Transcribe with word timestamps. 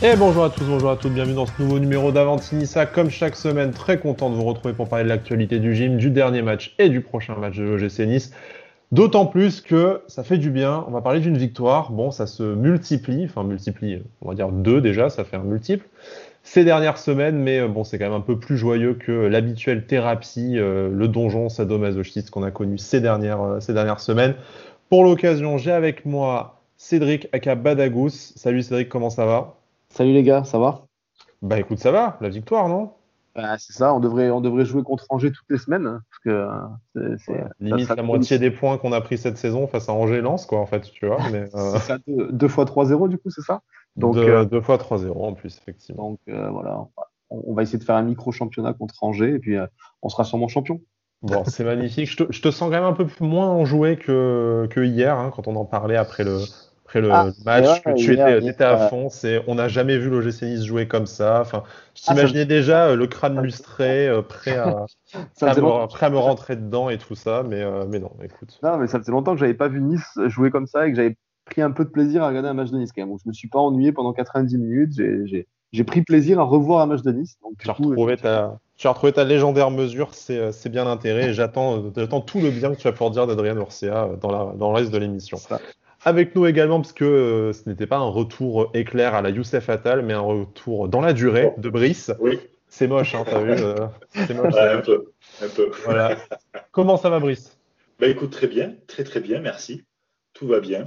Et 0.00 0.14
bonjour 0.14 0.44
à 0.44 0.50
tous, 0.50 0.62
bonjour 0.62 0.90
à 0.90 0.96
toutes, 0.96 1.12
bienvenue 1.12 1.34
dans 1.34 1.46
ce 1.46 1.60
nouveau 1.60 1.80
numéro 1.80 2.12
d'Avantinissa. 2.12 2.86
Comme 2.86 3.10
chaque 3.10 3.34
semaine, 3.34 3.72
très 3.72 3.98
content 3.98 4.30
de 4.30 4.36
vous 4.36 4.44
retrouver 4.44 4.72
pour 4.72 4.88
parler 4.88 5.02
de 5.02 5.08
l'actualité 5.08 5.58
du 5.58 5.74
gym, 5.74 5.96
du 5.96 6.10
dernier 6.10 6.40
match 6.40 6.76
et 6.78 6.88
du 6.88 7.00
prochain 7.00 7.34
match 7.34 7.56
de 7.56 7.64
l'OGC 7.64 8.06
Nice. 8.06 8.32
D'autant 8.92 9.26
plus 9.26 9.60
que 9.60 10.02
ça 10.06 10.22
fait 10.22 10.38
du 10.38 10.50
bien, 10.50 10.84
on 10.86 10.92
va 10.92 11.00
parler 11.00 11.18
d'une 11.18 11.36
victoire. 11.36 11.90
Bon, 11.90 12.12
ça 12.12 12.28
se 12.28 12.44
multiplie, 12.44 13.24
enfin 13.24 13.42
multiplie, 13.42 14.00
on 14.22 14.28
va 14.28 14.36
dire 14.36 14.50
deux 14.50 14.80
déjà, 14.80 15.10
ça 15.10 15.24
fait 15.24 15.36
un 15.36 15.42
multiple. 15.42 15.84
Ces 16.44 16.64
dernières 16.64 16.98
semaines, 16.98 17.36
mais 17.36 17.66
bon, 17.66 17.82
c'est 17.82 17.98
quand 17.98 18.04
même 18.04 18.14
un 18.14 18.20
peu 18.20 18.38
plus 18.38 18.56
joyeux 18.56 18.94
que 18.94 19.10
l'habituelle 19.10 19.84
thérapie, 19.84 20.58
euh, 20.58 20.90
le 20.92 21.08
donjon 21.08 21.48
sadomasochiste 21.48 22.30
qu'on 22.30 22.44
a 22.44 22.52
connu 22.52 22.78
ces 22.78 23.00
dernières, 23.00 23.42
euh, 23.42 23.58
ces 23.58 23.74
dernières 23.74 23.98
semaines. 23.98 24.36
Pour 24.90 25.02
l'occasion, 25.02 25.58
j'ai 25.58 25.72
avec 25.72 26.06
moi 26.06 26.60
Cédric 26.76 27.28
Aka 27.32 27.56
Badagous. 27.56 28.10
Salut 28.36 28.62
Cédric, 28.62 28.88
comment 28.88 29.10
ça 29.10 29.26
va? 29.26 29.57
Salut 29.98 30.12
les 30.12 30.22
gars, 30.22 30.44
ça 30.44 30.60
va? 30.60 30.86
Bah 31.42 31.58
écoute, 31.58 31.80
ça 31.80 31.90
va, 31.90 32.18
la 32.20 32.28
victoire, 32.28 32.68
non? 32.68 32.92
Bah, 33.34 33.58
C'est 33.58 33.72
ça, 33.72 33.92
on 33.92 33.98
devrait, 33.98 34.30
on 34.30 34.40
devrait 34.40 34.64
jouer 34.64 34.84
contre 34.84 35.04
Angers 35.08 35.32
toutes 35.32 35.50
les 35.50 35.58
semaines. 35.58 35.88
Hein, 35.88 36.02
parce 36.08 36.20
que 36.22 37.16
c'est, 37.16 37.44
limite 37.58 37.88
la 37.88 38.04
moitié 38.04 38.38
des 38.38 38.52
points 38.52 38.78
qu'on 38.78 38.92
a 38.92 39.00
pris 39.00 39.18
cette 39.18 39.38
saison 39.38 39.66
face 39.66 39.88
à 39.88 39.92
Angers-Lens, 39.92 40.46
quoi, 40.46 40.60
en 40.60 40.66
fait, 40.66 40.82
tu 40.82 41.06
vois. 41.06 41.18
Mais, 41.32 41.48
euh... 41.56 41.72
c'est 41.72 41.78
ça, 41.80 41.98
deux, 42.06 42.46
fois 42.46 42.64
3-0, 42.64 43.08
du 43.08 43.18
coup, 43.18 43.30
c'est 43.30 43.42
ça? 43.42 43.62
Donc, 43.96 44.14
deux, 44.14 44.20
euh... 44.20 44.44
deux 44.44 44.60
fois 44.60 44.76
3-0 44.76 45.10
en 45.16 45.32
plus, 45.32 45.58
effectivement. 45.58 46.10
Donc 46.10 46.20
euh, 46.28 46.48
voilà, 46.48 46.86
on 47.30 47.52
va 47.52 47.64
essayer 47.64 47.80
de 47.80 47.84
faire 47.84 47.96
un 47.96 48.02
micro-championnat 48.02 48.74
contre 48.74 49.02
Angers 49.02 49.34
et 49.34 49.38
puis 49.40 49.56
euh, 49.56 49.66
on 50.02 50.08
sera 50.10 50.22
sûrement 50.22 50.46
champion. 50.46 50.80
Bon, 51.22 51.42
c'est 51.44 51.64
magnifique. 51.64 52.08
Je 52.08 52.22
te, 52.22 52.32
je 52.32 52.40
te, 52.40 52.52
sens 52.52 52.70
quand 52.70 52.76
même 52.76 52.84
un 52.84 52.92
peu 52.92 53.08
moins 53.18 53.48
enjoué 53.48 53.96
que, 53.96 54.68
que 54.70 54.78
hier, 54.78 55.18
hein, 55.18 55.32
quand 55.34 55.48
on 55.48 55.56
en 55.56 55.64
parlait 55.64 55.96
après 55.96 56.22
le, 56.22 56.38
après 56.88 57.02
le 57.02 57.12
ah, 57.12 57.28
match, 57.44 57.82
que 57.82 57.94
tu 57.96 58.14
étais, 58.14 58.46
étais, 58.46 58.64
à 58.64 58.88
fond. 58.88 59.10
C'est, 59.10 59.42
on 59.46 59.56
n'a 59.56 59.68
jamais 59.68 59.98
vu 59.98 60.08
l'OGC 60.08 60.42
Nice 60.44 60.64
jouer 60.64 60.88
comme 60.88 61.04
ça. 61.04 61.42
Enfin, 61.42 61.62
je 61.94 62.02
ah, 62.06 62.14
t'imaginais 62.14 62.46
déjà 62.46 62.86
euh, 62.86 62.96
le 62.96 63.06
crâne 63.06 63.38
lustré, 63.42 64.08
euh, 64.08 64.22
prêt, 64.22 64.56
à, 64.56 64.86
me, 65.42 65.86
prêt, 65.86 66.06
à 66.06 66.10
me, 66.10 66.16
rentrer 66.16 66.56
dedans 66.56 66.88
et 66.88 66.96
tout 66.96 67.14
ça, 67.14 67.42
mais, 67.46 67.60
euh, 67.60 67.84
mais 67.86 67.98
non, 67.98 68.12
écoute. 68.22 68.58
Non, 68.62 68.78
mais 68.78 68.86
ça 68.86 68.98
faisait 68.98 69.12
longtemps 69.12 69.34
que 69.34 69.40
j'avais 69.40 69.52
pas 69.52 69.68
vu 69.68 69.82
Nice 69.82 70.18
jouer 70.28 70.50
comme 70.50 70.66
ça 70.66 70.86
et 70.88 70.90
que 70.90 70.96
j'avais 70.96 71.16
pris 71.44 71.60
un 71.60 71.72
peu 71.72 71.84
de 71.84 71.90
plaisir 71.90 72.22
à 72.22 72.28
regarder 72.28 72.48
un 72.48 72.54
match 72.54 72.70
de 72.70 72.78
Nice 72.78 72.90
quand 72.94 73.02
même. 73.02 73.10
Donc, 73.10 73.20
je 73.22 73.28
me 73.28 73.34
suis 73.34 73.48
pas 73.48 73.58
ennuyé 73.58 73.92
pendant 73.92 74.14
90 74.14 74.56
minutes. 74.56 74.92
J'ai, 75.70 75.84
pris 75.84 76.00
plaisir 76.00 76.40
à 76.40 76.44
revoir 76.44 76.80
un 76.80 76.86
match 76.86 77.02
de 77.02 77.12
Nice. 77.12 77.36
Donc, 77.42 77.58
tu, 77.58 77.68
as 77.68 77.74
retrouvé 77.74 78.16
ta, 78.16 78.58
tu 78.78 78.86
as 78.86 78.92
retrouvé 78.92 79.12
ta 79.12 79.24
légendaire 79.24 79.70
mesure, 79.70 80.14
c'est, 80.14 80.68
bien 80.70 80.86
l'intérêt. 80.86 81.28
Et 81.28 81.34
j'attends, 81.34 81.82
tout 81.90 82.40
le 82.40 82.50
bien 82.50 82.70
que 82.70 82.78
tu 82.78 82.84
vas 82.84 82.92
pouvoir 82.92 83.10
dire 83.10 83.26
d'Adrien 83.26 83.56
Urcia 83.56 84.08
dans, 84.22 84.30
la, 84.30 84.54
dans 84.56 84.70
le 84.70 84.76
reste 84.76 84.90
de 84.90 84.96
l'émission. 84.96 85.36
Avec 86.04 86.34
nous 86.36 86.46
également, 86.46 86.80
parce 86.80 86.92
que 86.92 87.04
euh, 87.04 87.52
ce 87.52 87.68
n'était 87.68 87.86
pas 87.86 87.96
un 87.96 88.08
retour 88.08 88.70
éclair 88.74 89.14
à 89.14 89.22
la 89.22 89.30
Youssef 89.30 89.68
Attal, 89.68 90.02
mais 90.02 90.12
un 90.12 90.20
retour 90.20 90.88
dans 90.88 91.00
la 91.00 91.12
durée 91.12 91.52
de 91.58 91.68
Brice. 91.68 92.12
Oui. 92.20 92.38
C'est 92.68 92.86
moche, 92.86 93.14
hein, 93.14 93.24
t'as 93.28 93.40
vu 93.40 93.50
euh, 93.50 93.74
C'est 94.12 94.34
moche. 94.34 94.54
Ouais, 94.54 94.60
un 94.60 94.80
peu. 94.80 95.12
Un 95.42 95.48
peu. 95.48 95.70
Voilà. 95.84 96.16
Comment 96.70 96.96
ça 96.96 97.10
va, 97.10 97.18
Brice? 97.18 97.58
Bah 97.98 98.06
écoute, 98.06 98.30
très 98.30 98.46
bien, 98.46 98.74
très 98.86 99.02
très 99.02 99.20
bien, 99.20 99.40
merci. 99.40 99.84
Tout 100.34 100.46
va 100.46 100.60
bien. 100.60 100.86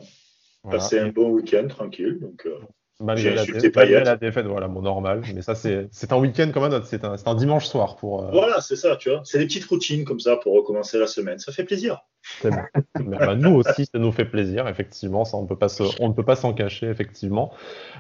Voilà. 0.64 0.84
Un 0.94 1.10
bon 1.10 1.32
week-end, 1.32 1.68
tranquille. 1.68 2.20
Donc, 2.22 2.46
euh, 2.46 2.60
Malgré, 3.02 3.34
la, 3.34 3.46
dé 3.46 3.72
malgré 3.76 4.04
la, 4.04 4.16
défaite, 4.16 4.46
voilà, 4.46 4.68
bon, 4.68 4.82
normal. 4.82 5.22
Mais 5.34 5.42
ça, 5.42 5.56
c'est 5.56 6.12
un 6.12 6.18
week-end 6.18 6.50
comme 6.54 6.64
un 6.64 6.72
autre. 6.72 6.86
C'est 6.86 7.04
un, 7.04 7.16
un, 7.26 7.36
dimanche 7.36 7.66
soir 7.66 7.96
pour. 7.96 8.24
Euh... 8.24 8.32
Voilà, 8.32 8.62
c'est 8.62 8.76
ça, 8.76 8.96
tu 8.96 9.10
vois. 9.10 9.22
C'est 9.24 9.40
des 9.40 9.46
petites 9.46 9.66
routines 9.66 10.06
comme 10.06 10.20
ça 10.20 10.38
pour 10.38 10.54
recommencer 10.54 10.98
la 11.00 11.08
semaine. 11.08 11.40
Ça 11.40 11.52
fait 11.52 11.64
plaisir. 11.64 12.02
C'est 12.42 12.52
bon. 12.52 12.62
bah, 13.06 13.36
nous 13.36 13.56
aussi, 13.56 13.86
ça 13.86 13.98
nous 13.98 14.12
fait 14.12 14.26
plaisir, 14.26 14.68
effectivement. 14.68 15.26
Ça, 15.26 15.38
on, 15.38 15.46
peut 15.46 15.58
pas 15.58 15.70
se, 15.70 15.84
on 16.00 16.10
ne 16.10 16.14
peut 16.14 16.26
pas 16.26 16.36
s'en 16.36 16.54
cacher, 16.54 16.88
effectivement. 16.88 17.52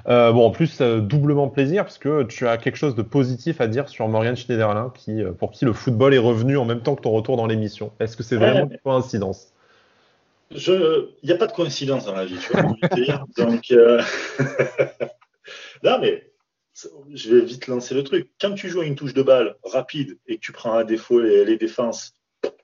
Euh, 0.08 0.32
bon, 0.32 0.46
en 0.46 0.52
plus, 0.52 0.80
euh, 0.82 1.00
doublement 1.00 1.50
plaisir, 1.50 1.86
puisque 1.86 2.28
tu 2.28 2.48
as 2.48 2.58
quelque 2.58 2.78
chose 2.78 2.95
de 2.95 3.02
positif 3.02 3.61
à 3.61 3.67
dire 3.67 3.90
sur 3.90 4.08
Morgan 4.08 4.36
Schneiderlin, 4.36 4.94
qui, 4.95 5.22
pour 5.40 5.52
qui 5.52 5.66
le 5.66 5.73
football 5.73 6.14
est 6.14 6.20
revenu 6.20 6.58
en 6.58 6.66
même 6.66 6.82
temps 6.82 6.95
que 6.95 7.02
ton 7.02 7.11
retour 7.11 7.38
dans 7.38 7.48
l'émission. 7.48 7.92
Est-ce 8.00 8.16
que 8.16 8.23
c'est 8.23 8.36
vraiment 8.36 8.70
une 8.70 8.78
coïncidence? 8.84 9.51
Il 10.54 11.08
n'y 11.23 11.32
a 11.32 11.38
pas 11.38 11.48
de 11.48 11.52
coïncidence 11.52 12.06
dans 12.06 12.16
la 12.16 12.26
vie, 12.26 12.38
tu 12.38 12.52
vois. 12.52 12.64
Donc, 13.38 13.72
euh... 13.72 14.02
non, 15.84 16.00
mais 16.00 16.32
je 17.14 17.36
vais 17.36 17.45
vite 17.45 17.67
lancer 17.67 17.94
le 17.94 18.04
truc. 18.04 18.30
Quand 18.39 18.54
tu 18.54 18.70
joues 18.70 18.82
à 18.82 18.86
une 18.86 18.95
touche 18.95 19.14
de 19.14 19.23
balle 19.23 19.56
rapide 19.64 20.17
et 20.28 20.36
que 20.36 20.42
tu 20.42 20.52
prends 20.52 20.73
à 20.73 20.84
défaut 20.84 21.20
les, 21.20 21.45
les 21.45 21.58
défenses, 21.58 22.14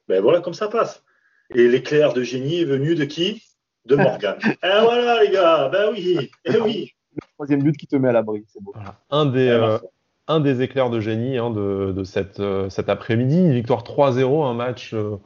ben 0.08 0.22
voilà 0.22 0.42
comme 0.42 0.53
ça 0.53 0.68
passe. 0.68 1.03
Et 1.53 1.68
l'éclair 1.68 2.14
de 2.14 2.24
génie 2.24 2.62
est 2.62 2.66
venu 2.66 2.96
de 2.96 3.06
qui? 3.06 3.44
De 3.86 3.96
Morgan. 3.97 4.38
eh 4.44 4.58
voilà, 4.62 5.24
les 5.24 5.31
gars, 5.31 5.70
ben 5.70 5.92
oui, 5.92 6.30
eh 6.46 6.59
oui. 6.59 6.92
Le 7.14 7.22
troisième 7.36 7.64
but 7.64 7.78
qui 7.78 7.88
te 7.88 7.96
met 7.96 8.09
à 8.09 8.12
l'abri, 8.12 8.44
c'est 8.47 8.62
beau. 8.62 8.72
Voilà. 8.76 9.00
Un 9.09 9.26
des. 9.26 9.47
Euh, 9.47 9.78
un 10.28 10.40
des 10.42 10.62
éclairs 10.62 10.90
de 10.90 11.00
génie 11.00 11.38
hein, 11.38 11.50
de, 11.52 11.94
de, 11.96 12.03
cette, 12.03 12.40
euh, 12.40 12.70
cet 12.70 12.90
après-midi, 12.90 13.38
une 13.38 13.53
victoire 13.53 13.84
3-0, 13.84 14.46
un 14.46 14.53
match 14.53 14.94
euh, 14.94 15.18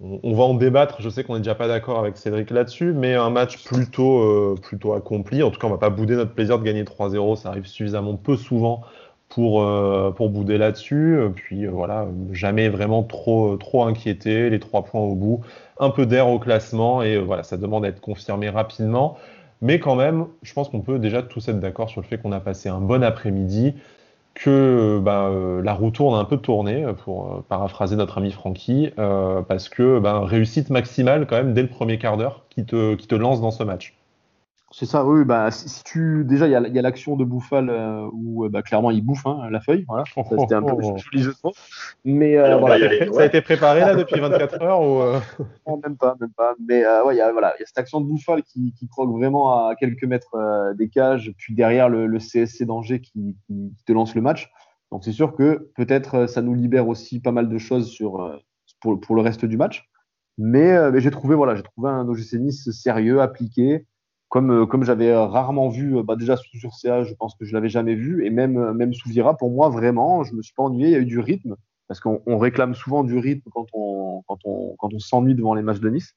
on 0.00 0.34
va 0.34 0.44
en 0.44 0.54
débattre. 0.54 1.00
Je 1.00 1.08
sais 1.08 1.24
qu'on 1.24 1.34
n'est 1.34 1.40
déjà 1.40 1.54
pas 1.54 1.68
d'accord 1.68 1.98
avec 1.98 2.16
Cédric 2.16 2.50
là-dessus, 2.50 2.92
mais 2.92 3.14
un 3.14 3.30
match 3.30 3.64
plutôt, 3.64 4.20
euh, 4.20 4.54
plutôt 4.60 4.92
accompli. 4.92 5.42
En 5.42 5.50
tout 5.50 5.58
cas, 5.58 5.66
on 5.66 5.70
va 5.70 5.78
pas 5.78 5.90
bouder 5.90 6.16
notre 6.16 6.32
plaisir 6.32 6.58
de 6.58 6.64
gagner 6.64 6.84
3-0. 6.84 7.36
Ça 7.36 7.48
arrive 7.48 7.66
suffisamment 7.66 8.14
peu 8.16 8.36
souvent 8.36 8.82
pour, 9.28 9.62
euh, 9.62 10.12
bouder 10.20 10.58
là-dessus. 10.58 11.18
Puis 11.34 11.66
euh, 11.66 11.70
voilà, 11.70 12.08
jamais 12.32 12.68
vraiment 12.68 13.02
trop, 13.02 13.56
trop 13.56 13.84
inquiété. 13.84 14.50
Les 14.50 14.60
trois 14.60 14.84
points 14.84 15.00
au 15.00 15.14
bout, 15.14 15.40
un 15.80 15.90
peu 15.90 16.04
d'air 16.04 16.28
au 16.28 16.38
classement 16.38 17.02
et 17.02 17.18
voilà, 17.18 17.42
ça 17.42 17.56
demande 17.56 17.84
à 17.84 17.88
être 17.88 18.00
confirmé 18.00 18.50
rapidement. 18.50 19.16
Mais 19.62 19.78
quand 19.80 19.94
même, 19.94 20.26
je 20.42 20.52
pense 20.52 20.68
qu'on 20.68 20.82
peut 20.82 20.98
déjà 20.98 21.22
tous 21.22 21.48
être 21.48 21.60
d'accord 21.60 21.88
sur 21.88 22.02
le 22.02 22.06
fait 22.06 22.18
qu'on 22.18 22.32
a 22.32 22.40
passé 22.40 22.68
un 22.68 22.80
bon 22.80 23.02
après-midi 23.02 23.74
que 24.36 25.00
bah, 25.02 25.28
euh, 25.30 25.62
la 25.62 25.72
roue 25.72 25.90
tourne 25.90 26.18
un 26.18 26.24
peu 26.24 26.36
tournée, 26.36 26.86
pour 27.04 27.34
euh, 27.34 27.44
paraphraser 27.48 27.96
notre 27.96 28.18
ami 28.18 28.30
Francky, 28.30 28.90
euh, 28.98 29.42
parce 29.42 29.68
que 29.68 29.98
bah, 29.98 30.20
réussite 30.24 30.70
maximale 30.70 31.26
quand 31.26 31.36
même 31.36 31.54
dès 31.54 31.62
le 31.62 31.68
premier 31.68 31.98
quart 31.98 32.16
d'heure 32.16 32.44
qui 32.50 32.64
te, 32.64 32.94
qui 32.94 33.06
te 33.06 33.14
lance 33.14 33.40
dans 33.40 33.50
ce 33.50 33.64
match. 33.64 33.96
C'est 34.78 34.84
ça, 34.84 35.06
oui. 35.06 35.24
Bah, 35.24 35.50
si, 35.50 35.82
tu 35.84 36.22
déjà 36.26 36.46
il 36.46 36.50
y 36.50 36.54
a, 36.54 36.60
y 36.60 36.78
a 36.78 36.82
l'action 36.82 37.16
de 37.16 37.24
Bouffal 37.24 37.70
euh, 37.70 38.06
où 38.12 38.46
bah, 38.50 38.60
clairement 38.60 38.90
il 38.90 39.02
bouffe 39.02 39.24
hein, 39.24 39.48
la 39.50 39.62
feuille, 39.62 39.86
voilà. 39.88 40.04
Oh, 40.16 40.22
C'était 40.38 40.54
un 40.54 40.62
peu 40.62 40.74
oh, 40.74 40.96
joli 41.12 41.24
jeu 41.24 41.30
de 41.30 41.38
mots. 41.42 41.54
Mais 42.04 42.36
euh, 42.36 42.58
voilà. 42.58 42.74
Aller, 42.74 43.10
ça 43.10 43.22
a 43.22 43.24
été 43.24 43.40
préparé 43.40 43.80
là 43.80 43.94
depuis 43.94 44.20
24 44.20 44.60
heures 44.60 44.82
ou 44.82 45.00
euh... 45.00 45.18
non, 45.66 45.80
même 45.82 45.96
pas, 45.96 46.14
même 46.20 46.32
pas. 46.36 46.54
Mais 46.68 46.84
euh, 46.84 47.06
ouais, 47.06 47.14
il 47.14 47.18
y 47.18 47.22
a 47.22 47.32
voilà, 47.32 47.54
il 47.56 47.60
y 47.60 47.62
a 47.62 47.66
cette 47.66 47.78
action 47.78 48.02
de 48.02 48.06
Bouffal 48.06 48.42
qui, 48.42 48.74
qui 48.78 48.86
croque 48.86 49.10
vraiment 49.12 49.66
à 49.66 49.76
quelques 49.76 50.04
mètres 50.04 50.34
euh, 50.34 50.74
des 50.74 50.90
cages, 50.90 51.32
puis 51.38 51.54
derrière 51.54 51.88
le, 51.88 52.06
le 52.06 52.18
CSC 52.18 52.64
d'Angers 52.64 53.00
qui, 53.00 53.34
qui, 53.46 53.72
te 53.86 53.92
lance 53.94 54.14
le 54.14 54.20
match. 54.20 54.50
Donc 54.92 55.04
c'est 55.04 55.12
sûr 55.12 55.34
que 55.34 55.70
peut-être 55.74 56.26
ça 56.26 56.42
nous 56.42 56.54
libère 56.54 56.86
aussi 56.86 57.20
pas 57.20 57.32
mal 57.32 57.48
de 57.48 57.56
choses 57.56 57.88
sur 57.88 58.42
pour, 58.82 59.00
pour 59.00 59.16
le 59.16 59.22
reste 59.22 59.46
du 59.46 59.56
match. 59.56 59.88
Mais, 60.36 60.90
mais 60.90 61.00
j'ai 61.00 61.10
trouvé 61.10 61.34
voilà, 61.34 61.54
j'ai 61.54 61.62
trouvé 61.62 61.88
un 61.88 62.06
OGC 62.06 62.34
Nice 62.34 62.70
sérieux, 62.72 63.22
appliqué 63.22 63.86
comme, 64.28 64.50
euh, 64.50 64.66
comme 64.66 64.84
j'avais 64.84 65.14
rarement 65.14 65.68
vu, 65.68 66.02
bah 66.02 66.16
déjà 66.16 66.36
sur 66.36 66.74
CA, 66.74 67.04
je 67.04 67.14
pense 67.14 67.34
que 67.36 67.44
je 67.44 67.52
l'avais 67.52 67.68
jamais 67.68 67.94
vu, 67.94 68.24
et 68.26 68.30
même, 68.30 68.58
euh, 68.58 68.72
même 68.72 68.92
sous 68.92 69.08
Vira, 69.08 69.36
pour 69.36 69.50
moi, 69.50 69.68
vraiment, 69.68 70.24
je 70.24 70.34
me 70.34 70.42
suis 70.42 70.54
pas 70.54 70.64
ennuyé, 70.64 70.88
il 70.88 70.92
y 70.92 70.96
a 70.96 70.98
eu 70.98 71.06
du 71.06 71.20
rythme, 71.20 71.56
parce 71.88 72.00
qu'on 72.00 72.20
on 72.26 72.38
réclame 72.38 72.74
souvent 72.74 73.04
du 73.04 73.18
rythme 73.18 73.48
quand 73.52 73.66
on, 73.72 74.22
quand 74.26 74.38
on, 74.44 74.74
quand 74.78 74.92
on 74.92 74.98
s'ennuie 74.98 75.34
devant 75.34 75.54
les 75.54 75.62
matchs 75.62 75.80
de 75.80 75.90
Nice. 75.90 76.14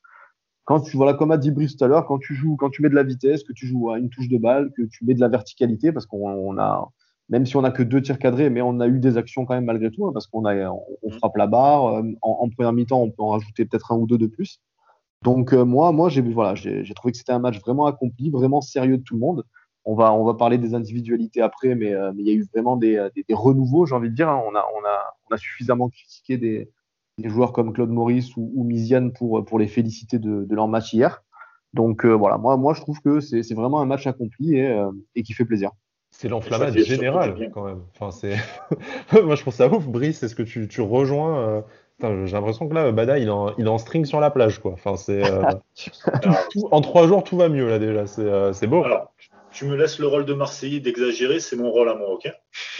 Quand 0.66 0.82
tu, 0.82 0.98
voilà, 0.98 1.14
comme 1.16 1.32
a 1.32 1.38
dit 1.38 1.52
Brice 1.52 1.78
tout 1.78 1.84
à 1.86 1.88
l'heure, 1.88 2.06
quand 2.06 2.20
tu 2.20 2.36
joues, 2.36 2.56
quand 2.56 2.70
tu 2.70 2.82
mets 2.82 2.90
de 2.90 2.96
la 2.96 3.04
vitesse, 3.04 3.44
que 3.44 3.54
tu 3.54 3.66
joues 3.68 3.92
à 3.92 3.98
une 3.98 4.10
touche 4.10 4.28
de 4.30 4.38
balle, 4.38 4.72
que 4.78 4.84
tu 4.84 5.04
mets 5.06 5.16
de 5.16 5.20
la 5.20 5.28
verticalité, 5.28 5.92
parce 5.92 6.06
qu'on 6.06 6.58
a, 6.60 6.90
même 7.30 7.46
si 7.46 7.56
on 7.58 7.64
a 7.64 7.72
que 7.72 7.84
deux 7.84 8.02
tirs 8.02 8.20
cadrés, 8.20 8.50
mais 8.50 8.62
on 8.62 8.80
a 8.80 8.88
eu 8.88 9.00
des 9.00 9.18
actions 9.18 9.46
quand 9.46 9.56
même 9.56 9.66
malgré 9.66 9.92
tout, 9.92 10.06
hein, 10.06 10.12
parce 10.14 10.28
qu'on 10.28 10.46
a, 10.46 10.70
on, 10.70 10.82
on 11.04 11.10
frappe 11.12 11.38
la 11.38 11.48
barre, 11.48 11.84
en, 11.84 12.04
en 12.22 12.50
première 12.50 12.74
mi-temps, 12.74 13.02
on 13.02 13.12
peut 13.12 13.24
en 13.24 13.30
rajouter 13.30 13.66
peut-être 13.66 13.92
un 13.92 13.98
ou 13.98 14.06
deux 14.08 14.18
de 14.18 14.28
plus. 14.28 14.60
Donc 15.24 15.54
euh, 15.54 15.66
moi, 15.66 15.92
moi 15.92 16.10
j'ai 16.10 16.22
voilà, 16.22 16.56
j'ai 16.56 16.94
trouvé 16.94 17.12
que 17.12 17.18
c'était 17.18 17.34
un 17.34 17.40
match 17.40 17.60
vraiment 17.60 17.86
accompli, 17.86 18.30
vraiment 18.30 18.62
sérieux 18.62 18.98
de 18.98 19.04
tout 19.04 19.16
le 19.16 19.20
monde. 19.20 19.44
On 19.86 19.96
va, 19.96 20.14
on 20.14 20.24
va 20.24 20.34
parler 20.34 20.58
des 20.58 20.76
individualités 20.76 21.42
après, 21.42 21.74
mais, 21.74 21.94
euh, 21.94 22.12
mais 22.14 22.24
il 22.24 22.28
y 22.28 22.32
a 22.32 22.34
eu 22.34 22.46
vraiment 22.54 22.78
des, 22.78 23.08
des, 23.16 23.24
des 23.28 23.34
renouveaux, 23.34 23.86
j'ai 23.86 23.96
envie 23.96 24.10
de 24.10 24.16
dire. 24.16 24.30
Hein. 24.30 24.42
On, 24.46 24.54
a, 24.56 24.66
on, 24.76 24.86
a, 24.86 25.16
on 25.30 25.34
a 25.34 25.38
suffisamment 25.38 25.90
critiqué 25.90 26.38
des, 26.38 26.70
des 27.18 27.30
joueurs 27.30 27.54
comme 27.54 27.74
Claude 27.74 27.90
Maurice 27.90 28.36
ou, 28.38 28.52
ou 28.56 28.64
Miziane 28.64 29.14
pour, 29.14 29.44
pour 29.46 29.58
les 29.58 29.68
féliciter 29.68 30.20
de, 30.20 30.46
de 30.46 30.56
leur 30.56 30.68
match 30.68 30.94
hier. 30.94 31.24
Donc 31.74 32.06
euh, 32.06 32.14
voilà, 32.14 32.38
moi, 32.38 32.58
moi 32.58 32.74
je 32.74 32.82
trouve 32.82 33.00
que 33.02 33.20
c'est 33.20 33.54
vraiment 33.54 33.82
un 33.82 33.86
match 33.86 34.08
accompli 34.08 34.56
et, 34.56 34.68
euh, 34.68 34.92
et 35.16 35.24
qui 35.24 35.34
fait 35.34 35.46
plaisir. 35.46 35.72
C'est 36.12 36.28
l'enflammade 36.28 36.76
générale 36.78 37.52
quand 37.54 37.66
même. 37.66 37.84
Enfin, 37.94 38.12
c'est 38.12 38.36
moi 39.24 39.36
je 39.36 39.42
trouve 39.42 39.54
ça 39.54 39.72
ouf, 39.72 39.88
Brice. 39.88 40.24
Est-ce 40.24 40.36
que 40.36 40.44
tu, 40.44 40.68
tu 40.68 40.82
rejoins 40.82 41.38
euh, 41.38 41.62
j'ai 42.02 42.34
l'impression 42.34 42.68
que 42.68 42.74
là, 42.74 42.92
Bada, 42.92 43.18
il 43.18 43.28
est, 43.28 43.32
en, 43.32 43.56
il 43.58 43.66
est 43.66 43.70
en 43.70 43.78
string 43.78 44.06
sur 44.06 44.20
la 44.20 44.32
plage, 44.32 44.60
quoi. 44.60 44.72
Enfin, 44.72 44.96
c'est 44.96 45.24
euh, 45.24 45.44
en 46.72 46.82
trois 46.82 47.08
jours, 47.08 47.24
tout 47.24 47.38
va 47.38 47.50
mieux 47.50 47.68
là 47.68 47.80
déjà. 47.80 48.08
C'est 48.08 48.22
euh, 48.22 48.68
beau. 48.68 48.84
Alors, 48.84 49.14
tu 49.52 49.66
me 49.66 49.76
laisses 49.76 50.00
le 50.00 50.08
rôle 50.08 50.26
de 50.26 50.34
Marseillais 50.34 50.80
d'exagérer, 50.80 51.40
c'est 51.40 51.56
mon 51.56 51.72
rôle 51.72 51.90
à 51.90 51.96
moi, 51.96 52.10
ok? 52.10 52.32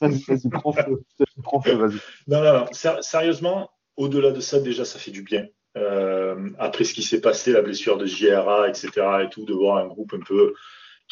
Vas-y, 0.00 0.48
prends 0.50 0.72
feu, 0.72 1.02
prends 1.42 1.60
feu, 1.60 1.74
vas-y. 1.74 1.98
Non, 2.28 2.42
non, 2.42 2.52
non. 2.60 2.66
Sérieusement, 3.00 3.70
au-delà 3.96 4.30
de 4.30 4.40
ça, 4.40 4.60
déjà, 4.60 4.84
ça 4.84 4.98
fait 4.98 5.10
du 5.10 5.22
bien. 5.22 5.46
Euh, 5.76 6.50
après 6.58 6.84
ce 6.84 6.92
qui 6.92 7.02
s'est 7.02 7.20
passé, 7.20 7.52
la 7.52 7.62
blessure 7.62 7.96
de 7.96 8.06
JRA, 8.06 8.68
etc. 8.68 8.90
et 9.24 9.28
tout, 9.30 9.44
de 9.44 9.54
voir 9.54 9.78
un 9.78 9.86
groupe 9.86 10.12
un 10.14 10.20
peu 10.20 10.54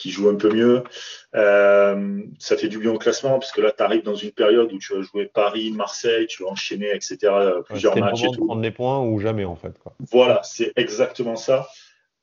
qui 0.00 0.10
joue 0.10 0.30
un 0.30 0.34
peu 0.34 0.50
mieux. 0.50 0.82
Euh, 1.34 2.22
ça 2.38 2.56
fait 2.56 2.68
du 2.68 2.78
bien 2.78 2.90
au 2.90 2.98
classement, 2.98 3.38
parce 3.38 3.52
que 3.52 3.60
là, 3.60 3.70
tu 3.70 3.82
arrives 3.82 4.02
dans 4.02 4.14
une 4.14 4.32
période 4.32 4.72
où 4.72 4.78
tu 4.78 4.94
vas 4.94 5.02
jouer 5.02 5.26
Paris, 5.26 5.72
Marseille, 5.72 6.26
tu 6.26 6.42
vas 6.42 6.48
enchaîner, 6.48 6.90
etc. 6.94 7.18
Plusieurs 7.66 7.96
matchs. 7.96 8.24
et 8.24 8.30
tout. 8.30 8.46
prendre 8.46 8.62
les 8.62 8.70
points 8.70 9.00
ou 9.00 9.20
jamais, 9.20 9.44
en 9.44 9.56
fait. 9.56 9.78
Quoi. 9.78 9.94
Voilà, 10.10 10.40
c'est 10.42 10.72
exactement 10.76 11.36
ça. 11.36 11.68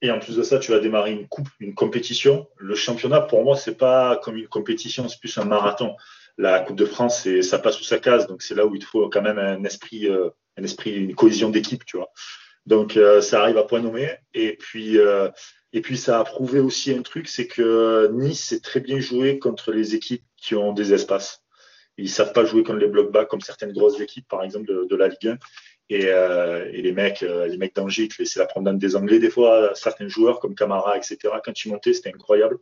Et 0.02 0.12
en 0.12 0.20
plus 0.20 0.36
de 0.36 0.44
ça, 0.44 0.60
tu 0.60 0.72
vas 0.72 0.80
démarrer 0.80 1.12
une 1.12 1.28
coupe, 1.28 1.50
une 1.60 1.74
compétition. 1.74 2.48
Le 2.58 2.76
championnat, 2.76 3.22
pour 3.22 3.44
moi, 3.44 3.56
c'est 3.56 3.78
pas 3.78 4.18
comme 4.18 4.38
une 4.38 4.48
compétition, 4.48 5.08
c'est 5.08 5.20
plus 5.20 5.38
un 5.38 5.46
marathon. 5.46 5.96
La 6.40 6.60
Coupe 6.60 6.78
de 6.78 6.86
France, 6.86 7.28
ça 7.42 7.58
passe 7.58 7.78
sous 7.78 7.84
sa 7.84 7.98
case, 7.98 8.28
donc 8.28 8.44
c'est 8.44 8.54
là 8.54 8.66
où 8.66 8.76
il 8.76 8.80
te 8.80 8.86
faut 8.86 9.10
quand 9.10 9.24
même 9.24 9.40
un 9.40 9.64
esprit, 9.64 10.08
euh, 10.08 10.30
un 10.56 10.64
esprit, 10.64 10.92
une 10.92 11.16
cohésion 11.16 11.50
d'équipe, 11.50 11.84
tu 11.84 11.98
vois. 11.98 12.12
Donc 12.68 12.98
euh, 12.98 13.22
ça 13.22 13.42
arrive 13.42 13.58
à 13.58 13.64
point 13.64 13.82
nommé. 13.82 14.10
Et 14.34 14.56
puis, 14.58 15.00
euh, 15.00 15.30
et 15.74 15.82
puis 15.82 15.98
ça 15.98 16.20
a 16.20 16.24
prouvé 16.24 16.60
aussi 16.60 16.94
un 16.94 17.02
truc, 17.02 17.28
c'est 17.28 17.48
que 17.48 18.10
Nice 18.14 18.44
s'est 18.44 18.60
très 18.60 18.82
bien 18.82 19.00
joué 19.00 19.40
contre 19.40 19.72
les 19.72 19.96
équipes 19.96 20.24
qui 20.36 20.54
ont 20.54 20.74
des 20.74 20.94
espaces. 20.94 21.44
Ils 21.98 22.10
savent 22.10 22.34
pas 22.34 22.46
jouer 22.46 22.64
contre 22.64 22.80
les 22.80 22.88
blocs 22.88 23.12
bas, 23.12 23.26
comme 23.26 23.42
certaines 23.42 23.72
grosses 23.72 24.00
équipes, 24.00 24.28
par 24.28 24.44
exemple 24.44 24.68
de, 24.68 24.96
la 24.96 25.08
Ligue 25.08 25.30
1. 25.30 25.38
Et, 25.90 26.08
euh, 26.08 26.70
et, 26.74 26.82
les 26.82 26.92
mecs, 26.92 27.24
euh, 27.24 27.48
les 27.48 27.58
mecs 27.58 27.74
d'Angers, 27.74 28.04
ils 28.04 28.16
laissaient 28.20 28.40
la 28.40 28.46
prendre 28.46 28.72
des 28.74 28.96
Anglais 28.98 29.20
des 29.20 29.30
fois, 29.30 29.72
certains 29.74 30.10
joueurs 30.10 30.40
comme 30.40 30.54
Camara, 30.54 30.98
etc. 30.98 31.18
Quand 31.44 31.64
ils 31.64 31.70
montaient, 31.70 31.94
c'était 31.94 32.14
incroyable. 32.14 32.58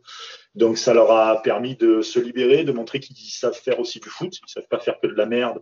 Donc 0.54 0.78
ça 0.78 0.94
leur 0.94 1.10
a 1.10 1.42
permis 1.42 1.74
de 1.74 2.00
se 2.02 2.20
libérer, 2.20 2.62
de 2.62 2.72
montrer 2.72 3.00
qu'ils 3.00 3.16
savent 3.16 3.58
faire 3.58 3.80
aussi 3.80 3.98
du 3.98 4.08
foot, 4.08 4.32
ils 4.32 4.50
savent 4.50 4.68
pas 4.68 4.78
faire 4.78 5.00
que 5.00 5.08
de 5.08 5.14
la 5.14 5.26
merde. 5.26 5.58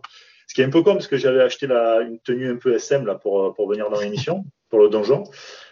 Ce 0.47 0.53
qui 0.53 0.61
est 0.61 0.65
un 0.65 0.69
peu 0.69 0.81
con 0.81 0.93
parce 0.93 1.07
que 1.07 1.17
j'avais 1.17 1.41
acheté 1.41 1.67
la, 1.67 2.01
une 2.01 2.19
tenue 2.19 2.51
un 2.51 2.57
peu 2.57 2.75
SM 2.75 3.05
là 3.05 3.15
pour 3.15 3.53
pour 3.53 3.69
venir 3.69 3.89
dans 3.89 3.99
l'émission 3.99 4.45
pour 4.69 4.79
le 4.79 4.89
donjon. 4.89 5.23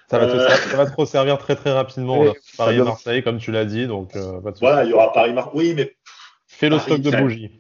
Ça 0.10 0.20
va, 0.20 0.28
te, 0.28 0.36
euh... 0.36 0.50
ça 0.50 0.78
va 0.78 0.86
te 0.86 0.96
resservir 0.96 1.38
très 1.38 1.56
très 1.56 1.72
rapidement. 1.72 2.24
Là. 2.24 2.34
Paris 2.58 2.78
et 2.78 2.84
Marseille, 2.84 3.24
comme 3.24 3.40
tu 3.40 3.52
l'as 3.52 3.66
dit, 3.66 3.88
donc 3.88 4.16
euh, 4.16 4.42
pas 4.42 4.52
de 4.52 4.60
Voilà, 4.60 4.84
il 4.84 4.90
y 4.90 4.94
aura 4.94 5.12
Paris 5.12 5.34
Marseille. 5.34 5.54
Oui, 5.56 5.74
mais 5.76 5.96
fais 6.48 6.70
le 6.70 6.78
stock 6.80 7.02
de 7.02 7.12
bougies. 7.12 7.52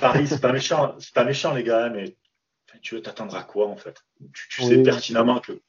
Paris, 0.00 0.26
c'est 0.26 0.40
pas 0.40 0.52
méchant, 0.52 0.94
c'est 0.98 1.14
pas 1.14 1.24
méchant 1.24 1.54
les 1.54 1.64
gars, 1.64 1.88
mais 1.88 2.16
tu 2.80 2.94
veux 2.94 3.02
t'attendre 3.02 3.34
à 3.36 3.42
quoi 3.42 3.68
en 3.68 3.76
fait? 3.76 4.02
Tu, 4.32 4.62
sais 4.62 4.82
pertinemment 4.82 5.40
que 5.40 5.60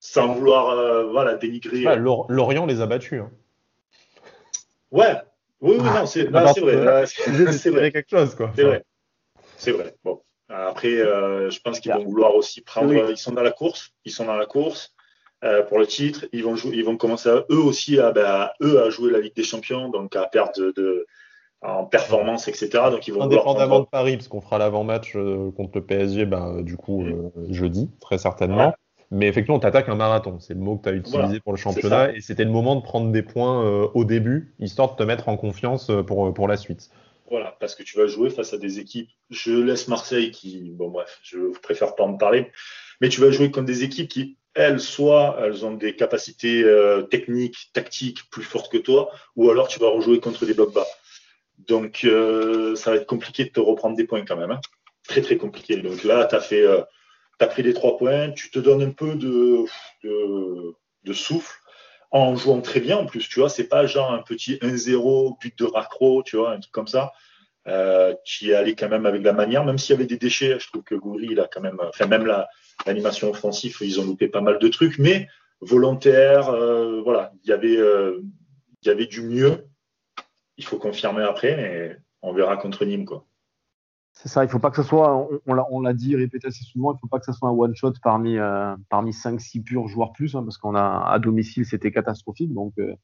sans 0.00 0.34
vouloir 0.34 0.70
euh, 0.70 1.10
voilà, 1.10 1.34
dénigrer. 1.34 1.84
Ah, 1.86 1.96
Lorient 1.96 2.66
les 2.66 2.80
a 2.80 2.86
battus. 2.86 3.20
Hein. 3.20 3.30
Ouais, 4.90 5.14
oui, 5.60 5.76
oui, 5.78 5.84
non, 5.84 6.06
c'est 6.06 6.24
vrai. 6.24 7.06
C'est 7.06 7.70
vrai 7.70 7.92
quelque 7.92 8.10
chose 8.10 8.34
quoi. 8.34 8.52
C'est 8.56 8.64
vrai. 8.64 8.84
C'est 9.60 9.72
vrai. 9.72 9.94
Bon. 10.04 10.22
Après, 10.48 10.96
euh, 10.96 11.50
je 11.50 11.60
pense 11.60 11.80
qu'ils 11.80 11.92
vont 11.92 12.04
vouloir 12.04 12.34
aussi 12.34 12.60
prendre. 12.60 12.92
Ils 13.10 13.16
sont 13.16 13.32
dans 13.32 13.42
la 13.42 13.52
course. 13.52 13.90
Ils 14.04 14.10
sont 14.10 14.24
dans 14.24 14.36
la 14.36 14.46
course 14.46 14.94
euh, 15.44 15.62
pour 15.62 15.78
le 15.78 15.86
titre. 15.86 16.26
Ils 16.32 16.42
vont 16.42 16.56
jouer, 16.56 16.72
ils 16.74 16.84
vont 16.84 16.96
commencer 16.96 17.28
à, 17.28 17.44
eux 17.50 17.58
aussi 17.58 18.00
à, 18.00 18.10
ben, 18.10 18.48
eux 18.62 18.82
à 18.82 18.90
jouer 18.90 19.12
la 19.12 19.20
Ligue 19.20 19.36
des 19.36 19.44
Champions, 19.44 19.88
donc 19.88 20.16
à 20.16 20.26
perdre 20.26 20.52
de, 20.56 20.72
de 20.76 21.06
en 21.62 21.84
performance, 21.84 22.48
etc. 22.48 22.70
Donc 22.90 23.06
ils 23.06 23.12
vont 23.12 23.20
Indépendamment 23.20 23.80
de 23.80 23.84
Paris, 23.84 24.16
parce 24.16 24.28
qu'on 24.28 24.40
fera 24.40 24.58
l'avant-match 24.58 25.12
euh, 25.14 25.50
contre 25.52 25.72
le 25.74 25.84
PSG, 25.84 26.24
ben, 26.24 26.62
du 26.62 26.76
coup, 26.76 27.04
jeudi, 27.50 27.90
très 28.00 28.18
certainement. 28.18 28.68
Ouais. 28.68 28.74
Mais 29.12 29.26
effectivement, 29.26 29.56
on 29.56 29.60
t'attaque 29.60 29.88
un 29.88 29.96
marathon. 29.96 30.38
C'est 30.38 30.54
le 30.54 30.60
mot 30.60 30.76
que 30.76 30.84
tu 30.84 30.88
as 30.88 30.92
utilisé 30.92 31.18
voilà, 31.18 31.40
pour 31.40 31.52
le 31.52 31.58
championnat. 31.58 32.12
Et 32.12 32.20
c'était 32.20 32.44
le 32.44 32.50
moment 32.50 32.76
de 32.76 32.82
prendre 32.82 33.10
des 33.10 33.22
points 33.22 33.64
euh, 33.64 33.88
au 33.92 34.04
début, 34.04 34.54
histoire 34.58 34.92
de 34.92 34.96
te 34.96 35.02
mettre 35.02 35.28
en 35.28 35.36
confiance 35.36 35.90
pour, 36.06 36.32
pour 36.32 36.48
la 36.48 36.56
suite. 36.56 36.90
Voilà, 37.30 37.56
parce 37.60 37.76
que 37.76 37.84
tu 37.84 37.96
vas 37.96 38.08
jouer 38.08 38.28
face 38.28 38.52
à 38.52 38.58
des 38.58 38.80
équipes. 38.80 39.08
Je 39.30 39.52
laisse 39.52 39.86
Marseille 39.86 40.32
qui, 40.32 40.70
bon 40.70 40.88
bref, 40.88 41.20
je 41.22 41.56
préfère 41.60 41.94
pas 41.94 42.02
en 42.02 42.16
parler. 42.16 42.50
Mais 43.00 43.08
tu 43.08 43.20
vas 43.20 43.30
jouer 43.30 43.52
contre 43.52 43.66
des 43.66 43.84
équipes 43.84 44.08
qui, 44.08 44.36
elles, 44.54 44.80
soit 44.80 45.36
elles 45.40 45.64
ont 45.64 45.74
des 45.74 45.94
capacités 45.94 46.64
euh, 46.64 47.02
techniques, 47.02 47.70
tactiques 47.72 48.28
plus 48.30 48.42
fortes 48.42 48.70
que 48.70 48.78
toi, 48.78 49.12
ou 49.36 49.48
alors 49.48 49.68
tu 49.68 49.78
vas 49.78 49.88
rejouer 49.88 50.18
contre 50.18 50.44
des 50.44 50.54
blocs 50.54 50.74
bas. 50.74 50.86
Donc, 51.68 52.00
euh, 52.04 52.74
ça 52.74 52.90
va 52.90 52.96
être 52.96 53.06
compliqué 53.06 53.44
de 53.44 53.50
te 53.50 53.60
reprendre 53.60 53.96
des 53.96 54.04
points 54.04 54.24
quand 54.24 54.36
même. 54.36 54.50
Hein. 54.50 54.60
Très, 55.06 55.22
très 55.22 55.36
compliqué. 55.36 55.76
Donc 55.76 56.02
là, 56.02 56.24
tu 56.24 56.34
as 56.34 56.40
fait, 56.40 56.62
euh, 56.62 56.82
pris 57.38 57.62
les 57.62 57.74
trois 57.74 57.96
points. 57.96 58.32
Tu 58.32 58.50
te 58.50 58.58
donnes 58.58 58.82
un 58.82 58.90
peu 58.90 59.14
de, 59.14 59.66
souffle 61.12 61.59
en 62.10 62.36
jouant 62.36 62.60
très 62.60 62.80
bien. 62.80 62.96
En 62.98 63.06
plus, 63.06 63.28
tu 63.28 63.40
vois, 63.40 63.48
c'est 63.48 63.68
pas 63.68 63.86
genre 63.86 64.12
un 64.12 64.22
petit 64.22 64.54
1-0, 64.62 65.38
but 65.40 65.58
de 65.58 65.64
raccro, 65.64 66.22
tu 66.22 66.36
vois, 66.36 66.52
un 66.52 66.60
truc 66.60 66.72
comme 66.72 66.88
ça. 66.88 67.12
Euh, 67.66 68.14
tu 68.24 68.50
es 68.50 68.54
allé 68.54 68.74
quand 68.74 68.88
même 68.88 69.06
avec 69.06 69.22
la 69.22 69.32
manière, 69.32 69.64
même 69.64 69.78
s'il 69.78 69.94
y 69.94 69.96
avait 69.96 70.06
des 70.06 70.16
déchets. 70.16 70.58
Je 70.58 70.68
trouve 70.68 70.82
que 70.82 70.94
Goury, 70.94 71.28
il 71.30 71.40
a 71.40 71.46
quand 71.46 71.60
même, 71.60 71.78
enfin, 71.80 72.06
même 72.06 72.26
l'animation 72.86 73.28
la, 73.28 73.32
offensive, 73.32 73.76
ils 73.80 74.00
ont 74.00 74.04
loupé 74.04 74.28
pas 74.28 74.40
mal 74.40 74.58
de 74.58 74.68
trucs, 74.68 74.98
mais 74.98 75.28
volontaire, 75.60 76.48
euh, 76.48 77.00
voilà, 77.02 77.32
il 77.44 77.50
y 77.50 77.52
avait, 77.52 77.76
euh, 77.76 78.22
il 78.82 78.88
y 78.88 78.90
avait 78.90 79.06
du 79.06 79.20
mieux 79.22 79.66
il 80.60 80.64
faut 80.64 80.78
confirmer 80.78 81.22
après, 81.22 81.56
mais 81.56 81.96
on 82.20 82.34
verra 82.34 82.58
contre 82.58 82.84
Nîmes. 82.84 83.06
quoi. 83.06 83.24
C'est 84.12 84.28
ça, 84.28 84.44
il 84.44 84.48
ne 84.48 84.50
faut 84.50 84.58
pas 84.58 84.70
que 84.70 84.76
ce 84.76 84.82
soit, 84.82 85.16
on, 85.16 85.64
on 85.70 85.80
l'a 85.80 85.94
dit, 85.94 86.14
répété 86.14 86.48
assez 86.48 86.64
souvent, 86.64 86.92
il 86.92 86.96
ne 86.96 86.98
faut 87.00 87.06
pas 87.06 87.18
que 87.18 87.24
ce 87.24 87.32
soit 87.32 87.48
un 87.48 87.52
one-shot 87.52 87.94
parmi, 88.02 88.36
euh, 88.36 88.76
parmi 88.90 89.12
5-6 89.12 89.62
purs 89.62 89.88
joueurs 89.88 90.12
plus, 90.12 90.34
hein, 90.34 90.42
parce 90.42 90.58
qu'on 90.58 90.74
a 90.74 91.06
à 91.08 91.18
domicile, 91.18 91.64
c'était 91.64 91.90
catastrophique. 91.90 92.52
Donc 92.52 92.74
euh, 92.78 92.94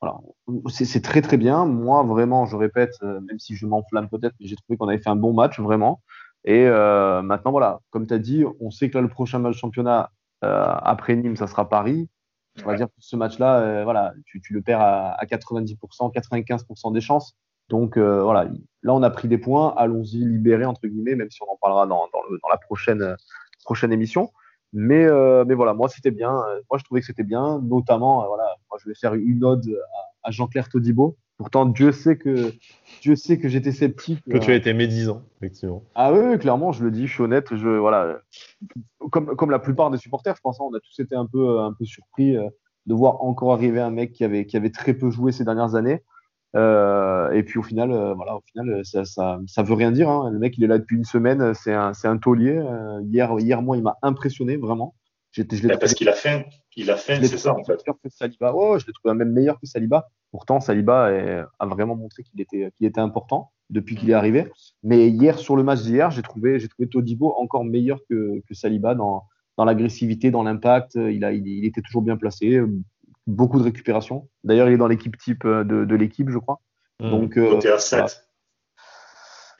voilà, 0.00 0.18
c'est 0.68 1.02
très 1.02 1.22
très 1.22 1.36
bien. 1.36 1.66
Moi, 1.66 2.02
vraiment, 2.04 2.46
je 2.46 2.56
répète, 2.56 2.94
euh, 3.02 3.20
même 3.20 3.38
si 3.38 3.56
je 3.56 3.66
m'enflamme 3.66 4.08
peut-être, 4.08 4.34
mais 4.40 4.46
j'ai 4.46 4.56
trouvé 4.56 4.76
qu'on 4.76 4.88
avait 4.88 4.98
fait 5.02 5.10
un 5.10 5.16
bon 5.16 5.34
match, 5.34 5.60
vraiment. 5.60 6.00
Et 6.46 6.66
maintenant, 6.66 7.52
voilà, 7.52 7.80
comme 7.88 8.06
tu 8.06 8.12
as 8.12 8.18
dit, 8.18 8.44
on 8.60 8.70
sait 8.70 8.90
que 8.90 8.98
là, 8.98 9.00
le 9.00 9.08
prochain 9.08 9.38
match 9.38 9.56
championnat 9.56 10.10
après 10.42 11.16
Nîmes, 11.16 11.36
ça 11.36 11.46
sera 11.46 11.70
Paris. 11.70 12.10
On 12.62 12.66
va 12.66 12.76
dire 12.76 12.86
que 12.86 12.92
ce 12.98 13.16
match-là, 13.16 13.82
voilà, 13.84 14.12
tu, 14.26 14.42
tu, 14.42 14.52
le 14.52 14.60
perds 14.60 14.82
à, 14.82 15.12
à 15.12 15.24
90%, 15.24 16.12
95% 16.12 16.92
des 16.92 17.00
chances. 17.00 17.34
Donc 17.68 17.96
euh, 17.96 18.22
voilà, 18.22 18.44
là 18.82 18.94
on 18.94 19.02
a 19.02 19.10
pris 19.10 19.26
des 19.28 19.38
points, 19.38 19.72
allons-y 19.76 20.18
libérer 20.18 20.66
entre 20.66 20.86
guillemets, 20.86 21.14
même 21.14 21.30
si 21.30 21.42
on 21.42 21.50
en 21.50 21.56
parlera 21.56 21.86
dans, 21.86 22.08
dans, 22.12 22.20
le, 22.30 22.38
dans 22.42 22.48
la 22.50 22.58
prochaine, 22.58 23.16
prochaine 23.64 23.92
émission. 23.92 24.30
Mais, 24.72 25.04
euh, 25.04 25.44
mais 25.46 25.54
voilà, 25.54 25.72
moi 25.72 25.88
c'était 25.88 26.10
bien. 26.10 26.32
Moi 26.70 26.78
je 26.78 26.84
trouvais 26.84 27.00
que 27.00 27.06
c'était 27.06 27.22
bien, 27.22 27.60
notamment 27.62 28.26
voilà, 28.26 28.44
moi 28.70 28.78
je 28.82 28.88
vais 28.88 28.94
faire 28.94 29.14
une 29.14 29.44
ode 29.44 29.66
à, 30.22 30.28
à 30.28 30.30
Jean-Claire 30.30 30.68
Todibo. 30.68 31.16
Pourtant 31.38 31.64
Dieu 31.66 31.90
sait 31.90 32.16
que 32.16 32.52
Dieu 33.00 33.16
sait 33.16 33.38
que 33.38 33.48
j'étais 33.48 33.72
sceptique. 33.72 34.22
Que 34.30 34.38
tu 34.38 34.50
as 34.50 34.54
été 34.54 34.72
médisant, 34.72 35.22
effectivement. 35.38 35.82
Ah 35.94 36.12
oui, 36.12 36.38
clairement, 36.38 36.70
je 36.70 36.84
le 36.84 36.90
dis, 36.90 37.06
je 37.06 37.12
suis 37.12 37.22
honnête. 37.22 37.54
Je 37.56 37.68
voilà, 37.68 38.18
comme 39.10 39.34
comme 39.34 39.50
la 39.50 39.58
plupart 39.58 39.90
des 39.90 39.98
supporters, 39.98 40.36
je 40.36 40.40
pense, 40.42 40.60
on 40.60 40.72
a 40.74 40.80
tous 40.80 41.02
été 41.02 41.16
un 41.16 41.26
peu 41.26 41.60
un 41.60 41.72
peu 41.72 41.84
surpris 41.84 42.36
de 42.86 42.94
voir 42.94 43.22
encore 43.24 43.52
arriver 43.52 43.80
un 43.80 43.90
mec 43.90 44.12
qui 44.12 44.22
avait 44.22 44.44
qui 44.46 44.56
avait 44.56 44.70
très 44.70 44.94
peu 44.94 45.10
joué 45.10 45.32
ces 45.32 45.44
dernières 45.44 45.74
années. 45.74 46.02
Euh, 46.56 47.30
et 47.32 47.42
puis 47.42 47.58
au 47.58 47.62
final, 47.62 47.90
euh, 47.90 48.14
voilà, 48.14 48.36
au 48.36 48.40
final, 48.40 48.84
ça, 48.84 49.04
ça, 49.04 49.40
ça 49.46 49.62
veut 49.62 49.74
rien 49.74 49.90
dire. 49.90 50.08
Hein. 50.08 50.30
Le 50.30 50.38
mec, 50.38 50.56
il 50.56 50.64
est 50.64 50.68
là 50.68 50.78
depuis 50.78 50.96
une 50.96 51.04
semaine. 51.04 51.52
C'est 51.54 51.74
un, 51.74 51.94
c'est 51.94 52.08
un 52.08 52.16
taulier. 52.16 52.56
Euh, 52.56 53.00
hier, 53.02 53.32
hier, 53.38 53.62
moi, 53.62 53.76
il 53.76 53.82
m'a 53.82 53.96
impressionné 54.02 54.56
vraiment. 54.56 54.94
J'étais, 55.32 55.56
je 55.56 55.66
l'ai 55.66 55.76
parce 55.76 55.94
qu'il 55.94 56.08
a 56.08 56.12
faim. 56.12 56.44
Il 56.76 56.90
a 56.90 56.96
faim, 56.96 57.18
c'est 57.22 57.38
ça 57.38 57.54
en 57.54 57.64
fait. 57.64 57.82
Que 57.84 58.08
Saliba. 58.08 58.52
Oh, 58.54 58.78
je 58.78 58.86
l'ai 58.86 58.92
trouvé 58.92 59.14
même 59.14 59.32
meilleur 59.32 59.58
que 59.58 59.66
Saliba. 59.66 60.08
Pourtant, 60.30 60.60
Saliba 60.60 61.12
est, 61.12 61.42
a 61.58 61.66
vraiment 61.66 61.96
montré 61.96 62.22
qu'il 62.22 62.40
était, 62.40 62.70
qu'il 62.76 62.86
était 62.86 63.00
important 63.00 63.50
depuis 63.70 63.96
qu'il 63.96 64.10
est 64.10 64.14
arrivé. 64.14 64.46
Mais 64.84 65.08
hier, 65.08 65.38
sur 65.38 65.56
le 65.56 65.64
match 65.64 65.82
d'hier, 65.82 66.12
j'ai 66.12 66.22
trouvé, 66.22 66.60
j'ai 66.60 66.68
trouvé 66.68 66.88
Todibo 66.88 67.34
encore 67.36 67.64
meilleur 67.64 67.98
que, 68.08 68.42
que 68.48 68.54
Saliba 68.54 68.94
dans, 68.94 69.24
dans 69.56 69.64
l'agressivité, 69.64 70.30
dans 70.30 70.44
l'impact. 70.44 70.94
Il, 70.94 71.24
a, 71.24 71.32
il, 71.32 71.46
il, 71.48 71.64
était 71.64 71.82
toujours 71.82 72.02
bien 72.02 72.16
placé. 72.16 72.60
Beaucoup 73.26 73.58
de 73.58 73.64
récupération. 73.64 74.28
D'ailleurs, 74.42 74.68
il 74.68 74.74
est 74.74 74.78
dans 74.78 74.86
l'équipe 74.86 75.16
type 75.16 75.46
de, 75.46 75.84
de 75.84 75.94
l'équipe, 75.94 76.30
je 76.30 76.38
crois. 76.38 76.60
Mmh. 77.00 77.10
Donc, 77.10 77.38
euh, 77.38 77.58
à 77.72 77.78
7. 77.78 78.28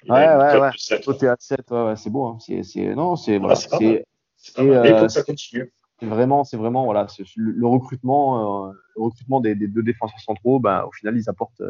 Voilà. 0.06 0.38
Ouais, 0.38 0.58
ouais, 0.58 0.60
ouais. 0.60 0.70
7, 0.76 1.04
Côté 1.04 1.28
à 1.28 1.36
7, 1.38 1.70
ouais, 1.70 1.84
ouais, 1.84 1.96
c'est 1.96 2.10
beau. 2.10 2.26
Hein. 2.26 2.38
C'est, 2.40 2.62
c'est, 2.62 2.94
non, 2.94 3.16
c'est, 3.16 3.38
voilà, 3.38 3.54
c'est, 3.54 4.04
c'est, 4.36 4.60
euh, 4.60 5.08
ça 5.08 5.22
continue. 5.22 5.72
C'est 6.00 6.06
vraiment, 6.06 6.44
c'est 6.44 6.56
vraiment, 6.56 6.84
voilà, 6.84 7.06
le, 7.36 7.52
le, 7.52 7.66
recrutement, 7.66 8.68
euh, 8.68 8.72
le 8.96 9.02
recrutement 9.02 9.40
des, 9.40 9.54
des, 9.54 9.68
deux 9.68 9.82
défenseurs 9.82 10.20
centraux, 10.20 10.58
ben, 10.60 10.84
au 10.84 10.92
final, 10.92 11.16
ils 11.16 11.30
apportent, 11.30 11.62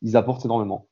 ils 0.00 0.16
apportent 0.16 0.44
énormément. 0.44 0.88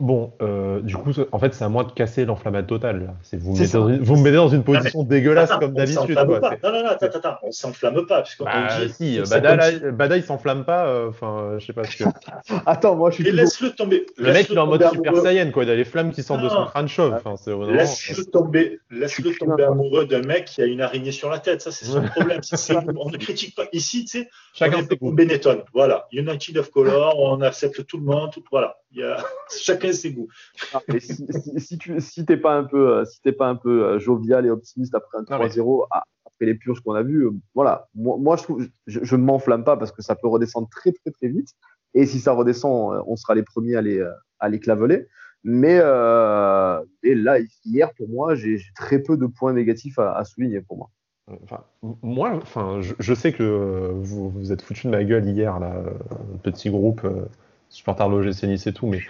Bon, 0.00 0.32
euh, 0.42 0.80
du 0.80 0.94
coup, 0.94 1.10
en 1.32 1.38
fait, 1.40 1.54
c'est 1.54 1.64
à 1.64 1.68
moi 1.68 1.82
de 1.82 1.90
casser 1.90 2.24
l'enflammade 2.24 2.68
totale. 2.68 3.14
C'est 3.22 3.36
vous, 3.36 3.54
me 3.54 3.58
mettez 3.58 3.72
dans, 3.72 3.88
vous 3.88 4.16
me 4.16 4.22
mettez 4.22 4.36
dans 4.36 4.48
une 4.48 4.62
position 4.62 5.00
non, 5.00 5.04
dégueulasse 5.04 5.50
attends, 5.50 5.58
comme 5.58 5.74
d'habitude. 5.74 6.14
Non, 6.14 6.24
non, 6.24 6.82
non, 6.84 6.88
attends, 6.88 7.06
attends, 7.06 7.38
on 7.42 7.50
s'enflamme 7.50 8.06
pas. 8.06 8.22
Puisqu'on 8.22 8.44
bah, 8.44 8.68
dit, 8.78 8.92
si, 8.92 9.20
Bada, 9.28 9.56
là, 9.56 9.90
Bada, 9.90 10.16
il 10.16 10.22
s'enflamme 10.22 10.64
pas. 10.64 11.08
Enfin, 11.08 11.40
euh, 11.40 11.58
je 11.58 11.66
sais 11.66 11.72
pas 11.72 11.82
ce 11.82 11.96
que. 11.96 12.04
attends, 12.66 12.94
moi, 12.94 13.10
je 13.10 13.16
suis. 13.16 13.24
Mais 13.24 13.32
laisse-le 13.32 13.70
tomber. 13.70 14.06
Le 14.18 14.32
mec, 14.32 14.46
il 14.48 14.54
est 14.54 14.60
en 14.60 14.68
mode 14.68 14.88
Super 14.88 15.16
Saiyan, 15.16 15.50
quoi. 15.50 15.64
Il 15.64 15.70
a 15.70 15.74
les 15.74 15.84
flammes 15.84 16.12
qui 16.12 16.22
sortent 16.22 16.44
de 16.44 16.48
son 16.48 16.66
crâne 16.66 16.86
chauve. 16.86 17.14
Enfin. 17.14 17.34
Laisse-le 17.68 18.24
tomber. 18.26 18.78
Laisse-le 18.92 19.34
tomber 19.34 19.64
amoureux 19.64 20.06
d'un 20.06 20.22
mec 20.22 20.44
qui 20.44 20.62
a 20.62 20.66
une 20.66 20.80
araignée 20.80 21.10
sur 21.10 21.28
la 21.28 21.40
tête. 21.40 21.60
Ça, 21.60 21.72
c'est 21.72 21.86
son 21.86 22.02
problème. 22.14 22.40
on 22.98 23.10
ne 23.10 23.16
critique 23.16 23.56
pas. 23.56 23.64
Ici, 23.72 24.04
tu 24.04 24.20
sais, 24.20 24.28
chacun 24.54 24.78
ses. 24.88 24.96
Benetton. 25.00 25.64
Voilà. 25.74 26.06
United 26.12 26.56
of 26.58 26.70
Color. 26.70 27.18
On 27.18 27.40
accepte 27.40 27.84
tout 27.84 27.98
le 27.98 28.04
monde. 28.04 28.30
Voilà. 28.52 28.76
Il 28.92 29.00
y 29.00 29.02
a 29.02 29.16
chacun 29.92 29.98
ses 29.98 30.12
goûts. 30.12 30.28
Ah, 30.72 30.80
si, 30.98 31.26
si, 31.30 31.60
si, 31.60 31.78
tu 31.78 32.00
si 32.00 32.24
t'es 32.24 32.36
pas 32.36 32.54
un 32.54 32.64
peu 32.64 33.04
si 33.04 33.20
t'es 33.22 33.32
pas 33.32 33.48
un 33.48 33.56
peu 33.56 33.98
jovial 33.98 34.46
et 34.46 34.50
optimiste 34.50 34.94
après 34.94 35.18
un 35.18 35.22
3-0 35.22 35.86
après 35.90 36.46
les 36.46 36.54
purges 36.54 36.80
qu'on 36.80 36.94
a 36.94 37.02
vues, 37.02 37.28
voilà. 37.54 37.88
Moi, 37.94 38.16
moi 38.18 38.36
je 38.36 38.42
trouve 38.42 38.66
je, 38.86 39.00
je 39.02 39.16
ne 39.16 39.22
m'enflamme 39.22 39.64
pas 39.64 39.76
parce 39.76 39.92
que 39.92 40.02
ça 40.02 40.14
peut 40.14 40.28
redescendre 40.28 40.68
très 40.70 40.92
très 40.92 41.10
très 41.10 41.28
vite. 41.28 41.48
Et 41.94 42.06
si 42.06 42.20
ça 42.20 42.32
redescend, 42.32 43.02
on 43.06 43.16
sera 43.16 43.34
les 43.34 43.42
premiers 43.42 43.76
à 43.76 43.82
les, 43.82 44.06
à 44.38 44.48
les 44.48 44.60
claveler. 44.60 45.06
Mais 45.44 45.76
et 45.76 47.14
là, 47.14 47.38
hier, 47.64 47.92
pour 47.94 48.08
moi, 48.08 48.34
j'ai 48.34 48.60
très 48.74 48.98
peu 48.98 49.16
de 49.16 49.26
points 49.26 49.52
négatifs 49.52 49.98
à, 49.98 50.22
souligner 50.24 50.60
pour 50.60 50.76
moi. 50.76 50.90
Enfin, 51.42 51.64
moi, 52.02 52.38
enfin, 52.42 52.80
je, 52.80 53.14
sais 53.14 53.32
que 53.32 53.90
vous 53.92 54.30
vous 54.30 54.52
êtes 54.52 54.62
foutu 54.62 54.86
de 54.86 54.92
ma 54.92 55.04
gueule 55.04 55.26
hier, 55.26 55.58
là, 55.60 55.82
petit 56.42 56.70
groupe, 56.70 57.04
euh, 57.04 57.26
supporter 57.68 58.08
l'OGC 58.08 58.44
Nice 58.44 58.66
et 58.66 58.72
tout, 58.72 58.86
mais 58.86 59.00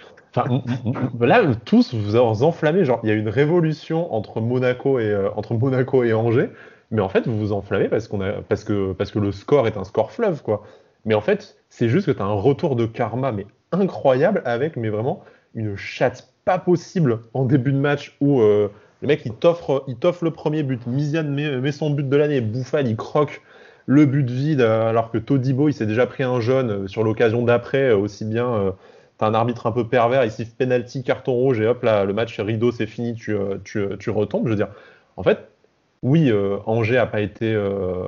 là, 1.19 1.43
tous 1.65 1.93
vous 1.93 2.01
vous 2.01 2.43
enflammez, 2.43 2.85
genre, 2.85 2.99
il 3.03 3.09
y 3.09 3.11
a 3.11 3.15
une 3.15 3.29
révolution 3.29 4.13
entre 4.13 4.41
Monaco 4.41 4.99
et 4.99 5.15
entre 5.35 5.55
Monaco 5.55 6.03
et 6.03 6.13
Angers, 6.13 6.49
mais 6.91 7.01
en 7.01 7.09
fait, 7.09 7.27
vous 7.27 7.37
vous 7.37 7.51
enflammez 7.51 7.87
parce 7.87 8.07
qu'on 8.07 8.21
a, 8.21 8.33
parce 8.41 8.63
que, 8.63 8.93
parce 8.93 9.11
que 9.11 9.19
le 9.19 9.31
score 9.31 9.67
est 9.67 9.77
un 9.77 9.83
score 9.83 10.11
fleuve, 10.11 10.41
quoi. 10.41 10.63
Mais 11.05 11.13
en 11.13 11.21
fait, 11.21 11.57
c'est 11.69 11.89
juste 11.89 12.07
que 12.07 12.11
tu 12.11 12.21
as 12.21 12.25
un 12.25 12.33
retour 12.33 12.75
de 12.75 12.85
karma, 12.85 13.31
mais 13.31 13.45
incroyable, 13.71 14.41
avec, 14.45 14.75
mais 14.75 14.89
vraiment, 14.89 15.23
une 15.55 15.75
chatte 15.75 16.29
pas 16.45 16.59
possible 16.59 17.19
en 17.33 17.45
début 17.45 17.71
de 17.71 17.77
match 17.77 18.17
où 18.21 18.41
euh, 18.41 18.69
le 19.01 19.07
mec 19.07 19.21
il 19.25 19.33
t'offre, 19.33 19.83
il 19.87 19.95
t'offre 19.95 20.23
le 20.23 20.31
premier 20.31 20.63
but, 20.63 20.85
Mizian 20.87 21.23
met, 21.23 21.71
son 21.71 21.91
but 21.91 22.07
de 22.07 22.15
l'année, 22.15 22.41
Bouffal 22.41 22.87
il 22.87 22.95
croque 22.95 23.41
le 23.89 24.05
but 24.05 24.29
vide 24.29 24.61
euh, 24.61 24.89
alors 24.89 25.11
que 25.11 25.17
Todibo 25.17 25.67
il 25.67 25.73
s'est 25.73 25.85
déjà 25.85 26.05
pris 26.05 26.23
un 26.23 26.39
jaune 26.39 26.71
euh, 26.71 26.87
sur 26.87 27.03
l'occasion 27.03 27.43
d'après 27.43 27.91
aussi 27.91 28.25
bien 28.25 28.73
t'as 29.17 29.27
un 29.27 29.33
arbitre 29.33 29.67
un 29.67 29.71
peu 29.71 29.87
pervers 29.87 30.23
il 30.23 30.31
siffle 30.31 30.53
penalty 30.57 31.03
carton 31.03 31.33
rouge 31.33 31.59
et 31.59 31.67
hop 31.67 31.83
là 31.83 32.05
le 32.05 32.13
match 32.13 32.39
rideau 32.39 32.71
c'est 32.71 32.87
fini 32.87 33.15
tu, 33.15 33.35
tu, 33.63 33.85
tu, 33.99 34.09
retombes 34.09 34.45
je 34.45 34.51
veux 34.51 34.55
dire 34.55 34.69
en 35.17 35.23
fait 35.23 35.49
oui 36.03 36.31
Angers 36.65 36.97
a 36.97 37.05
pas 37.07 37.19
été 37.19 37.53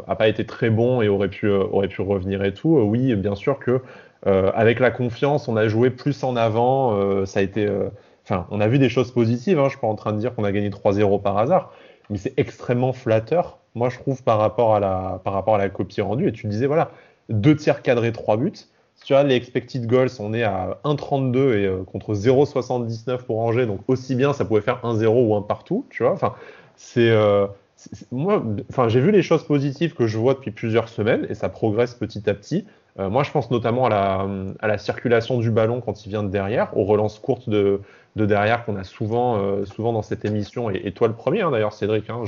a 0.08 0.16
pas 0.16 0.28
été 0.28 0.46
très 0.46 0.70
bon 0.70 1.02
et 1.02 1.10
aurait 1.10 1.28
pu 1.28 1.50
aurait 1.50 1.90
pu 1.90 2.02
revenir 2.02 2.44
et 2.44 2.54
tout 2.54 2.78
oui 2.78 3.16
bien 3.16 3.36
sûr 3.36 3.60
que 3.60 3.82
euh, 4.28 4.52
avec 4.54 4.80
la 4.80 4.92
confiance, 4.92 5.48
on 5.48 5.58
a 5.58 5.68
joué 5.68 5.90
plus 5.90 6.24
en 6.24 6.36
avant. 6.36 6.96
Euh, 6.96 7.26
ça 7.26 7.40
a 7.40 7.44
été, 7.44 7.66
euh, 7.66 7.90
enfin, 8.24 8.46
on 8.52 8.62
a 8.62 8.68
vu 8.68 8.78
des 8.78 8.90
choses 8.90 9.12
positives. 9.12 9.60
Hein, 9.60 9.66
je 9.66 9.72
suis 9.72 9.80
pas 9.80 9.88
en 9.88 9.96
train 9.96 10.14
de 10.14 10.20
dire 10.20 10.36
qu'on 10.36 10.44
a 10.44 10.52
gagné 10.52 10.70
3-0 10.70 11.22
par 11.22 11.38
hasard, 11.38 11.74
mais 12.12 12.18
c'est 12.18 12.34
extrêmement 12.38 12.94
flatteur. 12.94 13.58
Moi, 13.74 13.90
je 13.90 13.98
trouve 13.98 14.22
par 14.24 14.38
rapport 14.38 14.76
à 14.76 14.80
la, 14.80 15.22
par 15.24 15.34
rapport 15.34 15.56
à 15.56 15.58
la 15.58 15.70
copie 15.70 16.02
rendue. 16.02 16.28
Et 16.28 16.32
tu 16.32 16.48
disais 16.48 16.68
voilà, 16.68 16.92
deux 17.30 17.56
tirs 17.56 17.82
cadrés, 17.82 18.12
trois 18.12 18.38
buts. 18.38 18.52
Tu 19.04 19.14
regardes 19.14 19.30
les 19.30 19.36
expected 19.36 19.88
goals, 19.88 20.10
on 20.20 20.32
est 20.32 20.44
à 20.44 20.78
1,32 20.84 21.56
et 21.56 21.86
contre 21.86 22.14
0,79 22.14 23.24
pour 23.24 23.40
Angers. 23.40 23.66
Donc 23.66 23.80
aussi 23.88 24.14
bien, 24.14 24.34
ça 24.34 24.46
pouvait 24.46 24.62
faire 24.62 24.80
1-0 24.84 25.08
ou 25.08 25.36
1 25.36 25.42
partout. 25.42 25.88
Tu 25.90 26.04
vois, 26.04 26.12
enfin, 26.12 26.36
c'est 26.76 27.12
moi, 28.12 28.44
enfin, 28.70 28.90
j'ai 28.90 29.00
vu 29.00 29.12
les 29.12 29.22
choses 29.22 29.44
positives 29.44 29.94
que 29.94 30.08
je 30.08 30.18
vois 30.18 30.34
depuis 30.34 30.52
plusieurs 30.52 30.90
semaines 30.90 31.26
et 31.30 31.36
ça 31.36 31.50
progresse 31.50 31.94
petit 31.94 32.30
à 32.30 32.34
petit. 32.34 32.66
Euh, 33.00 33.10
moi, 33.10 33.24
je 33.24 33.32
pense 33.32 33.52
notamment 33.52 33.86
à 33.86 33.90
la, 33.90 34.28
à 34.60 34.68
la, 34.68 34.78
circulation 34.78 35.40
du 35.40 35.50
ballon 35.50 35.82
quand 35.82 36.06
il 36.06 36.10
vient 36.10 36.24
de 36.24 36.30
derrière, 36.30 36.76
aux 36.78 36.84
relances 36.84 37.20
courtes 37.20 37.50
de, 37.50 37.80
de 38.16 38.26
derrière 38.26 38.66
qu'on 38.66 38.76
a 38.76 38.84
souvent, 38.84 39.38
euh, 39.38 39.66
souvent 39.66 39.94
dans 39.94 40.02
cette 40.02 40.26
émission. 40.26 40.70
Et, 40.70 40.92
toi, 40.92 41.08
le 41.08 41.14
premier, 41.14 41.42
hein, 41.42 41.52
d'ailleurs, 41.52 41.74
Cédric, 41.74 42.10
hein, 42.10 42.22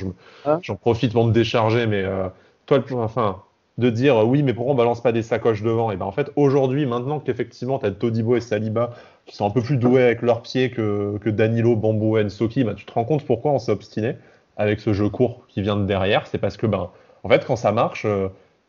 ah. 0.45 0.59
j'en 0.61 0.75
profite 0.75 1.13
pour 1.13 1.25
me 1.25 1.31
décharger, 1.31 1.87
mais 1.87 2.03
euh, 2.03 2.27
toi, 2.65 2.77
le, 2.77 2.95
enfin, 2.95 3.41
de 3.77 3.89
dire 3.89 4.25
oui, 4.27 4.43
mais 4.43 4.53
pourquoi 4.53 4.73
on 4.73 4.77
balance 4.77 5.01
pas 5.01 5.11
des 5.11 5.23
sacoches 5.23 5.61
devant? 5.61 5.91
Et 5.91 5.97
ben 5.97 6.05
en 6.05 6.11
fait, 6.11 6.31
aujourd'hui, 6.35 6.85
maintenant 6.85 7.19
qu'effectivement, 7.19 7.79
tu 7.79 7.85
as 7.85 7.91
Todibo 7.91 8.35
et 8.35 8.41
Saliba 8.41 8.91
qui 9.25 9.35
sont 9.35 9.45
un 9.45 9.49
peu 9.49 9.61
plus 9.61 9.77
doués 9.77 10.03
avec 10.03 10.21
leurs 10.21 10.41
pieds 10.41 10.69
que, 10.69 11.17
que 11.19 11.29
Danilo, 11.29 11.75
Bambou 11.75 12.17
et 12.17 12.29
Soki, 12.29 12.63
ben, 12.63 12.75
tu 12.75 12.85
te 12.85 12.91
rends 12.91 13.05
compte 13.05 13.25
pourquoi 13.25 13.51
on 13.51 13.59
s'est 13.59 13.71
obstiné 13.71 14.15
avec 14.57 14.79
ce 14.79 14.93
jeu 14.93 15.09
court 15.09 15.45
qui 15.47 15.61
vient 15.61 15.75
de 15.75 15.85
derrière? 15.85 16.27
C'est 16.27 16.37
parce 16.37 16.57
que, 16.57 16.67
ben, 16.67 16.89
en 17.23 17.29
fait, 17.29 17.45
quand 17.45 17.55
ça 17.55 17.71
marche 17.71 18.05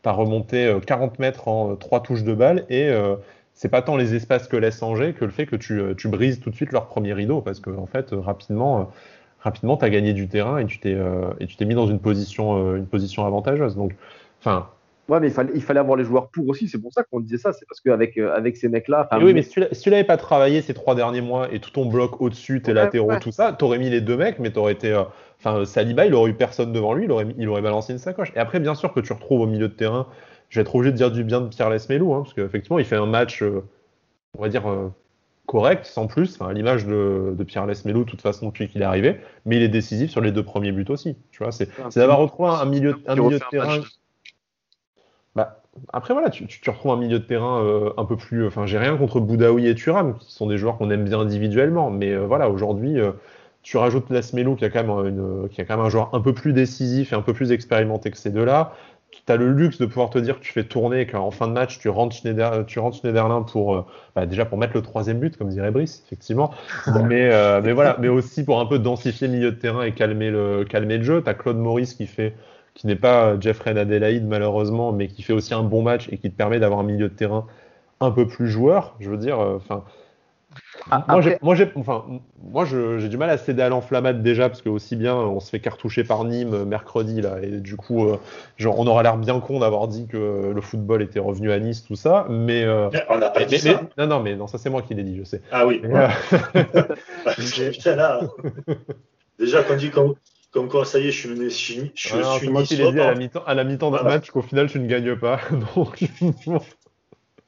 tu 0.05 0.09
as 0.09 0.13
remonté 0.13 0.77
40 0.85 1.13
euh, 1.13 1.15
mètres 1.19 1.47
en 1.47 1.75
3 1.75 1.97
euh, 1.97 2.01
touches 2.01 2.23
de 2.23 2.35
balle 2.35 2.65
et 2.69 2.89
euh, 2.89 3.15
c'est 3.55 3.69
pas 3.69 3.81
tant 3.81 3.97
les 3.97 4.13
espaces 4.13 4.47
que 4.47 4.55
laisse 4.55 4.83
Angers 4.83 5.13
que 5.13 5.25
le 5.25 5.31
fait 5.31 5.47
que 5.47 5.55
tu, 5.55 5.81
tu 5.97 6.07
brises 6.07 6.39
tout 6.39 6.51
de 6.51 6.55
suite 6.55 6.71
leur 6.71 6.85
premier 6.85 7.13
rideau 7.13 7.41
parce 7.41 7.59
que 7.59 7.71
en 7.71 7.87
fait 7.87 8.09
rapidement 8.11 8.91
rapidement 9.39 9.77
tu 9.77 9.85
as 9.85 9.89
gagné 9.89 10.13
du 10.13 10.27
terrain 10.27 10.59
et 10.59 10.65
tu 10.65 10.79
t'es 10.79 10.95
et 11.39 11.47
tu 11.47 11.55
t'es 11.55 11.65
mis 11.65 11.75
dans 11.75 11.87
une 11.87 11.99
position 11.99 12.75
une 12.75 12.85
position 12.85 13.25
avantageuse 13.25 13.75
donc 13.75 13.95
enfin 14.39 14.67
Ouais, 15.07 15.19
mais 15.19 15.27
il 15.27 15.33
fallait, 15.33 15.51
il 15.53 15.61
fallait 15.61 15.79
avoir 15.79 15.97
les 15.97 16.03
joueurs 16.03 16.29
pour 16.29 16.47
aussi. 16.47 16.67
C'est 16.67 16.81
pour 16.81 16.91
ça 16.91 17.03
qu'on 17.03 17.19
disait 17.19 17.37
ça. 17.37 17.53
C'est 17.53 17.67
parce 17.67 17.79
qu'avec 17.79 18.17
avec 18.17 18.57
ces 18.57 18.69
mecs-là. 18.69 19.07
Oui, 19.21 19.33
mais 19.33 19.43
si 19.43 19.51
tu 19.81 19.89
l'avais 19.89 20.03
pas 20.03 20.17
travaillé 20.17 20.61
ces 20.61 20.73
trois 20.73 20.95
derniers 20.95 21.21
mois 21.21 21.53
et 21.53 21.59
tout 21.59 21.69
ton 21.69 21.85
bloc 21.85 22.21
au-dessus, 22.21 22.61
tes 22.61 22.73
latéraux, 22.73 23.15
tout 23.19 23.31
ça, 23.31 23.53
t'aurais 23.53 23.77
mis 23.77 23.89
les 23.89 24.01
deux 24.01 24.17
mecs, 24.17 24.39
mais 24.39 24.51
t'aurais 24.51 24.73
été. 24.73 24.99
Enfin, 25.39 25.63
Saliba, 25.65 26.07
il 26.07 26.13
aurait 26.15 26.31
eu 26.31 26.33
personne 26.33 26.71
devant 26.71 26.93
lui, 26.93 27.05
il 27.05 27.11
aurait, 27.11 27.27
il 27.37 27.47
aurait 27.49 27.61
balancé 27.61 27.93
une 27.93 27.99
sacoche. 27.99 28.31
Et 28.35 28.39
après, 28.39 28.59
bien 28.59 28.73
sûr 28.73 28.93
que 28.93 28.99
tu 28.99 29.13
retrouves 29.13 29.41
au 29.41 29.45
milieu 29.45 29.67
de 29.67 29.73
terrain, 29.73 30.07
je 30.55 30.61
vais 30.61 30.63
être 30.63 30.73
obligé 30.73 30.93
de 30.93 30.97
dire 30.97 31.11
du 31.11 31.25
bien 31.25 31.41
de 31.41 31.47
Pierre 31.47 31.69
Lesmelou, 31.69 32.13
hein, 32.13 32.21
parce 32.21 32.33
qu'effectivement, 32.33 32.79
il 32.79 32.85
fait 32.85 32.95
un 32.95 33.05
match, 33.05 33.43
euh, 33.43 33.61
on 34.37 34.41
va 34.41 34.47
dire, 34.47 34.69
euh, 34.69 34.87
correct, 35.47 35.85
sans 35.85 36.07
plus, 36.07 36.41
à 36.41 36.53
l'image 36.53 36.85
de, 36.85 37.35
Pierre 37.45 37.65
Lesmelou, 37.65 38.05
de 38.05 38.09
toute 38.09 38.21
façon, 38.21 38.45
depuis 38.47 38.69
qu'il 38.69 38.81
est 38.81 38.85
arrivé, 38.85 39.19
mais 39.45 39.57
il 39.57 39.63
est 39.63 39.67
décisif 39.67 40.11
sur 40.11 40.21
les 40.21 40.31
deux 40.31 40.43
premiers 40.43 40.71
buts 40.71 40.85
aussi. 40.87 41.17
Tu 41.31 41.43
vois, 41.43 41.51
c'est 41.51 41.67
d'avoir 41.97 42.19
retrouvé 42.19 42.51
un 42.51 42.63
milieu, 42.63 42.95
un 43.05 43.15
milieu 43.15 43.37
de 43.37 43.43
terrain. 43.51 43.81
Bah, 45.35 45.61
après, 45.91 46.13
voilà, 46.13 46.29
tu, 46.29 46.47
tu, 46.47 46.69
retrouves 46.69 46.93
un 46.93 46.97
milieu 46.97 47.19
de 47.19 47.25
terrain 47.25 47.61
euh, 47.61 47.89
un 47.97 48.05
peu 48.05 48.15
plus. 48.15 48.47
Enfin, 48.47 48.65
j'ai 48.65 48.77
rien 48.77 48.95
contre 48.95 49.19
Boudaoui 49.19 49.67
et 49.67 49.75
Thuram, 49.75 50.17
qui 50.17 50.31
sont 50.31 50.47
des 50.47 50.57
joueurs 50.57 50.77
qu'on 50.77 50.89
aime 50.89 51.03
bien 51.03 51.19
individuellement, 51.19 51.91
mais 51.91 52.15
voilà, 52.15 52.49
aujourd'hui 52.49 52.97
tu 53.61 53.77
rajoutes 53.77 54.11
Lasmelo 54.11 54.55
qui 54.55 54.63
a, 54.63 54.69
quand 54.69 54.83
même 54.83 55.07
une, 55.07 55.49
qui 55.49 55.59
a 55.59 55.65
quand 55.65 55.75
même 55.75 55.85
un 55.87 55.89
joueur 55.89 56.13
un 56.13 56.21
peu 56.21 56.33
plus 56.33 56.53
décisif 56.53 57.11
et 57.11 57.15
un 57.15 57.23
peu 57.23 57.33
plus 57.33 57.51
expérimenté 57.51 58.11
que 58.11 58.17
ces 58.17 58.29
deux-là. 58.29 58.73
Tu 59.25 59.31
as 59.31 59.37
le 59.37 59.51
luxe 59.51 59.77
de 59.79 59.85
pouvoir 59.85 60.09
te 60.09 60.19
dire 60.19 60.39
que 60.39 60.43
tu 60.43 60.51
fais 60.51 60.63
tourner 60.63 61.01
et 61.01 61.07
qu'en 61.07 61.31
fin 61.31 61.47
de 61.47 61.53
match, 61.53 61.79
tu 61.79 61.89
rentres, 61.89 62.15
Schneider, 62.15 62.65
tu 62.65 62.79
rentres 62.79 62.97
Schneiderlin 62.97 63.41
pour, 63.41 63.75
euh, 63.75 63.85
bah, 64.15 64.25
déjà 64.25 64.45
pour 64.45 64.57
mettre 64.57 64.73
le 64.75 64.81
troisième 64.81 65.19
but, 65.19 65.37
comme 65.37 65.49
dirait 65.49 65.71
Brice, 65.71 66.03
effectivement. 66.05 66.51
mais, 67.05 67.31
euh, 67.31 67.61
mais 67.63 67.73
voilà, 67.73 67.97
mais 67.99 68.07
aussi 68.07 68.43
pour 68.43 68.59
un 68.59 68.65
peu 68.65 68.79
densifier 68.79 69.27
le 69.27 69.33
milieu 69.33 69.51
de 69.51 69.57
terrain 69.57 69.83
et 69.83 69.93
calmer 69.93 70.29
le, 70.29 70.65
calmer 70.65 70.97
le 70.97 71.03
jeu. 71.03 71.21
Tu 71.23 71.29
as 71.29 71.33
Claude 71.33 71.57
Maurice 71.57 71.93
qui 71.93 72.07
fait, 72.07 72.33
qui 72.73 72.87
n'est 72.87 72.95
pas 72.95 73.39
Jeffrey 73.39 73.77
Adelaide 73.77 74.27
malheureusement, 74.27 74.91
mais 74.91 75.07
qui 75.07 75.23
fait 75.23 75.33
aussi 75.33 75.53
un 75.53 75.63
bon 75.63 75.81
match 75.81 76.07
et 76.11 76.17
qui 76.17 76.29
te 76.29 76.35
permet 76.35 76.59
d'avoir 76.59 76.81
un 76.81 76.83
milieu 76.83 77.09
de 77.09 77.13
terrain 77.13 77.45
un 77.99 78.11
peu 78.11 78.27
plus 78.27 78.47
joueur. 78.47 78.95
Je 78.99 79.09
veux 79.09 79.17
dire, 79.17 79.39
euh, 79.39 79.55
enfin, 79.55 79.83
ah, 80.91 81.03
moi, 81.07 81.21
j'ai, 81.21 81.37
moi, 81.41 81.55
j'ai, 81.55 81.71
enfin, 81.75 82.05
moi, 82.43 82.65
j'ai 82.65 83.09
du 83.09 83.17
mal 83.17 83.29
à 83.29 83.37
céder 83.37 83.61
à 83.61 83.69
l'enflammade 83.69 84.21
déjà 84.21 84.49
parce 84.49 84.61
que 84.61 84.69
aussi 84.69 84.95
bien 84.95 85.15
on 85.15 85.39
se 85.39 85.49
fait 85.49 85.59
cartoucher 85.59 86.03
par 86.03 86.23
Nîmes 86.25 86.53
euh, 86.53 86.65
mercredi 86.65 87.21
là 87.21 87.37
et 87.41 87.59
du 87.59 87.75
coup, 87.75 88.07
euh, 88.07 88.17
genre, 88.57 88.79
on 88.79 88.87
aura 88.87 89.03
l'air 89.03 89.17
bien 89.17 89.39
con 89.39 89.59
d'avoir 89.59 89.87
dit 89.87 90.07
que 90.07 90.51
le 90.53 90.61
football 90.61 91.01
était 91.01 91.19
revenu 91.19 91.51
à 91.51 91.59
Nice 91.59 91.83
tout 91.83 91.95
ça, 91.95 92.27
mais, 92.29 92.63
euh, 92.63 92.89
on 93.09 93.17
n'a 93.17 93.29
pas 93.29 93.45
dit 93.45 93.59
ça. 93.59 93.81
non, 93.97 94.07
non, 94.07 94.19
mais 94.19 94.35
non, 94.35 94.47
ça 94.47 94.57
c'est 94.57 94.69
moi 94.69 94.81
qui 94.81 94.93
l'ai 94.93 95.03
dit, 95.03 95.17
je 95.17 95.23
sais. 95.23 95.41
Ah 95.51 95.65
oui. 95.65 95.81
Putain 97.37 97.95
là. 97.95 98.21
déjà 99.39 99.63
quand 99.63 99.75
dit 99.75 99.89
comme, 99.89 100.15
comme 100.51 100.69
quoi 100.69 100.85
ça 100.85 100.99
y 100.99 101.07
est, 101.07 101.11
je 101.11 101.27
suis, 101.49 101.91
je, 101.95 102.09
je, 102.09 102.15
je 102.15 102.21
ah, 102.23 102.37
suis 102.37 102.49
moi 102.49 102.63
qui 102.63 102.75
l'ai 102.75 102.91
dit 102.91 102.99
à 102.99 103.07
la 103.07 103.15
mi-temps, 103.15 103.43
à 103.45 103.53
la 103.53 103.63
mi-temps 103.63 103.91
d'un 103.91 104.03
match 104.03 104.29
qu'au 104.29 104.41
final 104.41 104.69
tu 104.69 104.79
ne 104.79 104.87
gagnes 104.87 105.15
pas, 105.15 105.39
donc. 105.75 106.03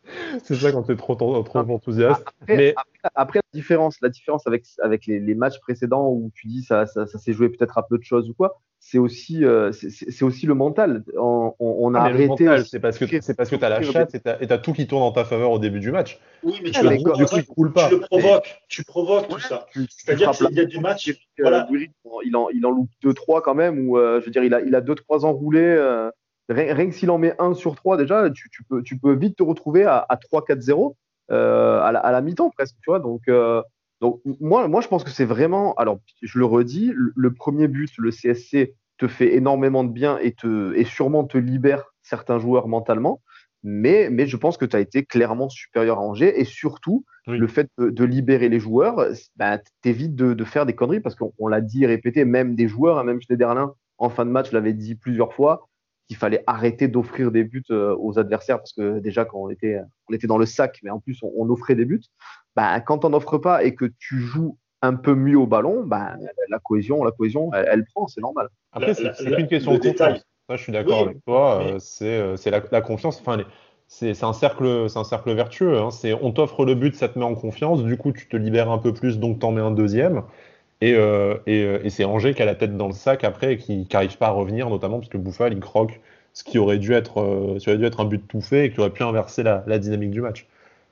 c'est 0.44 0.56
ça 0.56 0.72
quand 0.72 0.84
tu 0.84 0.92
es 0.92 0.96
trop, 0.96 1.16
trop, 1.16 1.44
enthousiaste. 1.58 2.24
Après, 2.42 2.58
mais... 2.58 2.76
après, 3.16 3.40
la 3.40 3.58
différence, 3.58 3.98
la 4.02 4.10
différence 4.10 4.48
avec, 4.48 4.66
avec 4.82 5.06
les, 5.06 5.20
les 5.20 5.36
matchs 5.36 5.60
précédents 5.60 6.10
où 6.10 6.32
tu 6.34 6.48
dis 6.48 6.64
ça, 6.64 6.86
ça, 6.86 7.06
ça 7.06 7.18
s'est 7.18 7.34
joué 7.34 7.50
peut-être 7.50 7.78
à 7.78 7.88
peu 7.88 7.98
de 7.98 8.04
choses 8.04 8.30
ou 8.30 8.34
quoi, 8.34 8.60
c'est 8.80 9.00
aussi, 9.00 9.44
euh, 9.44 9.72
c'est 9.72 10.24
aussi 10.24 10.46
le 10.46 10.54
mental. 10.54 11.04
On, 11.18 11.54
on 11.60 11.94
a 11.94 12.00
ah, 12.00 12.06
arrêté. 12.06 12.48
C'est 12.66 12.80
parce 12.80 12.98
que 12.98 13.06
c'est 13.22 13.36
parce 13.36 13.50
que 13.50 13.56
tu 13.56 13.66
as 13.66 13.70
la 13.70 13.82
chatte 13.82 14.16
et 14.16 14.22
tu 14.22 14.54
as, 14.54 14.58
tout 14.60 14.72
qui 14.72 14.88
tourne 14.88 15.04
en 15.04 15.12
ta 15.12 15.26
faveur 15.26 15.52
au 15.52 15.60
début 15.60 15.80
du 15.80 15.92
match. 15.92 16.20
Oui, 16.44 16.60
mais 16.64 16.72
tu, 16.72 16.82
le, 16.84 16.98
du 16.98 17.26
coup, 17.26 17.54
coule 17.54 17.74
pas. 17.74 17.90
tu 17.90 17.96
le 17.96 18.02
provoques, 18.02 18.62
tu 18.70 18.84
provoques 18.84 19.28
tout 19.28 19.40
ça. 19.40 19.66
C'est-à-dire 19.90 20.32
qu'il 20.32 20.52
y 20.52 20.60
a 20.60 20.66
du 20.66 20.80
match. 20.80 21.12
Voilà. 21.40 21.68
il, 22.24 22.36
en, 22.36 22.50
il 22.50 22.66
en 22.66 22.72
loupe 22.72 22.92
2-3 23.04 23.42
quand 23.42 23.56
même, 23.56 23.90
ou 23.90 23.98
euh, 23.98 24.22
je 24.22 24.26
veux 24.26 24.32
dire, 24.32 24.44
il 24.44 24.54
a 24.54 24.62
2-3 24.62 24.68
il 24.68 24.76
a 24.76 24.82
deux, 24.82 24.96
trois 24.96 25.26
enroulés. 25.26 26.10
Rien, 26.50 26.88
que 26.88 26.94
s'il 26.94 27.12
en 27.12 27.18
met 27.18 27.36
1 27.40 27.54
sur 27.54 27.76
3, 27.76 27.98
déjà, 27.98 28.30
tu, 28.30 28.64
peux, 28.70 28.82
tu 28.82 28.98
peux 28.98 29.14
vite 29.14 29.38
te 29.38 29.44
retrouver 29.44 29.84
à, 29.84 30.08
3-4-0 30.32 30.96
euh, 31.30 31.82
à 31.82 31.92
la, 31.92 32.22
mi-temps 32.22 32.52
presque. 32.52 32.76
Tu 32.82 32.90
vois 32.90 33.00
donc, 33.00 33.28
euh, 33.28 33.62
donc 34.00 34.22
moi, 34.40 34.68
moi, 34.68 34.82
je 34.82 34.88
pense 34.88 35.04
que 35.04 35.10
c'est 35.10 35.26
vraiment. 35.26 35.74
Alors, 35.76 36.00
je 36.22 36.40
le 36.40 36.46
redis, 36.46 36.94
le, 36.96 37.34
premier 37.34 37.68
but, 37.68 37.92
le 37.98 38.12
CSC, 38.12 38.74
te 38.98 39.08
fait 39.08 39.36
énormément 39.36 39.84
de 39.84 39.92
bien 39.92 40.18
et, 40.20 40.34
te, 40.34 40.74
et 40.76 40.86
sûrement 40.86 41.26
te 41.26 41.38
libère 41.38 41.94
certains 42.02 42.40
joueurs 42.40 42.68
mentalement. 42.68 43.22
Mais, 43.64 44.10
mais 44.10 44.28
je 44.28 44.38
pense 44.38 44.56
que 44.56 44.66
tu 44.66 44.76
as 44.76 44.80
été 44.80 45.04
clairement 45.04 45.50
supérieur 45.50 45.98
à 45.98 46.02
Angers 46.02 46.40
et 46.40 46.46
surtout, 46.46 47.06
le 47.26 47.48
fait 47.48 47.70
de, 47.78 48.04
libérer 48.06 48.48
les 48.48 48.60
joueurs, 48.60 49.06
bah, 49.36 49.60
t'évites 49.82 50.16
de, 50.16 50.34
de 50.34 50.44
faire 50.46 50.66
des 50.66 50.74
conneries 50.74 51.02
parce 51.02 51.16
qu'on 51.16 51.48
l'a 51.48 51.60
dit 51.60 51.84
et 51.84 51.88
répété, 51.88 52.24
même 52.24 52.56
des 52.56 52.68
joueurs, 52.68 53.00
hein, 53.00 53.04
même 53.04 53.20
Schneiderlin 53.20 53.74
en 53.98 54.10
fin 54.10 54.26
de 54.26 54.32
match 54.32 54.52
l'avait 54.52 54.74
dit 54.74 54.96
plusieurs 54.96 55.34
fois 55.34 55.68
qu'il 56.08 56.18
fallait 56.18 56.44
arrêter 56.48 56.88
d'offrir 56.88 57.32
des 57.32 57.44
buts 57.44 57.64
euh, 57.70 57.96
aux 58.00 58.18
adversaires 58.18 58.58
parce 58.58 58.74
que 58.74 59.00
déjà 59.00 59.26
quand 59.26 59.40
on 59.40 59.50
était, 59.50 59.80
on 60.10 60.14
était 60.14 60.28
dans 60.28 60.38
le 60.38 60.46
sac, 60.46 60.80
mais 60.84 60.90
en 60.90 61.00
plus 61.00 61.20
on, 61.22 61.50
offrait 61.50 61.76
des 61.76 61.86
buts. 61.86 62.04
Bah, 62.56 62.80
quand 62.80 63.06
on 63.06 63.10
n'offre 63.10 63.38
pas 63.38 63.64
et 63.64 63.76
que 63.76 63.86
tu 64.00 64.20
joues 64.20 64.58
un 64.82 64.96
peu 64.96 65.16
mieux 65.16 65.38
au 65.38 65.48
ballon, 65.48 65.84
bah, 65.86 66.16
la 66.50 66.60
cohésion, 66.60 67.04
la 67.04 67.12
cohésion, 67.12 67.52
elle, 67.54 67.86
prend, 67.86 68.08
c'est 68.08 68.22
normal. 68.22 68.48
Après, 68.72 68.94
c'est 68.94 69.12
une 69.38 69.48
question 69.48 69.74
de 69.74 69.80
détail. 69.80 70.22
Ça, 70.50 70.56
je 70.56 70.64
suis 70.64 70.72
d'accord 70.72 71.02
avec 71.02 71.18
toi. 71.26 71.62
Euh, 71.62 71.80
c'est 71.80 72.18
euh, 72.18 72.36
la, 72.46 72.62
la, 72.72 72.82
confiance. 72.82 73.20
Enfin, 73.20 73.44
c'est 73.88 74.24
un 74.24 74.34
cercle, 74.34 74.90
c'est 74.90 75.00
un 75.00 75.04
cercle 75.04 75.34
vertueux. 75.34 75.78
Hein. 75.78 75.92
C'est 75.92 76.14
on 76.14 76.32
t'offre 76.32 76.64
le 76.64 76.76
but, 76.76 76.96
ça 76.96 77.10
te 77.10 77.20
met 77.20 77.26
en 77.26 77.36
confiance. 77.36 77.84
Du 77.84 77.98
coup, 77.98 78.14
tu 78.14 78.28
te 78.28 78.38
libères 78.38 78.72
un 78.72 78.78
peu 78.78 78.94
plus, 78.94 79.20
donc 79.20 79.40
t'en 79.40 79.52
mets 79.52 79.62
un 79.62 79.72
deuxième. 79.72 80.24
Et, 80.82 80.94
euh, 80.94 81.36
euh, 81.48 81.80
et, 81.84 81.90
c'est 81.90 82.06
Angers 82.06 82.34
qui 82.34 82.42
a 82.42 82.46
la 82.46 82.56
tête 82.56 82.78
dans 82.78 82.88
le 82.88 82.94
sac 82.94 83.24
après 83.24 83.54
et 83.54 83.58
qui 83.58 83.88
n'arrive 83.92 84.18
pas 84.18 84.28
à 84.28 84.32
revenir, 84.32 84.70
notamment 84.70 85.00
parce 85.00 85.10
que 85.10 85.18
Bouffal 85.18 85.54
il 85.54 85.60
croque 85.60 86.00
ce 86.34 86.44
qui 86.44 86.60
aurait 86.60 86.78
dû 86.78 86.94
être, 86.94 87.20
euh, 87.20 87.58
aurait 87.66 87.78
dû 87.78 87.86
être 87.86 88.00
un 88.00 88.06
but 88.06 88.28
tout 88.28 88.42
fait 88.42 88.66
et 88.66 88.72
qui 88.72 88.80
aurait 88.80 88.92
pu 88.92 89.02
inverser 89.02 89.42
la, 89.42 89.80
dynamique 89.80 90.12
du 90.12 90.22
match. 90.22 90.46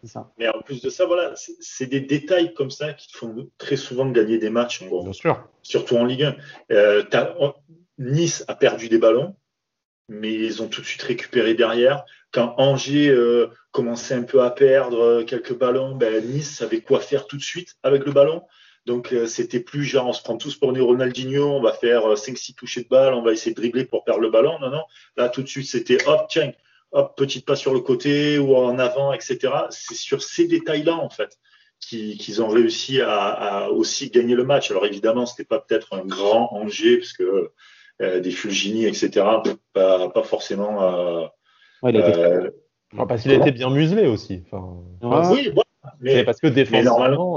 Ça. 0.04 0.32
Mais 0.38 0.48
en 0.48 0.62
plus 0.62 0.82
de 0.82 0.90
ça, 0.90 1.08
voilà, 1.08 1.34
c'est 1.36 1.88
des 1.88 2.02
détails 2.02 2.54
comme 2.54 2.70
ça 2.70 2.94
qui 2.94 3.08
te 3.12 3.18
font 3.18 3.50
très 3.58 3.76
souvent 3.76 4.08
gagner 4.08 4.38
des 4.38 4.52
matchs. 4.52 4.84
Bien 4.84 5.14
sûr. 5.14 5.48
Surtout 5.64 5.98
en 5.98 6.06
Ligue 6.06 6.36
1. 6.70 7.54
nice 7.98 8.46
a 8.48 8.54
perdu 8.54 8.88
des 8.88 9.00
ballons, 9.00 9.36
mais 10.08 10.32
ils 10.32 10.62
ont 10.62 10.68
tout 10.68 10.82
de 10.82 10.86
suite 10.86 11.02
récupéré 11.02 11.56
derrière. 11.56 12.06
Quand 12.32 12.54
Angers 12.58 13.10
euh, 13.10 13.48
commençait 13.72 14.14
un 14.14 14.24
peu 14.24 14.44
à 14.44 14.52
perdre 14.52 15.00
euh, 15.00 15.24
quelques 15.24 15.58
ballons, 15.58 15.96
ben, 15.96 16.24
Nice 16.24 16.54
savait 16.54 16.82
quoi 16.82 17.00
faire 17.00 17.28
tout 17.28 17.38
de 17.38 17.42
suite 17.42 17.76
avec 17.82 18.06
le 18.06 18.12
ballon. 18.12 18.44
Donc 18.86 19.14
euh, 19.14 19.26
c'était 19.26 19.60
plus 19.60 19.84
genre 19.84 20.08
on 20.08 20.14
se 20.14 20.22
prend 20.22 20.38
tous 20.38 20.56
pour 20.56 20.74
des 20.74 20.82
Ronaldinho, 20.82 21.46
on 21.46 21.62
va 21.62 21.74
faire 21.74 22.14
5-6 22.14 22.56
touchés 22.56 22.84
de 22.84 22.88
balle, 22.88 23.14
on 23.14 23.24
va 23.24 23.32
essayer 23.32 23.52
de 23.52 23.60
dribbler 23.60 23.86
pour 23.86 24.04
perdre 24.04 24.22
le 24.22 24.30
ballon. 24.30 24.60
Non, 24.60 24.70
non. 24.70 24.84
Là 25.18 25.30
tout 25.30 25.42
de 25.42 25.48
suite 25.48 25.68
c'était 25.68 25.98
hop, 26.08 26.28
tiens, 26.30 26.52
hop, 26.92 27.16
petite 27.18 27.46
pas 27.46 27.56
sur 27.56 27.74
le 27.74 27.80
côté 27.80 28.38
ou 28.38 28.56
en 28.56 28.78
avant, 28.78 29.12
etc. 29.14 29.40
C'est 29.70 29.96
sur 29.96 30.22
ces 30.22 30.48
détails-là 30.48 30.96
en 30.96 31.10
fait 31.10 31.38
qu'ils 31.80 32.42
ont 32.42 32.48
réussi 32.48 33.02
à, 33.02 33.70
aussi 33.72 34.10
gagner 34.10 34.36
le 34.36 34.44
match. 34.44 34.72
Alors 34.72 34.86
évidemment, 34.86 35.26
c'était 35.26 35.46
pas 35.46 35.60
peut-être 35.60 35.94
un 35.94 36.06
grand 36.06 36.52
Angers 36.54 36.98
parce 36.98 37.14
que 37.14 37.52
euh, 38.02 38.20
des 38.20 38.32
Fulgini, 38.32 38.86
etc. 38.86 39.26
Pas, 39.74 40.10
pas 40.10 40.24
forcément. 40.24 40.84
Euh, 40.84 41.28
euh, 41.84 42.50
parce 43.08 43.22
qu'il 43.22 43.32
a 43.32 43.36
été 43.36 43.52
bien 43.52 43.70
muselé 43.70 44.08
aussi. 44.08 44.44
Enfin, 44.46 45.32
oui, 45.32 45.52
mais, 46.06 46.24
parce 46.24 46.40
que 46.40 46.48
défensivement, 46.48 47.36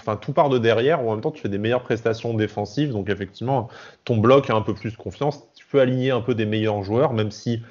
enfin, 0.00 0.16
tout 0.16 0.32
part 0.32 0.48
de 0.48 0.58
derrière. 0.58 1.00
En 1.00 1.12
même 1.12 1.20
temps, 1.20 1.30
tu 1.30 1.40
fais 1.40 1.48
des 1.48 1.58
meilleures 1.58 1.82
prestations 1.82 2.34
défensives. 2.34 2.92
Donc, 2.92 3.08
effectivement, 3.10 3.68
ton 4.04 4.16
bloc 4.16 4.50
a 4.50 4.54
un 4.54 4.62
peu 4.62 4.74
plus 4.74 4.96
confiance. 4.96 5.46
Tu 5.54 5.66
peux 5.66 5.80
aligner 5.80 6.10
un 6.10 6.20
peu 6.20 6.34
des 6.34 6.46
meilleurs 6.46 6.82
joueurs, 6.82 7.12
même 7.12 7.30
si 7.30 7.62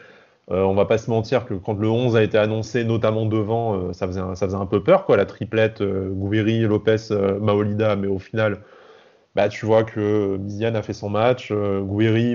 euh, 0.51 0.61
on 0.61 0.75
va 0.75 0.85
pas 0.85 0.97
se 0.97 1.09
mentir 1.09 1.45
que 1.45 1.55
quand 1.55 1.73
le 1.73 1.89
11 1.89 2.15
a 2.15 2.23
été 2.23 2.37
annoncé, 2.37 2.83
notamment 2.83 3.25
devant, 3.25 3.91
ça, 3.93 4.07
faisait 4.07 4.21
un, 4.21 4.35
ça 4.35 4.45
faisait 4.45 4.57
un 4.57 4.65
peu 4.67 4.83
peur, 4.83 5.05
quoi, 5.05 5.17
la 5.17 5.25
triplette 5.25 5.81
euh, 5.81 6.13
Lopez, 6.67 6.97
Maolida, 7.41 7.95
mais 7.95 8.07
au 8.07 8.19
final, 8.19 8.59
bah, 9.35 9.49
tu 9.49 9.65
vois 9.65 9.83
que 9.83 10.37
Miziane 10.37 10.77
a 10.77 10.81
fait 10.81 10.93
son 10.93 11.09
match, 11.09 11.49
euh, 11.51 11.83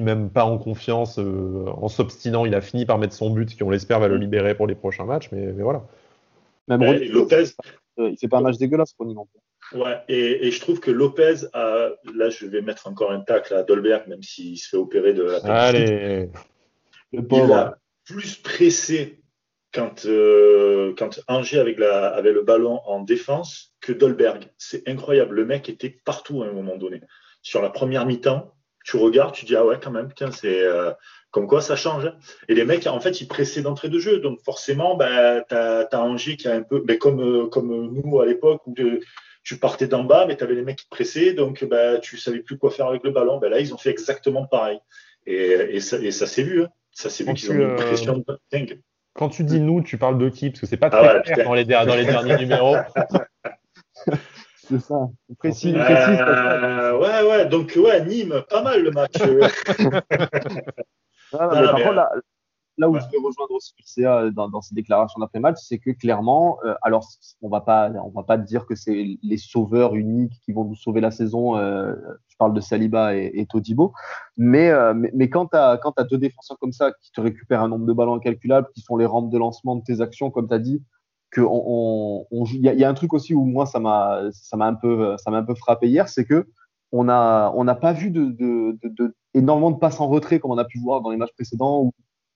même 0.02 0.28
pas 0.28 0.44
en 0.44 0.58
confiance, 0.58 1.18
euh, 1.18 1.64
en 1.80 1.88
s'obstinant, 1.88 2.44
il 2.44 2.54
a 2.54 2.60
fini 2.60 2.84
par 2.84 2.98
mettre 2.98 3.14
son 3.14 3.30
but, 3.30 3.48
qui 3.56 3.62
on 3.62 3.70
l'espère 3.70 4.00
va 4.00 4.08
le 4.08 4.18
libérer 4.18 4.54
pour 4.54 4.66
les 4.66 4.74
prochains 4.74 5.06
matchs, 5.06 5.30
mais, 5.32 5.50
voilà. 5.52 5.82
Même 6.68 6.82
Lopez, 7.10 7.54
il 8.08 8.16
fait 8.18 8.28
pas 8.28 8.38
un 8.38 8.42
match 8.42 8.56
dégueulasse, 8.56 8.94
Ronny 8.98 9.14
non 9.14 9.26
Ouais, 9.72 9.98
et, 10.08 10.50
je 10.50 10.60
trouve 10.60 10.80
que 10.80 10.90
Lopez, 10.90 11.46
a, 11.52 11.90
là 12.14 12.28
je 12.30 12.46
vais 12.46 12.60
mettre 12.60 12.88
encore 12.88 13.12
un 13.12 13.20
tacle 13.20 13.54
à 13.54 13.62
Dolberg, 13.62 14.08
même 14.08 14.22
s'il 14.22 14.58
se 14.58 14.68
fait 14.68 14.76
opérer 14.76 15.14
de 15.14 15.22
la 15.22 15.36
Allez, 15.44 16.28
le 17.12 17.26
pauvre. 17.26 17.46
Il 17.46 17.52
a 17.52 17.78
plus 18.04 18.36
pressé 18.36 19.22
quand, 19.72 20.06
euh, 20.06 20.94
quand 20.98 21.20
Angers 21.28 21.60
avec 21.60 21.78
la, 21.78 22.08
avait 22.08 22.32
le 22.32 22.42
ballon 22.42 22.80
en 22.86 23.00
défense 23.00 23.76
que 23.80 23.92
Dolberg. 23.92 24.50
C'est 24.58 24.88
incroyable. 24.88 25.36
Le 25.36 25.44
mec 25.44 25.68
était 25.68 26.00
partout 26.04 26.42
à 26.42 26.46
un 26.46 26.52
moment 26.52 26.76
donné. 26.76 27.00
Sur 27.42 27.62
la 27.62 27.70
première 27.70 28.06
mi-temps, 28.06 28.52
tu 28.84 28.96
regardes, 28.96 29.34
tu 29.34 29.44
dis 29.44 29.56
ah 29.56 29.64
ouais 29.64 29.78
quand 29.82 29.90
même, 29.90 30.08
putain, 30.08 30.30
c'est 30.30 30.62
euh, 30.62 30.90
comme 31.30 31.46
quoi 31.46 31.60
ça 31.60 31.76
change. 31.76 32.10
Et 32.48 32.54
les 32.54 32.64
mecs, 32.64 32.86
en 32.86 33.00
fait, 33.00 33.20
ils 33.20 33.28
pressaient 33.28 33.62
d'entrée 33.62 33.88
de 33.88 33.98
jeu. 33.98 34.20
Donc 34.20 34.40
forcément, 34.42 34.96
bah, 34.96 35.42
tu 35.42 35.54
as, 35.54 35.88
Angers 36.00 36.36
qui 36.36 36.48
a 36.48 36.54
un 36.54 36.62
peu, 36.62 36.82
mais 36.86 36.98
comme, 36.98 37.20
euh, 37.20 37.46
comme 37.46 37.92
nous 37.92 38.20
à 38.20 38.26
l'époque 38.26 38.62
où 38.66 38.74
tu 39.42 39.58
partais 39.58 39.86
d'en 39.86 40.04
bas, 40.04 40.26
mais 40.26 40.36
tu 40.36 40.44
avais 40.44 40.54
les 40.54 40.62
mecs 40.62 40.78
qui 40.78 40.88
pressaient, 40.88 41.32
donc 41.34 41.64
bah, 41.64 41.98
tu 41.98 42.18
savais 42.18 42.40
plus 42.40 42.58
quoi 42.58 42.70
faire 42.70 42.86
avec 42.86 43.04
le 43.04 43.10
ballon. 43.10 43.38
Bah, 43.38 43.48
là, 43.48 43.60
ils 43.60 43.72
ont 43.74 43.78
fait 43.78 43.90
exactement 43.90 44.46
pareil. 44.46 44.78
Et, 45.26 45.76
et 45.76 45.80
ça, 45.80 45.98
et 45.98 46.10
ça 46.10 46.26
s'est 46.26 46.42
vu. 46.42 46.62
Hein. 46.62 46.68
Ça 46.92 47.10
s'est 47.10 47.24
vu 47.24 47.34
qu'ils 47.34 47.50
ont 47.52 47.54
une 47.54 47.76
pression 47.76 48.24
dingue. 48.52 48.80
Quand 49.14 49.28
tu 49.28 49.44
dis 49.44 49.60
nous, 49.60 49.82
tu 49.82 49.98
parles 49.98 50.18
de 50.18 50.28
qui? 50.28 50.50
Parce 50.50 50.60
que 50.60 50.66
c'est 50.66 50.76
pas 50.76 50.90
très 50.90 51.06
ah 51.06 51.20
clair 51.20 51.44
dans 51.44 51.54
les, 51.54 51.64
dans 51.64 51.96
les 51.96 52.04
derniers 52.04 52.36
numéros. 52.38 52.76
c'est 54.70 54.80
ça. 54.80 55.08
Précis, 55.38 55.74
euh, 55.74 56.98
ouais, 56.98 57.28
ouais. 57.28 57.46
Donc, 57.46 57.76
ouais, 57.76 58.04
Nîmes, 58.04 58.42
pas 58.48 58.62
mal 58.62 58.82
le 58.82 58.92
match. 58.92 59.18
Par 61.32 61.50
contre, 61.50 61.92
là, 61.92 62.10
là 62.80 62.88
où 62.88 62.94
je 62.94 63.04
vais 63.04 63.18
rejoindre 63.18 63.52
aussi 63.52 63.74
CA 63.84 64.30
dans, 64.30 64.48
dans 64.48 64.62
ses 64.62 64.74
déclarations 64.74 65.20
d'après-match, 65.20 65.58
c'est 65.60 65.78
que 65.78 65.90
clairement, 65.90 66.58
euh, 66.64 66.74
alors 66.82 67.06
on 67.42 67.48
va 67.48 67.60
pas, 67.60 67.90
on 67.90 68.10
va 68.10 68.22
pas 68.22 68.38
dire 68.38 68.66
que 68.66 68.74
c'est 68.74 69.18
les 69.22 69.36
sauveurs 69.36 69.94
uniques 69.94 70.40
qui 70.44 70.52
vont 70.52 70.64
nous 70.64 70.74
sauver 70.74 71.00
la 71.00 71.10
saison. 71.10 71.56
Euh, 71.56 71.94
je 72.28 72.36
parle 72.38 72.54
de 72.54 72.60
Saliba 72.60 73.16
et, 73.16 73.30
et 73.34 73.46
Todibo, 73.46 73.92
mais, 74.36 74.70
euh, 74.70 74.94
mais, 74.94 75.10
mais, 75.14 75.28
quand 75.28 75.46
tu 75.46 75.56
as, 75.56 75.78
deux 76.10 76.18
défenseurs 76.18 76.58
comme 76.58 76.72
ça 76.72 76.92
qui 77.02 77.12
te 77.12 77.20
récupèrent 77.20 77.62
un 77.62 77.68
nombre 77.68 77.86
de 77.86 77.92
ballons 77.92 78.14
incalculable, 78.14 78.68
qui 78.74 78.82
font 78.82 78.96
les 78.96 79.06
rampes 79.06 79.30
de 79.30 79.38
lancement 79.38 79.76
de 79.76 79.84
tes 79.84 80.00
actions, 80.00 80.30
comme 80.30 80.48
tu 80.48 80.54
as 80.54 80.58
dit, 80.58 80.82
que 81.30 81.40
on, 81.40 82.26
y, 82.46 82.84
a 82.84 82.88
un 82.88 82.94
truc 82.94 83.12
aussi 83.12 83.34
où 83.34 83.44
moi 83.44 83.66
ça 83.66 83.78
m'a, 83.78 84.20
ça 84.32 84.56
m'a 84.56 84.66
un 84.66 84.74
peu, 84.74 85.16
ça 85.18 85.30
m'a 85.30 85.38
un 85.38 85.44
peu 85.44 85.54
frappé 85.54 85.88
hier, 85.88 86.08
c'est 86.08 86.24
que 86.24 86.46
on 86.92 87.08
a, 87.08 87.52
on 87.54 87.64
n'a 87.64 87.76
pas 87.76 87.92
vu 87.92 88.10
de, 88.10 88.76
énormément 89.34 89.70
de 89.70 89.78
passes 89.78 90.00
en 90.00 90.08
retrait 90.08 90.40
comme 90.40 90.50
on 90.50 90.58
a 90.58 90.64
pu 90.64 90.80
voir 90.80 91.02
dans 91.02 91.10
les 91.10 91.16
matchs 91.16 91.34
précédents 91.34 91.82
où 91.82 91.92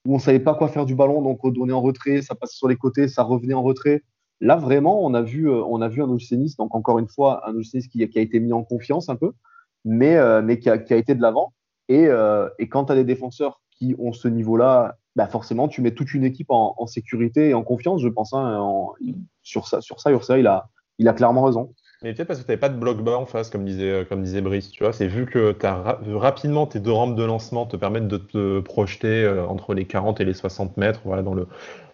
où 0.07 0.14
on 0.14 0.18
savait 0.18 0.40
pas 0.40 0.54
quoi 0.54 0.68
faire 0.68 0.87
du 0.87 0.94
ballon, 0.94 1.22
donc 1.22 1.40
on 1.44 1.68
est 1.68 1.72
en 1.72 1.80
retrait, 1.80 2.22
ça 2.22 2.35
passait 2.35 2.57
sur 2.57 2.68
les 2.68 2.76
côtés, 2.76 3.09
ça 3.09 3.22
revenait 3.22 3.54
en 3.54 3.62
retrait. 3.62 4.02
Là, 4.40 4.57
vraiment, 4.57 5.04
on 5.04 5.14
a 5.14 5.22
vu, 5.22 5.48
euh, 5.48 5.62
on 5.64 5.80
a 5.80 5.88
vu 5.88 6.02
un 6.02 6.09
Olsenis, 6.09 6.57
donc 6.59 6.74
encore 6.74 6.98
une 6.98 7.09
fois, 7.09 7.48
un 7.48 7.54
Olsenis 7.54 7.88
qui, 7.88 8.07
qui, 8.09 8.18
a 8.18 8.22
été 8.22 8.40
mis 8.40 8.52
en 8.52 8.62
confiance 8.62 9.09
un 9.09 9.16
peu, 9.16 9.33
mais, 9.85 10.16
euh, 10.16 10.42
mais 10.42 10.59
qui, 10.59 10.68
a, 10.68 10.78
qui, 10.78 10.92
a, 10.92 10.96
été 10.96 11.14
de 11.14 11.22
l'avant. 11.22 11.54
Et, 11.88 12.07
euh, 12.07 12.48
et, 12.59 12.68
quand 12.68 12.87
tu 12.87 12.92
as 12.92 12.96
des 12.96 13.04
défenseurs 13.04 13.62
qui 13.70 13.94
ont 13.98 14.12
ce 14.12 14.28
niveau-là, 14.28 14.96
bah 15.16 15.27
forcément, 15.27 15.68
tu 15.68 15.81
mets 15.81 15.92
toute 15.92 16.12
une 16.14 16.24
équipe 16.24 16.50
en, 16.50 16.74
en 16.77 16.87
sécurité 16.87 17.50
et 17.50 17.55
en 17.55 17.62
confiance, 17.62 18.00
je 18.03 18.09
pense. 18.09 18.33
Hein, 18.33 18.61
sur 19.42 19.68
ça, 19.68 19.81
sur 19.81 20.00
ça, 20.00 20.11
Ursa, 20.11 20.38
il 20.38 20.46
a, 20.46 20.68
il 20.98 21.09
a 21.09 21.12
clairement 21.12 21.42
raison. 21.42 21.72
Mais 22.03 22.12
peut-être 22.12 22.29
parce 22.29 22.40
que 22.40 22.44
tu 22.44 22.50
n'avais 22.50 22.61
pas 22.61 22.68
de 22.68 22.77
bloc 22.77 23.03
bas 23.03 23.16
en 23.16 23.24
face, 23.24 23.48
comme 23.48 23.64
disait, 23.64 23.90
euh, 23.90 24.05
comme 24.05 24.22
disait 24.22 24.42
Brice, 24.42 24.70
tu 24.70 24.83
vois. 24.83 24.92
C'est 24.92 25.07
vu 25.07 25.27
que 25.27 25.57
as 25.64 25.98
rapidement 26.14 26.66
tes 26.66 26.81
deux 26.81 26.92
rampes 26.92 27.16
de 27.16 27.24
lancement 27.24 27.64
te 27.64 27.77
permettent 27.77 28.09
de 28.09 28.18
te 28.18 28.61
projeter 28.61 29.24
euh, 29.24 29.46
entre 29.46 29.72
les 29.72 29.87
40 29.87 30.20
et 30.20 30.24
les 30.24 30.35
60 30.35 30.77
mètres, 30.77 31.00
voilà, 31.05 31.22
dans 31.22 31.33
le, 31.35 31.46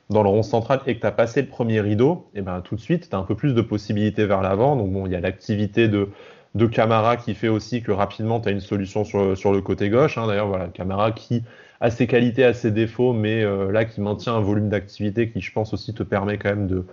dans 0.08 0.22
le 0.22 0.28
rond 0.28 0.42
central, 0.42 0.80
et 0.86 0.96
que 0.96 1.00
tu 1.00 1.06
as 1.06 1.12
passé 1.12 1.42
le 1.42 1.48
premier 1.48 1.80
rideau, 1.80 2.28
et 2.34 2.42
ben 2.42 2.60
tout 2.62 2.74
de 2.74 2.80
suite, 2.80 3.08
tu 3.10 3.14
as 3.14 3.18
un 3.18 3.22
peu 3.22 3.36
plus 3.36 3.54
de 3.54 3.62
possibilités 3.62 4.26
vers 4.26 4.42
l'avant. 4.42 4.74
Donc 4.74 4.90
bon, 4.90 5.06
il 5.06 5.12
y 5.12 5.16
a 5.16 5.20
l'activité 5.20 5.86
de, 5.86 6.08
de 6.56 6.66
Camara 6.66 7.16
qui 7.16 7.34
fait 7.34 7.48
aussi 7.48 7.82
que 7.82 7.92
rapidement, 7.92 8.40
tu 8.40 8.48
as 8.48 8.52
une 8.52 8.60
solution 8.60 9.04
sur, 9.04 9.36
sur 9.36 9.52
le 9.52 9.60
côté 9.60 9.90
gauche. 9.90 10.18
Hein. 10.18 10.26
D'ailleurs, 10.26 10.48
voilà, 10.48 10.68
Camara 10.68 11.12
qui 11.12 11.44
a 11.80 11.90
ses 11.90 12.06
qualités, 12.06 12.44
a 12.44 12.52
ses 12.52 12.70
défauts, 12.70 13.12
mais 13.12 13.42
euh, 13.42 13.72
là, 13.72 13.84
qui 13.84 14.00
maintient 14.00 14.34
un 14.34 14.40
volume 14.40 14.68
d'activité 14.68 15.30
qui, 15.30 15.40
je 15.40 15.52
pense, 15.52 15.72
aussi 15.72 15.94
te 15.94 16.02
permet 16.02 16.36
quand 16.36 16.50
même 16.50 16.66
de 16.66 16.84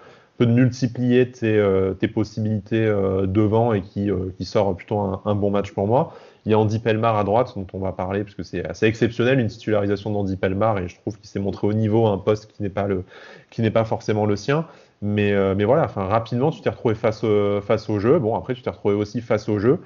multiplier 0.46 1.30
tes, 1.30 1.58
euh, 1.58 1.94
possibilités 2.14 2.86
euh, 2.86 3.26
devant 3.26 3.74
et 3.74 3.82
qui, 3.82 4.10
sort 4.42 4.76
plutôt 4.76 5.00
un, 5.00 5.36
bon 5.36 5.52
match 5.52 5.72
pour 5.72 5.88
moi. 5.88 6.14
Il 6.46 6.52
y 6.52 6.56
a 6.56 6.60
Andy 6.60 6.80
Pelmar 6.80 7.18
à 7.18 7.26
droite, 7.26 7.52
dont 7.58 7.68
on 7.74 7.80
va 7.80 7.92
parler, 7.92 8.24
parce 8.24 8.36
que 8.36 8.44
c'est 8.44 8.66
assez 8.66 8.86
exceptionnel 8.86 9.40
une 9.40 9.48
titularisation 9.48 10.10
d'Andy 10.12 10.38
Pelmar, 10.38 10.80
et 10.80 10.88
je 10.88 10.96
trouve 10.96 11.18
qu'il 11.18 11.28
s'est 11.28 11.40
montré 11.40 11.68
au 11.68 11.74
niveau 11.74 12.08
à 12.08 12.12
un 12.12 12.18
poste 12.18 12.50
qui 12.54 12.64
n'est 12.64 12.70
pas, 12.70 12.88
le, 12.88 13.04
qui 13.50 13.62
n'est 13.62 13.72
pas 13.72 13.84
forcément 13.84 14.26
le 14.26 14.38
sien. 14.38 14.66
Mais, 15.02 15.34
mais 15.54 15.66
voilà, 15.66 15.86
rapidement, 15.86 16.50
tu 16.50 16.62
t'es 16.62 16.70
retrouvé 16.70 16.96
face, 16.96 17.24
face 17.62 17.90
au 17.90 18.00
jeu. 18.00 18.18
Bon, 18.18 18.36
après, 18.36 18.56
tu 18.56 18.64
t'es 18.64 18.70
retrouvé 18.70 18.96
aussi 18.96 19.22
face 19.22 19.48
au 19.50 19.60
jeu. 19.60 19.80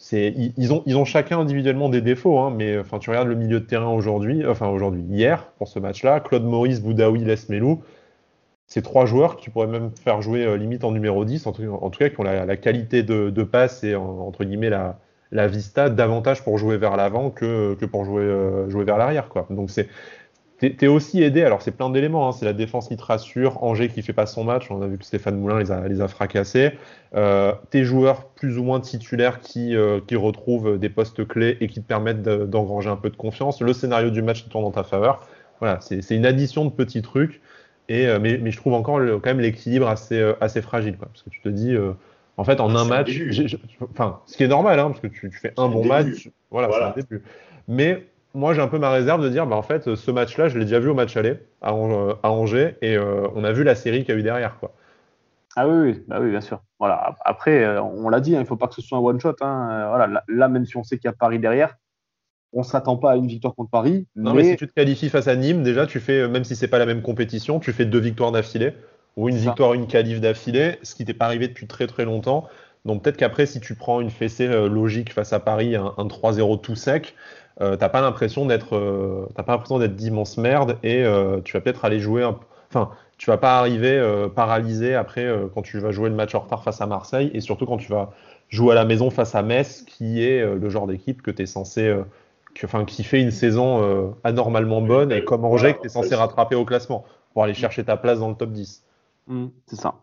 C'est, 0.00 0.32
ils, 0.56 0.72
ont, 0.72 0.84
ils 0.86 0.96
ont 0.96 1.04
chacun 1.04 1.40
individuellement 1.40 1.88
des 1.88 2.00
défauts, 2.00 2.38
hein, 2.38 2.54
mais 2.56 2.78
enfin, 2.78 3.00
tu 3.00 3.10
regardes 3.10 3.26
le 3.26 3.34
milieu 3.34 3.58
de 3.58 3.64
terrain 3.64 3.88
aujourd'hui, 3.88 4.46
enfin 4.46 4.68
aujourd'hui, 4.68 5.02
hier, 5.02 5.46
pour 5.58 5.66
ce 5.66 5.80
match-là, 5.80 6.20
Claude 6.20 6.44
Maurice, 6.44 6.80
Boudaoui, 6.80 7.24
Lesmelou, 7.24 7.82
c'est 8.68 8.82
trois 8.82 9.06
joueurs 9.06 9.36
que 9.36 9.40
tu 9.40 9.50
pourrais 9.50 9.66
même 9.66 9.90
faire 9.90 10.22
jouer 10.22 10.44
euh, 10.44 10.56
limite 10.56 10.84
en 10.84 10.92
numéro 10.92 11.24
10, 11.24 11.46
en 11.46 11.52
tout, 11.52 11.90
cas 11.98 12.10
qui 12.10 12.20
ont 12.20 12.22
la, 12.22 12.56
qualité 12.56 13.02
de, 13.02 13.42
passe 13.42 13.82
et 13.82 13.96
entre 13.96 14.44
guillemets 14.44 14.70
la, 14.70 14.98
la, 15.32 15.48
vista 15.48 15.90
davantage 15.90 16.44
pour 16.44 16.58
jouer 16.58 16.76
vers 16.76 16.96
l'avant 16.96 17.30
que, 17.30 17.74
que, 17.74 17.86
pour 17.86 18.04
jouer, 18.04 18.22
euh, 18.22 18.68
jouer 18.68 18.84
vers 18.84 18.98
l'arrière. 18.98 19.28
Quoi. 19.28 19.46
Donc 19.50 19.70
c'est 19.70 19.88
T'es 20.58 20.88
aussi 20.88 21.22
aidé, 21.22 21.44
alors 21.44 21.62
c'est 21.62 21.70
plein 21.70 21.88
d'éléments, 21.88 22.28
hein. 22.28 22.32
c'est 22.32 22.44
la 22.44 22.52
défense 22.52 22.88
qui 22.88 22.96
te 22.96 23.04
rassure, 23.04 23.62
Angers 23.62 23.88
qui 23.90 24.02
fait 24.02 24.12
pas 24.12 24.26
son 24.26 24.42
match, 24.42 24.72
on 24.72 24.82
a 24.82 24.88
vu 24.88 24.98
que 24.98 25.04
Stéphane 25.04 25.38
Moulin 25.38 25.60
les 25.60 25.70
a, 25.70 25.86
les 25.86 26.00
a 26.00 26.08
fracassés, 26.08 26.72
euh, 27.14 27.52
tes 27.70 27.84
joueurs 27.84 28.24
plus 28.30 28.58
ou 28.58 28.64
moins 28.64 28.80
titulaires 28.80 29.38
qui, 29.38 29.76
euh, 29.76 30.00
qui 30.04 30.16
retrouvent 30.16 30.76
des 30.76 30.88
postes 30.88 31.24
clés 31.28 31.56
et 31.60 31.68
qui 31.68 31.80
te 31.80 31.86
permettent 31.86 32.22
d'engranger 32.22 32.90
un 32.90 32.96
peu 32.96 33.08
de 33.08 33.16
confiance, 33.16 33.60
le 33.60 33.72
scénario 33.72 34.10
du 34.10 34.20
match 34.20 34.48
tourne 34.48 34.64
en 34.64 34.72
ta 34.72 34.82
faveur, 34.82 35.28
voilà, 35.60 35.78
c'est 35.80 36.10
une 36.10 36.26
addition 36.26 36.64
de 36.64 36.70
petits 36.70 37.02
trucs 37.02 37.40
et, 37.88 38.08
euh, 38.08 38.18
mais, 38.20 38.38
mais, 38.38 38.50
je 38.50 38.56
trouve 38.56 38.74
encore 38.74 38.98
quand 38.98 39.26
même 39.26 39.40
l'équilibre 39.40 39.86
assez, 39.86 40.32
assez 40.40 40.60
fragile. 40.60 40.96
Quoi, 40.96 41.06
parce 41.06 41.22
que 41.22 41.30
tu 41.30 41.40
te 41.40 41.48
dis, 41.48 41.76
en 42.36 42.42
fait, 42.42 42.58
en 42.58 42.74
un 42.74 42.84
match, 42.84 43.22
enfin, 43.92 44.20
ce 44.26 44.36
qui 44.36 44.42
est 44.42 44.48
normal, 44.48 44.80
hein, 44.80 44.88
parce 44.88 45.00
que 45.00 45.06
tu, 45.06 45.30
tu 45.30 45.38
fais 45.38 45.52
un 45.56 45.68
bon 45.68 45.86
match, 45.86 46.30
voilà, 46.50 46.66
voilà. 46.66 46.94
c'est 46.96 47.00
un 47.00 47.04
début. 47.04 47.22
Mais 47.68 48.08
moi, 48.38 48.54
j'ai 48.54 48.62
un 48.62 48.68
peu 48.68 48.78
ma 48.78 48.90
réserve 48.90 49.22
de 49.22 49.28
dire, 49.28 49.46
bah, 49.46 49.56
en 49.56 49.62
fait, 49.62 49.94
ce 49.94 50.10
match-là, 50.10 50.48
je 50.48 50.58
l'ai 50.58 50.64
déjà 50.64 50.78
vu 50.78 50.88
au 50.88 50.94
match 50.94 51.16
aller 51.16 51.38
à, 51.60 51.74
Angers 51.74 52.76
et 52.82 52.96
on 52.98 53.44
a 53.44 53.52
vu 53.52 53.64
la 53.64 53.74
série 53.74 54.04
qu'il 54.04 54.14
y 54.14 54.16
a 54.16 54.20
eu 54.20 54.22
derrière. 54.22 54.58
Quoi. 54.58 54.72
Ah 55.56 55.66
oui, 55.68 55.90
oui, 55.90 56.04
bah 56.06 56.18
oui, 56.20 56.30
bien 56.30 56.40
sûr. 56.40 56.62
Voilà. 56.78 57.16
Après, 57.24 57.78
on 57.78 58.08
l'a 58.08 58.20
dit, 58.20 58.34
hein, 58.34 58.38
il 58.38 58.42
ne 58.42 58.46
faut 58.46 58.56
pas 58.56 58.68
que 58.68 58.74
ce 58.74 58.82
soit 58.82 58.96
un 58.96 59.00
one-shot. 59.00 59.34
Hein. 59.40 59.88
Voilà, 59.88 60.22
là, 60.28 60.48
même 60.48 60.64
si 60.66 60.76
on 60.76 60.84
sait 60.84 60.98
qu'il 60.98 61.08
y 61.08 61.10
a 61.10 61.16
Paris 61.18 61.40
derrière, 61.40 61.76
on 62.52 62.62
s'attend 62.62 62.96
pas 62.96 63.12
à 63.12 63.16
une 63.16 63.26
victoire 63.26 63.54
contre 63.54 63.70
Paris. 63.70 64.06
Non, 64.14 64.34
mais... 64.34 64.44
si 64.44 64.56
tu 64.56 64.68
te 64.68 64.72
qualifies 64.72 65.08
face 65.08 65.26
à 65.26 65.34
Nîmes, 65.34 65.62
déjà, 65.64 65.86
tu 65.86 65.98
fais, 65.98 66.28
même 66.28 66.44
si 66.44 66.54
c'est 66.54 66.68
pas 66.68 66.78
la 66.78 66.86
même 66.86 67.02
compétition, 67.02 67.58
tu 67.58 67.72
fais 67.72 67.84
deux 67.84 67.98
victoires 67.98 68.32
d'affilée, 68.32 68.72
ou 69.16 69.28
une 69.28 69.36
victoire, 69.36 69.74
une 69.74 69.86
qualif 69.86 70.20
d'affilée, 70.20 70.78
ce 70.82 70.94
qui 70.94 71.04
t'est 71.04 71.14
pas 71.14 71.26
arrivé 71.26 71.48
depuis 71.48 71.66
très 71.66 71.86
très 71.86 72.04
longtemps. 72.04 72.48
Donc 72.84 73.02
peut-être 73.02 73.16
qu'après, 73.16 73.46
si 73.46 73.60
tu 73.60 73.74
prends 73.74 74.00
une 74.00 74.10
fessée 74.10 74.46
euh, 74.46 74.68
logique 74.68 75.12
face 75.12 75.32
à 75.32 75.40
Paris, 75.40 75.76
un, 75.76 75.90
3-0 75.90 76.60
tout 76.60 76.76
sec, 76.76 77.14
euh, 77.60 77.76
t'as 77.76 77.88
pas 77.88 78.00
l'impression 78.00 78.46
d'être, 78.46 78.76
euh, 78.76 79.26
t'as 79.34 79.42
pas 79.42 79.52
l'impression 79.52 79.78
d'être 79.78 79.96
d'immense 79.96 80.38
merde, 80.38 80.78
et 80.82 81.04
tu 81.44 81.52
vas 81.52 81.60
peut-être 81.60 81.84
aller 81.84 82.00
jouer, 82.00 82.28
enfin, 82.70 82.90
tu 83.16 83.30
vas 83.30 83.38
pas 83.38 83.58
arriver 83.58 84.00
paralysé 84.34 84.94
après 84.94 85.28
quand 85.54 85.62
tu 85.62 85.78
vas 85.80 85.90
jouer 85.90 86.08
le 86.08 86.14
match 86.14 86.34
en 86.34 86.40
retard 86.40 86.62
face 86.62 86.80
à 86.80 86.86
Marseille, 86.86 87.30
et 87.34 87.40
surtout 87.40 87.66
quand 87.66 87.78
tu 87.78 87.90
vas 87.90 88.10
jouer 88.48 88.72
à 88.72 88.74
la 88.74 88.84
maison 88.84 89.10
face 89.10 89.34
à 89.34 89.42
Metz, 89.42 89.82
qui 89.82 90.24
est 90.24 90.44
le 90.44 90.68
genre 90.68 90.86
d'équipe 90.86 91.22
que 91.22 91.30
tu 91.30 91.42
es 91.42 91.46
censé 91.46 91.94
enfin, 92.64 92.84
qui 92.84 93.04
fait 93.04 93.20
une 93.20 93.30
saison 93.30 93.82
euh, 93.82 94.10
anormalement 94.24 94.80
bonne 94.80 95.12
et 95.12 95.24
comme 95.24 95.44
Angers 95.44 95.74
que 95.74 95.80
tu 95.80 95.86
es 95.86 95.90
censé 95.90 96.14
rattraper 96.14 96.54
au 96.54 96.64
classement 96.64 97.04
pour 97.32 97.44
aller 97.44 97.54
chercher 97.54 97.84
ta 97.84 97.96
place 97.96 98.18
dans 98.18 98.28
le 98.28 98.34
top 98.34 98.50
10. 98.50 98.84
Mmh, 99.26 99.46
c'est 99.66 99.76
ça. 99.76 99.94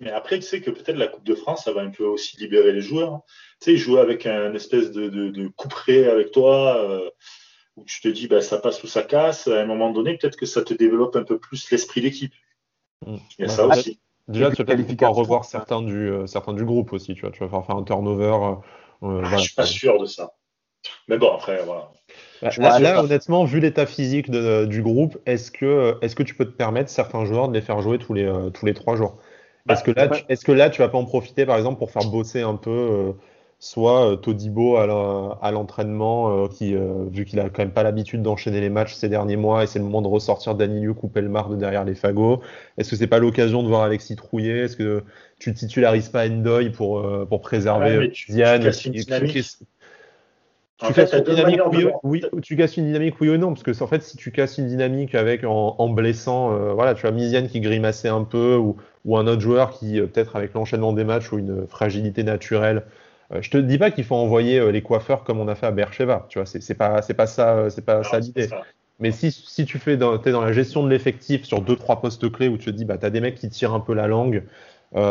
Mais 0.00 0.10
après, 0.10 0.36
tu 0.36 0.42
sais 0.42 0.60
que 0.60 0.70
peut-être 0.70 0.96
la 0.96 1.06
Coupe 1.06 1.24
de 1.24 1.34
France, 1.34 1.64
ça 1.64 1.72
va 1.72 1.82
un 1.82 1.90
peu 1.90 2.04
aussi 2.04 2.36
libérer 2.38 2.72
les 2.72 2.80
joueurs. 2.80 3.20
Tu 3.64 3.70
sais, 3.70 3.76
jouer 3.78 4.00
avec 4.00 4.26
un 4.26 4.52
espèce 4.52 4.92
de, 4.92 5.08
de, 5.08 5.30
de 5.30 5.48
couperet 5.48 6.06
avec 6.06 6.32
toi, 6.32 6.76
euh, 6.76 7.08
où 7.76 7.84
tu 7.84 8.02
te 8.02 8.08
dis, 8.08 8.28
bah, 8.28 8.42
ça 8.42 8.58
passe 8.58 8.82
ou 8.84 8.86
ça 8.86 9.02
casse. 9.02 9.48
À 9.48 9.62
un 9.62 9.64
moment 9.64 9.90
donné, 9.90 10.18
peut-être 10.18 10.36
que 10.36 10.44
ça 10.44 10.60
te 10.62 10.74
développe 10.74 11.16
un 11.16 11.22
peu 11.22 11.38
plus 11.38 11.70
l'esprit 11.70 12.02
d'équipe. 12.02 12.34
Mmh. 13.06 13.16
Il 13.38 13.42
y 13.42 13.44
a 13.46 13.48
ça 13.48 13.66
aussi. 13.66 13.98
Déjà, 14.28 14.50
tu 14.50 14.62
vas 14.62 14.74
peut-être 14.74 15.08
revoir 15.08 15.46
certains 15.46 15.80
du, 15.80 16.10
euh, 16.10 16.26
certains 16.26 16.52
du 16.52 16.64
groupe 16.66 16.92
aussi. 16.92 17.14
Tu, 17.14 17.22
vois, 17.22 17.30
tu 17.30 17.42
vas 17.42 17.62
faire 17.62 17.76
un 17.76 17.82
turnover. 17.84 18.58
Euh, 19.02 19.22
ah, 19.24 19.36
Je 19.36 19.42
suis 19.42 19.54
pas 19.54 19.64
sûr 19.64 19.98
de 19.98 20.06
ça. 20.06 20.34
Mais 21.08 21.16
bon, 21.16 21.32
après, 21.32 21.62
voilà. 21.64 21.90
Bah, 22.58 22.78
là, 22.78 23.02
honnêtement, 23.02 23.44
vu 23.44 23.60
l'état 23.60 23.86
physique 23.86 24.30
du 24.30 24.82
groupe, 24.82 25.16
est-ce 25.24 25.50
que, 25.50 25.96
est 26.02 26.14
que 26.14 26.22
tu 26.22 26.34
peux 26.34 26.44
te 26.44 26.54
permettre 26.56 26.90
certains 26.90 27.24
joueurs 27.24 27.48
de 27.48 27.54
les 27.54 27.62
faire 27.62 27.80
jouer 27.80 27.98
tous 27.98 28.12
les, 28.12 28.24
euh, 28.24 28.50
tous 28.50 28.66
les 28.66 28.74
trois 28.74 28.96
jours? 28.96 29.16
Bah, 29.64 29.72
Est-ce 29.72 29.84
que, 29.84 29.90
là, 29.92 30.08
tu, 30.08 30.22
est-ce 30.28 30.44
que 30.44 30.52
là, 30.52 30.68
tu 30.68 30.82
vas 30.82 30.90
pas 30.90 30.98
en 30.98 31.06
profiter, 31.06 31.46
par 31.46 31.56
exemple, 31.56 31.78
pour 31.78 31.90
faire 31.90 32.04
bosser 32.10 32.42
un 32.42 32.56
peu 32.56 32.70
euh, 32.70 33.12
soit 33.58 34.10
euh, 34.10 34.16
Todibo 34.16 34.76
à 34.76 35.50
l'entraînement, 35.50 36.48
qui, 36.48 36.74
vu 37.10 37.24
qu'il 37.24 37.40
a 37.40 37.48
quand 37.48 37.62
même 37.62 37.72
pas 37.72 37.82
l'habitude 37.82 38.22
d'enchaîner 38.22 38.60
les 38.60 38.70
matchs 38.70 38.94
ces 38.94 39.08
derniers 39.08 39.36
mois, 39.36 39.64
et 39.64 39.66
c'est 39.66 39.78
le 39.78 39.84
moment 39.84 40.02
de 40.02 40.08
ressortir 40.08 40.54
Danilo 40.54 40.94
couper 40.94 41.20
le 41.20 41.28
mar 41.28 41.48
de 41.48 41.56
derrière 41.56 41.84
les 41.84 41.94
fagots. 41.94 42.42
Est-ce 42.78 42.90
que 42.90 42.96
c'est 42.96 43.06
pas 43.06 43.18
l'occasion 43.18 43.62
de 43.62 43.68
voir 43.68 43.82
Alexis 43.82 44.16
Trouillet? 44.16 44.60
Est-ce 44.60 44.76
que 44.76 45.02
tu 45.38 45.52
titularises 45.54 46.08
pas 46.08 46.26
Endoy 46.26 46.70
pour, 46.70 47.06
pour 47.28 47.40
préserver 47.40 48.12
Diane 48.28 48.60
tu 48.60 48.66
casses 48.66 48.84
une 48.84 48.92
dynamique 48.92 49.38
oui, 52.02 52.22
tu 52.42 52.56
casses 52.56 52.76
une 52.76 52.86
dynamique 52.86 53.20
oui 53.20 53.28
ou 53.28 53.36
non 53.36 53.48
parce 53.48 53.62
que 53.62 53.82
en 53.82 53.86
fait 53.86 54.02
si 54.02 54.16
tu 54.16 54.32
casses 54.32 54.58
une 54.58 54.66
dynamique 54.66 55.14
avec 55.14 55.44
en, 55.44 55.88
blessant 55.88 56.52
euh, 56.52 56.72
voilà 56.72 56.94
tu 56.94 57.06
as 57.06 57.12
Misiane 57.12 57.48
qui 57.48 57.60
grimaçait 57.60 58.08
un 58.08 58.24
peu 58.24 58.56
ou, 58.56 58.76
ou 59.04 59.16
un 59.16 59.26
autre 59.26 59.40
joueur 59.40 59.70
qui 59.70 60.00
euh, 60.00 60.06
peut-être 60.06 60.34
avec 60.36 60.52
l'enchaînement 60.54 60.92
des 60.92 61.04
matchs 61.04 61.32
ou 61.32 61.38
une 61.38 61.66
fragilité 61.68 62.24
naturelle 62.24 62.78
euh, 62.78 63.03
je 63.40 63.50
te 63.50 63.56
dis 63.56 63.78
pas 63.78 63.90
qu'il 63.90 64.04
faut 64.04 64.14
envoyer 64.14 64.70
les 64.70 64.82
coiffeurs 64.82 65.24
comme 65.24 65.40
on 65.40 65.48
a 65.48 65.54
fait 65.54 65.66
à 65.66 65.70
Bercheva 65.70 66.26
tu 66.28 66.38
vois 66.38 66.46
c'est 66.46 66.74
pas 66.74 67.02
c'est 67.02 67.14
pas 67.14 67.26
ça 67.26 67.70
c'est 67.70 67.84
pas 67.84 68.02
ça 68.04 68.18
l'idée 68.18 68.48
mais 69.00 69.10
si, 69.10 69.32
si 69.32 69.64
tu 69.64 69.78
fais 69.78 69.96
dans, 69.96 70.22
es 70.22 70.30
dans 70.30 70.42
la 70.42 70.52
gestion 70.52 70.84
de 70.84 70.90
l'effectif 70.90 71.44
sur 71.44 71.60
deux 71.60 71.76
trois 71.76 72.00
postes 72.00 72.30
clés 72.30 72.48
où 72.48 72.58
tu 72.58 72.66
te 72.66 72.70
dis 72.70 72.84
bah 72.84 72.96
as 73.00 73.10
des 73.10 73.20
mecs 73.20 73.36
qui 73.36 73.48
tirent 73.48 73.74
un 73.74 73.80
peu 73.80 73.94
la 73.94 74.06
langue 74.06 74.44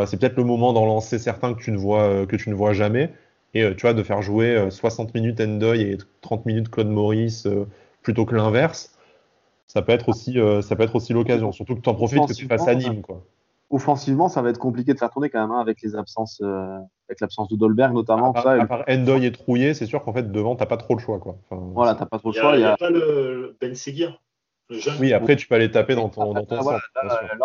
c'est 0.06 0.20
peut-être 0.20 0.38
le 0.38 0.44
moment 0.44 0.74
d'en 0.74 0.86
lancer 0.86 1.20
certains 1.20 1.54
que 1.54 1.62
tu 1.62 1.72
ne 1.72 1.78
vois 1.78 2.26
que 2.26 2.36
tu 2.36 2.50
ne 2.50 2.56
vois 2.56 2.74
jamais 2.74 3.12
et 3.54 3.64
euh, 3.64 3.74
tu 3.76 3.82
vois, 3.82 3.94
de 3.94 4.04
faire 4.04 4.22
jouer 4.22 4.68
60 4.70 5.10
euh, 5.10 5.20
minutes 5.20 5.40
Endoy 5.40 5.82
et 5.82 5.98
30 6.22 6.46
minutes 6.46 6.70
Claude 6.70 6.90
Maurice 6.90 7.46
euh, 7.46 7.68
plutôt 8.02 8.26
que 8.26 8.36
l'inverse, 8.36 8.98
ça 9.68 9.82
peut 9.82 9.92
être 9.92 10.10
aussi, 10.10 10.38
ça 10.62 10.76
peut 10.76 10.84
être 10.84 10.96
aussi 10.96 11.14
l'occasion. 11.14 11.52
Surtout 11.52 11.76
que 11.76 11.82
tu 11.82 11.90
en 11.90 11.96
profites 11.96 12.28
que 12.28 12.34
tu 12.34 12.48
fasses 12.48 12.68
à 12.68 12.76
Nîmes. 12.76 13.02
Quoi. 13.02 13.24
Offensivement, 13.74 14.30
ça 14.30 14.42
va 14.42 14.52
être 14.52 14.60
compliqué 14.60 14.94
de 14.94 15.00
faire 15.00 15.10
tourner 15.10 15.30
quand 15.30 15.42
même 15.42 15.52
hein, 15.52 15.60
avec 15.60 15.82
les 15.82 15.96
absences, 15.96 16.42
avec 16.42 17.20
l'absence 17.20 17.50
de 17.50 17.56
Dolberg 17.56 17.94
notamment. 17.94 18.32
À, 18.34 18.42
ça, 18.42 18.52
à 18.52 18.66
part 18.68 18.84
Endoy 18.88 19.26
et 19.26 19.32
Trouillet, 19.32 19.74
c'est 19.74 19.88
sûr 19.88 20.04
qu'en 20.04 20.14
fait 20.14 20.32
devant 20.32 20.56
t'as 20.56 20.68
pas 20.68 20.78
trop 20.78 20.94
le 20.94 21.00
choix 21.00 21.20
quoi. 21.20 21.38
Enfin, 21.50 21.62
voilà, 21.74 21.96
t'as 21.96 22.06
pas 22.06 22.20
trop 22.20 22.32
le 22.32 22.40
choix. 22.40 22.56
Il 22.56 22.60
n'y 22.60 22.66
a, 22.66 22.78
pas 22.78 22.92
le 22.92 23.58
Ben 23.60 23.74
Seguir. 23.74 24.22
Oui, 25.00 25.14
après, 25.14 25.36
tu 25.36 25.48
peux 25.48 25.56
aller 25.56 25.70
taper 25.70 25.96
dans 25.96 26.10
ton, 26.10 26.34
dans 26.34 26.46
ton 26.46 26.56
là, 26.56 26.80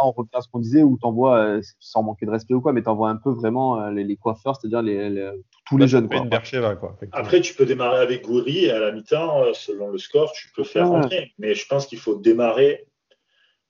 on 0.02 0.12
revient 0.12 0.28
à 0.34 0.40
ce 0.40 0.48
qu'on 0.48 0.60
disait 0.60 0.82
où 0.82 0.96
tu 1.00 1.06
envoies, 1.06 1.60
sans 1.78 2.02
manquer 2.02 2.26
de 2.26 2.30
respect 2.30 2.54
ou 2.54 2.60
quoi, 2.60 2.72
mais 2.72 2.82
tu 2.82 2.88
envoies 2.88 3.10
un 3.10 3.16
peu 3.16 3.30
vraiment 3.30 3.88
les, 3.88 4.16
coiffeurs, 4.16 4.56
c'est-à-dire 4.56 4.82
les, 4.82 5.30
tous 5.66 5.76
les 5.76 5.88
jeunes. 5.88 6.08
Quoi. 6.08 6.26
quoi, 6.76 6.96
Après, 7.12 7.40
tu 7.40 7.54
peux 7.54 7.66
démarrer 7.66 7.98
avec 7.98 8.24
Goury 8.24 8.66
et 8.66 8.70
à 8.70 8.78
la 8.78 8.92
mi-temps, 8.92 9.42
euh, 9.42 9.52
selon 9.52 9.88
le 9.88 9.98
score, 9.98 10.32
tu 10.32 10.48
peux 10.54 10.64
faire 10.64 10.88
rentrer. 10.88 11.32
Mais 11.38 11.54
je 11.54 11.66
pense 11.66 11.86
qu'il 11.86 11.98
faut 11.98 12.16
démarrer. 12.16 12.86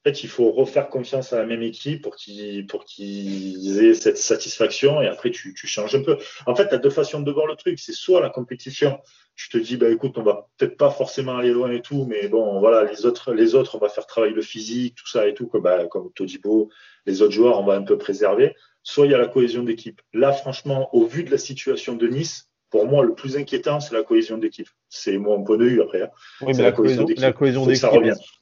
Fait, 0.08 0.22
il 0.22 0.28
faut 0.30 0.50
refaire 0.52 0.88
confiance 0.88 1.34
à 1.34 1.38
la 1.38 1.44
même 1.44 1.62
équipe 1.62 2.00
pour 2.00 2.16
qu'ils 2.16 3.78
aient 3.84 3.92
cette 3.92 4.16
satisfaction 4.16 5.02
et 5.02 5.06
après 5.06 5.30
tu, 5.30 5.52
tu 5.52 5.66
changes 5.66 5.94
un 5.94 6.02
peu. 6.02 6.16
En 6.46 6.54
fait, 6.54 6.68
tu 6.68 6.74
as 6.74 6.78
deux 6.78 6.88
façons 6.88 7.20
de 7.20 7.30
voir 7.30 7.46
le 7.46 7.56
truc. 7.56 7.78
C'est 7.78 7.92
soit 7.92 8.22
la 8.22 8.30
compétition, 8.30 8.98
tu 9.36 9.50
te 9.50 9.58
dis 9.58 9.76
bah 9.76 9.90
écoute, 9.90 10.16
on 10.16 10.22
va 10.22 10.48
peut-être 10.56 10.78
pas 10.78 10.90
forcément 10.90 11.36
aller 11.36 11.50
loin 11.50 11.70
et 11.70 11.82
tout, 11.82 12.06
mais 12.08 12.28
bon 12.28 12.58
voilà, 12.58 12.90
les 12.90 13.04
autres, 13.04 13.34
les 13.34 13.54
autres, 13.54 13.74
on 13.74 13.78
va 13.78 13.90
faire 13.90 14.06
travailler 14.06 14.34
le 14.34 14.40
physique, 14.40 14.94
tout 14.94 15.06
ça 15.06 15.28
et 15.28 15.34
tout, 15.34 15.46
comme, 15.46 15.62
bah, 15.62 15.86
comme 15.86 16.10
Todibo, 16.14 16.70
les 17.04 17.20
autres 17.20 17.32
joueurs, 17.32 17.60
on 17.60 17.64
va 17.64 17.74
un 17.74 17.82
peu 17.82 17.98
préserver 17.98 18.54
soit 18.88 19.04
il 19.04 19.12
y 19.12 19.14
a 19.14 19.18
la 19.18 19.28
cohésion 19.28 19.64
d'équipe. 19.64 20.00
Là, 20.14 20.32
franchement, 20.32 20.88
au 20.94 21.04
vu 21.04 21.22
de 21.22 21.30
la 21.30 21.36
situation 21.36 21.94
de 21.94 22.08
Nice, 22.08 22.48
pour 22.70 22.86
moi, 22.86 23.04
le 23.04 23.14
plus 23.14 23.36
inquiétant, 23.36 23.80
c'est 23.80 23.94
la 23.94 24.02
cohésion 24.02 24.38
d'équipe. 24.38 24.68
C'est 24.88 25.16
mon 25.18 25.42
point 25.42 25.56
de 25.56 25.64
vue 25.64 25.82
après. 25.82 26.02
Hein. 26.02 26.08
Oui, 26.42 26.52
mais 26.56 26.62
la, 26.62 26.72
cohésion 26.72 27.04
d'équipe. 27.04 27.24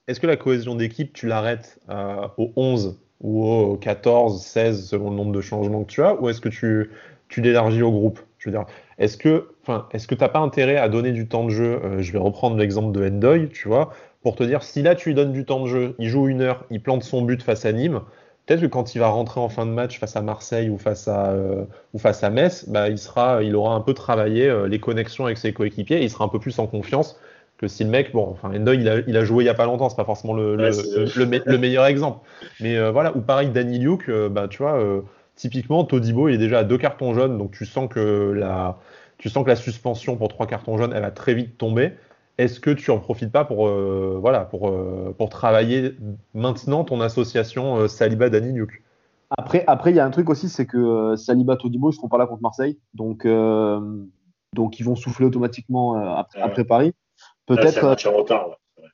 Est-ce 0.09 0.21
que 0.21 0.27
la 0.27 0.37
cohésion 0.37 0.75
d'équipe, 0.75 1.13
tu 1.13 1.27
l'arrêtes 1.27 1.79
euh, 1.89 2.27
au 2.37 2.53
11 2.57 2.99
ou 3.21 3.47
au 3.47 3.77
14, 3.77 4.43
16, 4.45 4.89
selon 4.89 5.11
le 5.11 5.17
nombre 5.17 5.33
de 5.33 5.41
changements 5.41 5.85
que 5.85 5.93
tu 5.93 6.03
as, 6.03 6.21
ou 6.21 6.29
est-ce 6.29 6.41
que 6.41 6.49
tu, 6.49 6.91
tu 7.29 7.41
l'élargis 7.41 7.83
au 7.83 7.91
groupe? 7.91 8.21
Je 8.39 8.51
veux 8.51 8.57
dire, 8.57 8.67
est-ce 8.99 9.17
que, 9.17 9.49
enfin, 9.63 9.89
est-ce 9.93 10.07
que 10.07 10.15
t'as 10.15 10.29
pas 10.29 10.39
intérêt 10.41 10.77
à 10.77 10.89
donner 10.89 11.13
du 11.13 11.27
temps 11.27 11.45
de 11.45 11.51
jeu 11.51 11.81
euh, 11.85 12.03
Je 12.03 12.13
vais 12.13 12.19
reprendre 12.19 12.57
l'exemple 12.57 12.93
de 12.93 13.09
Endoy, 13.09 13.49
tu 13.49 13.69
vois, 13.69 13.93
pour 14.23 14.35
te 14.35 14.45
dire, 14.45 14.63
si 14.63 14.83
là 14.83 14.95
tu 14.95 15.11
lui 15.11 15.15
donnes 15.15 15.33
du 15.33 15.45
temps 15.45 15.63
de 15.63 15.67
jeu, 15.69 15.95
il 15.99 16.09
joue 16.09 16.29
une 16.29 16.43
heure, 16.43 16.65
il 16.71 16.83
plante 16.83 17.05
son 17.05 17.23
but 17.23 17.43
face 17.43 17.65
à 17.65 17.73
Nîmes, 17.73 18.01
peut-être 18.47 18.61
que 18.61 18.67
quand 18.67 18.95
il 18.95 18.99
va 18.99 19.09
rentrer 19.09 19.41
en 19.41 19.49
fin 19.49 19.67
de 19.67 19.73
match 19.73 19.99
face 19.99 20.17
à 20.17 20.23
Marseille 20.23 20.71
ou 20.71 20.79
face 20.79 21.09
à, 21.09 21.31
euh, 21.31 21.65
ou 21.93 21.99
face 21.99 22.23
à 22.23 22.31
Metz, 22.31 22.69
bah, 22.69 22.89
il, 22.89 22.99
sera, 22.99 23.43
il 23.43 23.55
aura 23.57 23.75
un 23.75 23.81
peu 23.81 23.93
travaillé 23.93 24.49
euh, 24.49 24.69
les 24.69 24.79
connexions 24.79 25.27
avec 25.27 25.39
ses 25.39 25.53
coéquipiers 25.53 25.99
et 25.99 26.05
il 26.05 26.11
sera 26.11 26.25
un 26.25 26.29
peu 26.29 26.39
plus 26.39 26.59
en 26.59 26.67
confiance 26.67 27.19
que 27.59 27.69
si 27.69 27.85
le 27.85 27.91
mec, 27.91 28.13
bon, 28.13 28.29
enfin, 28.31 28.55
Endoy, 28.55 28.77
il 28.77 28.89
a, 28.89 28.99
il 29.07 29.17
a 29.17 29.25
joué 29.25 29.45
il 29.45 29.47
y 29.47 29.51
a 29.51 29.55
pas 29.55 29.65
longtemps, 29.65 29.89
c'est 29.89 29.97
pas 29.97 30.05
forcément 30.05 30.35
le, 30.35 30.57
le, 30.57 30.71
le, 31.47 31.59
meilleur 31.59 31.87
exemple. 31.87 32.21
Mais 32.61 32.77
euh, 32.77 32.91
voilà, 32.91 33.17
ou 33.17 33.21
pareil, 33.23 33.49
Danny 33.49 33.79
Luke, 33.79 34.11
bah, 34.31 34.47
tu 34.47 34.59
vois, 34.59 34.79
typiquement, 35.37 35.85
Todibo, 35.85 36.29
il 36.29 36.35
est 36.35 36.39
déjà 36.39 36.59
à 36.59 36.65
deux 36.65 36.77
cartons 36.77 37.15
jaunes, 37.15 37.39
donc 37.39 37.53
tu 37.53 37.65
sens 37.65 37.89
que 37.89 38.33
la, 38.33 38.77
tu 39.17 39.31
sens 39.31 39.43
que 39.43 39.49
la 39.49 39.57
suspension 39.57 40.17
pour 40.17 40.29
trois 40.29 40.47
cartons 40.47 40.77
jaunes, 40.77 40.93
elle 40.95 41.01
va 41.01 41.11
très 41.11 41.33
vite 41.33 41.57
tomber 41.57 41.93
est-ce 42.39 42.61
que 42.61 42.71
tu 42.71 42.91
en 42.91 42.99
profites 42.99 43.33
pas 43.33 43.45
pour, 43.45 43.67
euh, 43.67 44.19
voilà, 44.21 44.41
pour, 44.41 44.69
euh, 44.69 45.15
pour 45.17 45.31
travailler 45.31 45.97
maintenant 46.35 46.85
ton 46.85 47.01
association 47.01 47.79
euh, 47.79 47.89
Saliba 47.89 48.29
Dani 48.29 48.59
Après, 49.31 49.65
après, 49.67 49.91
il 49.91 49.97
y 49.97 50.01
a 50.01 50.05
un 50.05 50.11
truc 50.11 50.29
aussi, 50.29 50.49
c'est 50.49 50.67
que 50.67 51.17
Saliba 51.17 51.57
Todibo, 51.57 51.91
ils 51.91 51.95
seront 51.95 52.09
pas 52.09 52.19
là 52.19 52.27
contre 52.27 52.43
Marseille, 52.43 52.79
donc, 52.95 53.27
donc 54.55 54.79
ils 54.79 54.85
vont 54.85 54.97
souffler 54.97 55.27
automatiquement 55.27 55.95
après, 56.17 56.41
après, 56.41 56.65
Paris. 56.65 56.93
Peut-être. 57.47 57.97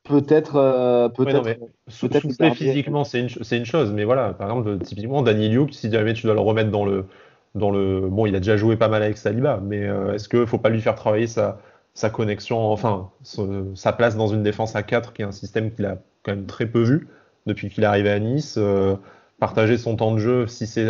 Peut-être, 0.05 1.13
peut-être. 1.15 1.59
souffler 1.87 2.51
physiquement, 2.55 3.05
c'est 3.05 3.21
une, 3.21 3.29
une, 3.53 3.65
chose, 3.65 3.93
mais 3.93 4.03
voilà, 4.05 4.35
par 4.35 4.49
exemple, 4.49 4.79
typiquement, 4.79 5.23
Dani 5.23 5.49
Luke, 5.49 5.75
si 5.75 5.91
jamais 5.93 6.13
tu 6.13 6.27
dois 6.27 6.35
le 6.35 6.41
remettre 6.41 6.71
dans 6.71 6.85
le, 6.85 7.07
dans 7.55 7.71
le, 7.71 8.09
bon, 8.09 8.27
il 8.27 8.35
a 8.35 8.39
déjà 8.39 8.57
joué 8.57 8.77
pas 8.77 8.89
mal 8.89 9.03
avec 9.03 9.17
Saliba, 9.17 9.61
mais 9.63 9.89
est-ce 10.15 10.29
qu'il 10.29 10.47
faut 10.47 10.59
pas 10.59 10.71
lui 10.71 10.81
faire 10.81 10.97
travailler 10.97 11.29
sa, 11.29 11.61
sa 11.95 12.11
connexion, 12.11 12.73
enfin 12.73 13.11
sa 13.75 13.93
place 13.93 14.17
dans 14.17 14.29
une 14.29 14.43
défense 14.43 14.77
à 14.77 14.83
4 14.83 15.13
qui 15.13 15.23
est 15.23 15.25
un 15.25 15.33
système 15.33 15.73
qu'il 15.73 15.85
a 15.87 15.99
quand 16.23 16.33
même 16.33 16.47
très 16.47 16.67
peu 16.67 16.83
vu 16.83 17.09
depuis 17.47 17.69
qu'il 17.69 17.85
est 17.85 17.87
arrivé 17.87 18.11
à 18.11 18.19
Nice. 18.19 18.57
Euh, 18.59 18.97
partager 19.39 19.77
son 19.77 19.97
temps 19.97 20.13
de 20.13 20.19
jeu 20.19 20.47
si 20.47 20.69
c'est 20.69 20.87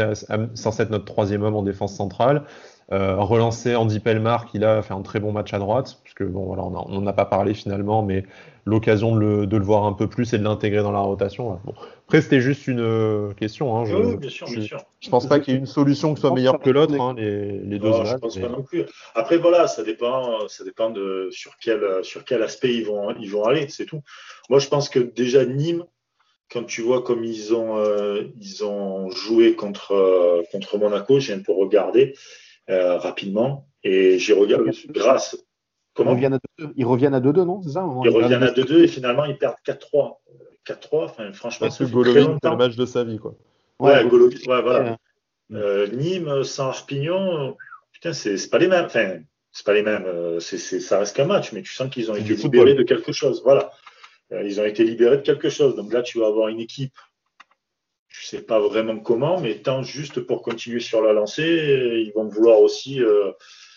censé 0.54 0.82
être 0.82 0.90
notre 0.90 1.06
troisième 1.06 1.42
homme 1.42 1.56
en 1.56 1.62
défense 1.62 1.94
centrale. 1.94 2.44
Euh, 2.92 3.16
relancer 3.16 3.74
Andy 3.74 4.00
Pelmar 4.00 4.44
qui 4.44 4.62
a 4.62 4.82
fait 4.82 4.92
un 4.92 5.00
très 5.00 5.18
bon 5.18 5.32
match 5.32 5.54
à 5.54 5.58
droite, 5.58 6.00
puisque 6.04 6.24
bon 6.24 6.44
voilà, 6.44 6.64
on 6.64 7.00
n'en 7.00 7.06
a 7.06 7.14
pas 7.14 7.24
parlé 7.24 7.54
finalement, 7.54 8.02
mais 8.02 8.26
l'occasion 8.66 9.14
de 9.14 9.20
le, 9.20 9.46
de 9.46 9.56
le, 9.56 9.64
voir 9.64 9.84
un 9.84 9.94
peu 9.94 10.06
plus 10.06 10.34
et 10.34 10.38
de 10.38 10.44
l'intégrer 10.44 10.82
dans 10.82 10.92
la 10.92 10.98
rotation. 10.98 11.58
Bon. 11.64 11.72
Après, 12.12 12.20
c'était 12.20 12.42
juste 12.42 12.66
une 12.66 12.80
euh, 12.80 13.32
question. 13.32 13.74
Hein, 13.74 13.86
je, 13.86 13.96
oui, 13.96 14.16
bien 14.18 14.28
sûr, 14.28 14.46
bien 14.46 14.60
sûr. 14.60 14.84
Je, 15.00 15.08
pense 15.08 15.26
pas 15.26 15.40
qu'il 15.40 15.54
y 15.54 15.56
ait 15.56 15.60
une 15.60 15.64
solution 15.64 16.12
qui 16.12 16.20
soit 16.20 16.34
meilleure 16.34 16.60
que 16.60 16.68
l'autre, 16.68 17.00
hein, 17.00 17.14
les, 17.16 17.52
les, 17.52 17.78
deux. 17.78 17.88
Non, 17.88 18.04
je 18.04 18.16
pense 18.16 18.36
pas 18.36 18.50
non 18.50 18.62
plus. 18.62 18.84
Après, 19.14 19.38
voilà, 19.38 19.66
ça 19.66 19.82
dépend, 19.82 20.46
ça 20.46 20.62
dépend 20.62 20.90
de 20.90 21.28
sur 21.30 21.56
quel, 21.56 22.04
sur 22.04 22.26
quel 22.26 22.42
aspect 22.42 22.74
ils 22.74 22.84
vont, 22.84 23.16
ils 23.18 23.30
vont 23.30 23.44
aller, 23.44 23.66
c'est 23.70 23.86
tout. 23.86 24.02
Moi, 24.50 24.58
je 24.58 24.68
pense 24.68 24.90
que 24.90 24.98
déjà 24.98 25.46
Nîmes, 25.46 25.86
quand 26.50 26.64
tu 26.64 26.82
vois 26.82 27.02
comme 27.02 27.24
ils 27.24 27.54
ont, 27.54 27.78
euh, 27.78 28.24
ils 28.38 28.62
ont 28.62 29.08
joué 29.08 29.54
contre, 29.54 29.92
euh, 29.92 30.42
contre 30.52 30.76
Monaco, 30.76 31.18
j'ai 31.18 31.32
un 31.32 31.40
peu 31.40 31.52
regardé 31.52 32.14
euh, 32.68 32.98
rapidement 32.98 33.68
et 33.84 34.18
j'ai 34.18 34.34
regardé 34.34 34.72
grâce. 34.90 35.42
Comment? 35.94 36.14
Ils 36.76 36.84
reviennent 36.84 37.14
à 37.14 37.20
2-2, 37.20 37.44
non? 37.46 37.62
C'est 37.62 37.70
ça 37.70 37.86
Ils 38.04 38.10
reviennent 38.10 38.42
à 38.42 38.52
2-2 38.52 38.82
et 38.82 38.86
finalement 38.86 39.24
ils 39.24 39.38
perdent 39.38 39.56
4-3. 39.66 40.18
4-3, 40.66 41.04
enfin, 41.04 41.32
franchement, 41.32 41.70
c'est 41.70 41.84
le 41.84 42.56
match 42.56 42.76
de 42.76 42.86
sa 42.86 43.04
vie. 43.04 43.18
Quoi. 43.18 43.34
Ouais, 43.78 44.04
ouais, 44.04 44.10
ouais 44.12 44.62
voilà. 44.62 44.96
Euh, 45.52 45.86
Nîmes 45.88 46.44
sans 46.44 46.68
Arpignon, 46.68 47.56
putain, 47.92 48.12
c'est 48.12 48.50
pas 48.50 48.58
les 48.58 48.68
mêmes. 48.68 48.84
Enfin, 48.86 49.18
c'est 49.50 49.66
pas 49.66 49.74
les 49.74 49.82
mêmes. 49.82 50.06
c'est 50.40 50.58
ça 50.58 50.98
reste 50.98 51.16
qu'un 51.16 51.26
match, 51.26 51.52
mais 51.52 51.62
tu 51.62 51.72
sens 51.72 51.90
qu'ils 51.90 52.10
ont 52.10 52.14
été 52.14 52.34
libérés 52.34 52.74
de 52.74 52.82
quelque 52.82 53.12
chose. 53.12 53.42
Voilà. 53.44 53.72
Euh, 54.32 54.42
ils 54.44 54.60
ont 54.60 54.64
été 54.64 54.84
libérés 54.84 55.18
de 55.18 55.22
quelque 55.22 55.50
chose. 55.50 55.76
Donc 55.76 55.92
là, 55.92 56.02
tu 56.02 56.18
vas 56.18 56.26
avoir 56.26 56.48
une 56.48 56.60
équipe, 56.60 56.94
je 58.08 58.20
ne 58.24 58.26
sais 58.40 58.46
pas 58.46 58.60
vraiment 58.60 58.98
comment, 58.98 59.40
mais 59.40 59.56
tant 59.56 59.82
juste 59.82 60.20
pour 60.20 60.42
continuer 60.42 60.80
sur 60.80 61.02
la 61.02 61.12
lancée, 61.12 62.02
ils 62.04 62.12
vont 62.14 62.26
vouloir 62.26 62.60
aussi 62.60 63.02
euh, 63.02 63.32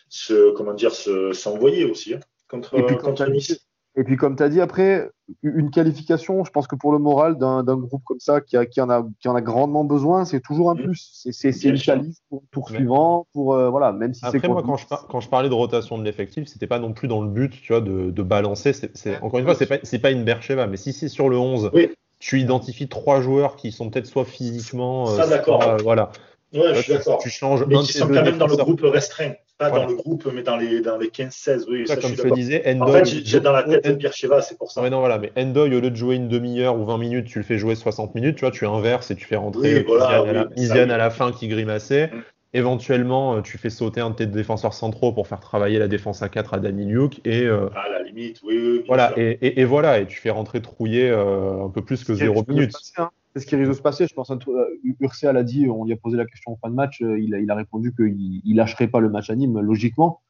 se, 0.09 0.51
comment 0.51 0.73
dire, 0.73 0.93
s'envoyer 1.33 1.85
aussi 1.85 2.13
hein, 2.13 2.19
contre, 2.47 2.77
et 2.77 2.85
puis, 2.85 2.97
contre 2.97 3.25
Nice. 3.29 3.64
Et 3.97 4.03
puis, 4.03 4.17
comme 4.17 4.35
tu 4.35 4.43
as 4.43 4.49
dit, 4.49 4.59
après, 4.59 5.09
une 5.41 5.71
qualification, 5.71 6.43
je 6.43 6.51
pense 6.51 6.67
que 6.67 6.75
pour 6.75 6.91
le 6.91 6.99
moral 6.99 7.37
d'un 7.37 7.63
groupe 7.63 8.03
comme 8.03 8.19
ça 8.19 8.41
qui, 8.41 8.57
a, 8.57 8.65
qui, 8.65 8.81
en 8.81 8.89
a, 8.89 9.07
qui 9.21 9.29
en 9.29 9.35
a 9.35 9.41
grandement 9.41 9.85
besoin, 9.85 10.25
c'est 10.25 10.41
toujours 10.41 10.69
un 10.69 10.75
mmh. 10.75 10.83
plus. 10.83 11.27
C'est 11.31 11.63
une 11.63 11.77
chalice 11.77 12.21
pour 12.29 12.41
le 12.41 12.47
tour 12.51 12.69
suivant. 12.69 13.27
Pour, 13.33 13.53
euh, 13.53 13.69
voilà, 13.69 13.93
même 13.93 14.13
si 14.13 14.25
après, 14.25 14.47
moi, 14.49 14.63
quand 14.63 14.75
je, 14.75 14.85
quand 15.09 15.19
je, 15.21 15.29
parlais 15.29 15.47
de 15.47 15.53
rotation 15.53 15.97
de 15.97 16.03
l'effectif, 16.03 16.47
c'était 16.47 16.67
pas 16.67 16.79
non 16.79 16.91
plus 16.91 17.07
dans 17.07 17.21
le 17.21 17.29
but 17.29 17.51
tu 17.61 17.71
vois, 17.71 17.81
de, 17.81 18.11
de 18.11 18.23
balancer. 18.23 18.73
c'est 18.73 19.21
encore 19.21 19.39
une 19.39 19.45
fois, 19.45 19.55
c'est 19.55 19.65
pas, 19.65 19.77
pas 19.77 20.11
une 20.11 20.25
Bercheva, 20.25 20.67
mais 20.67 20.77
si 20.77 20.91
c'est 20.91 21.07
sur 21.09 21.29
le 21.29 21.37
11, 21.37 21.71
tu 22.19 22.39
identifies 22.39 22.89
trois 22.89 23.21
joueurs 23.21 23.55
qui 23.55 23.71
sont 23.71 23.89
peut-être 23.89 24.07
soit 24.07 24.25
physiquement. 24.25 25.05
Ça, 25.05 25.27
d'accord. 25.27 25.63
Euh, 25.63 25.77
voilà. 25.83 26.11
Ouais, 26.53 26.75
je 26.75 26.81
suis 26.81 26.93
d'accord. 26.93 27.19
Tu 27.19 27.29
changes 27.29 27.65
mais 27.65 27.77
qui 27.79 27.93
sont 27.93 28.07
quand 28.07 28.23
même 28.23 28.37
dans 28.37 28.47
le 28.47 28.57
groupe 28.57 28.81
restreint. 28.81 29.33
Pas 29.57 29.69
dans 29.69 29.87
le 29.87 29.95
groupe, 29.95 30.27
mais 30.33 30.43
dans 30.43 30.57
les, 30.57 30.81
dans 30.81 30.97
les 30.97 31.07
15-16. 31.07 31.65
Oui, 31.69 31.87
ça, 31.87 31.95
comme 31.95 32.13
je, 32.13 32.21
te 32.21 32.33
disais, 32.33 32.61
Endoy, 32.65 32.89
En 32.89 32.93
fait, 32.93 33.05
j'ai 33.05 33.39
dans 33.39 33.53
la 33.53 33.63
tête 33.63 33.97
Pierre 33.97 34.13
Cheva, 34.13 34.41
c'est 34.41 34.57
pour 34.57 34.69
ça. 34.69 34.81
Ouais, 34.81 34.89
non, 34.89 34.99
voilà, 34.99 35.17
mais 35.17 35.31
Endoy, 35.37 35.73
au 35.75 35.79
lieu 35.79 35.91
de 35.91 35.95
jouer 35.95 36.15
une 36.15 36.27
demi-heure 36.27 36.77
ou 36.77 36.83
20 36.83 36.97
minutes, 36.97 37.27
tu 37.27 37.39
le 37.39 37.45
fais 37.45 37.57
jouer 37.57 37.75
60 37.75 38.15
minutes, 38.15 38.35
tu 38.35 38.41
vois, 38.41 38.51
tu 38.51 38.65
inverses 38.65 39.11
et 39.11 39.15
tu 39.15 39.25
fais 39.25 39.37
rentrer 39.37 39.77
oui, 39.77 39.83
voilà, 39.87 40.47
Isiane 40.57 40.91
à, 40.91 40.97
la 40.97 41.09
fin 41.09 41.31
qui 41.31 41.47
grimaçait. 41.47 42.07
Mm. 42.07 42.23
Éventuellement, 42.53 43.35
euh, 43.35 43.41
tu 43.41 43.57
fais 43.57 43.69
sauter 43.69 43.99
un 43.99 44.11
de 44.11 44.15
tes 44.15 44.25
défenseurs 44.25 44.73
centraux 44.73 45.11
pour 45.11 45.27
faire 45.27 45.41
travailler 45.41 45.77
la 45.77 45.89
défense 45.89 46.21
à 46.21 46.29
4 46.29 46.53
à 46.53 46.59
Danny 46.59 46.85
Luke. 46.85 47.19
Et, 47.25 47.41
euh, 47.43 47.67
à 47.75 47.89
la 47.89 48.01
limite, 48.01 48.41
oui. 48.43 48.57
oui 48.57 48.83
voilà, 48.87 49.13
et, 49.17 49.37
et, 49.41 49.59
et, 49.59 49.65
voilà, 49.65 49.99
et 49.99 50.05
tu 50.05 50.19
fais 50.19 50.29
rentrer 50.29 50.61
Trouillet 50.61 51.09
euh, 51.09 51.65
un 51.65 51.69
peu 51.69 51.81
plus 51.81 52.05
que 52.05 52.13
0 52.13 52.45
minutes. 52.47 52.73
Hein. 52.97 53.09
C'est 53.35 53.41
ce 53.41 53.47
qui 53.47 53.55
risque 53.55 53.69
de 53.69 53.75
se 53.75 53.81
passer. 53.81 54.07
Je 54.07 54.13
pense 54.13 54.29
que 54.29 54.95
Ursel 55.01 55.35
a 55.35 55.43
dit, 55.43 55.67
on 55.69 55.83
lui 55.83 55.93
a 55.93 55.97
posé 55.97 56.15
la 56.15 56.25
question 56.25 56.53
en 56.53 56.57
fin 56.57 56.69
de 56.69 56.75
match, 56.75 57.01
il 57.01 57.35
a, 57.35 57.39
il 57.39 57.51
a 57.51 57.55
répondu 57.55 57.93
qu'il 57.93 58.55
lâcherait 58.55 58.87
pas 58.87 59.01
le 59.01 59.09
match 59.09 59.29
à 59.29 59.35
Nîmes, 59.35 59.59
logiquement 59.59 60.21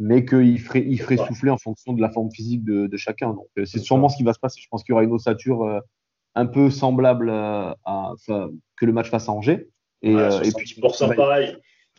mais 0.00 0.24
qu'il 0.24 0.58
ferait, 0.60 0.84
il 0.86 1.00
ferait 1.00 1.16
souffler 1.16 1.50
en 1.50 1.58
fonction 1.58 1.92
de 1.92 2.00
la 2.00 2.10
forme 2.10 2.30
physique 2.30 2.64
de, 2.64 2.86
de 2.86 2.96
chacun. 2.96 3.30
Donc, 3.30 3.46
euh, 3.58 3.64
c'est 3.64 3.78
sûrement 3.78 4.08
ce 4.08 4.16
qui 4.16 4.24
va 4.24 4.32
se 4.32 4.38
passer. 4.38 4.60
Je 4.60 4.68
pense 4.68 4.82
qu'il 4.82 4.92
y 4.92 4.94
aura 4.94 5.04
une 5.04 5.12
ossature 5.12 5.62
euh, 5.62 5.80
un 6.34 6.46
peu 6.46 6.70
semblable 6.70 7.30
euh, 7.30 7.72
à, 7.84 8.12
que 8.76 8.86
le 8.86 8.92
match 8.92 9.08
face 9.08 9.28
à 9.28 9.32
Angers. 9.32 9.68
Et, 10.02 10.12
et 10.12 10.52
puis, 10.56 10.74
il 10.76 10.82
va, 10.82 11.14
pareil. 11.14 11.56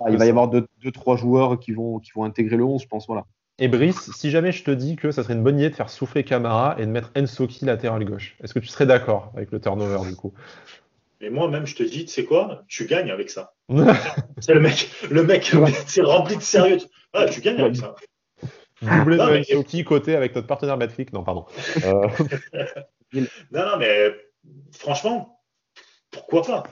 Il 0.10 0.18
va 0.18 0.26
y 0.26 0.30
avoir 0.30 0.50
deux, 0.50 0.68
deux, 0.84 0.92
trois 0.92 1.16
joueurs 1.16 1.60
qui 1.60 1.72
vont, 1.72 2.00
qui 2.00 2.12
vont 2.14 2.24
intégrer 2.24 2.58
le 2.58 2.66
11, 2.66 2.82
je 2.82 2.88
pense. 2.88 3.08
Voilà. 3.08 3.26
Et 3.58 3.70
Brice, 3.70 4.12
si 4.12 4.32
jamais 4.32 4.52
je 4.52 4.64
te 4.64 4.72
dis 4.72 4.98
que 4.98 5.12
ça 5.12 5.24
serait 5.24 5.34
une 5.34 5.44
bonne 5.44 5.58
idée 5.58 5.70
de 5.70 5.76
faire 5.76 5.90
souffler 5.90 6.26
Camara 6.26 6.76
et 6.78 6.86
de 6.86 6.92
mettre 6.92 7.12
Ensoki 7.16 7.64
latéral 7.64 8.04
gauche, 8.04 8.36
est-ce 8.44 8.54
que 8.54 8.60
tu 8.60 8.68
serais 8.68 8.86
d'accord 8.86 9.32
avec 9.36 9.52
le 9.52 9.62
turnover 9.62 10.10
du 10.10 10.16
coup? 10.16 10.34
Et 11.22 11.30
moi-même, 11.30 11.66
je 11.66 11.76
te 11.76 11.84
dis, 11.84 12.06
tu 12.06 12.12
sais 12.12 12.26
quoi, 12.26 12.64
tu 12.68 12.86
gagnes 12.86 13.12
avec 13.12 13.30
ça. 13.30 13.54
c'est 14.40 14.54
le 14.54 14.60
mec, 14.60 14.92
le 15.10 15.24
mec, 15.24 15.54
c'est 15.88 16.02
rempli 16.02 16.36
de 16.36 16.42
sérieux. 16.42 16.80
Ah, 17.14 17.28
tu 17.30 17.40
gagnes 17.40 17.62
avec 17.62 17.78
ça. 17.78 17.96
Doublé 18.82 19.18
de 19.18 19.76
mais... 19.78 19.84
côté 19.86 20.16
avec 20.16 20.36
notre 20.36 20.48
partenaire 20.48 20.78
Netflix. 20.78 21.14
Non, 21.14 21.24
pardon. 21.24 21.46
Euh... 21.86 22.10
non, 23.14 23.26
non, 23.54 23.78
mais 23.80 24.14
franchement, 24.74 25.42
pourquoi 26.12 26.42
pas? 26.42 26.64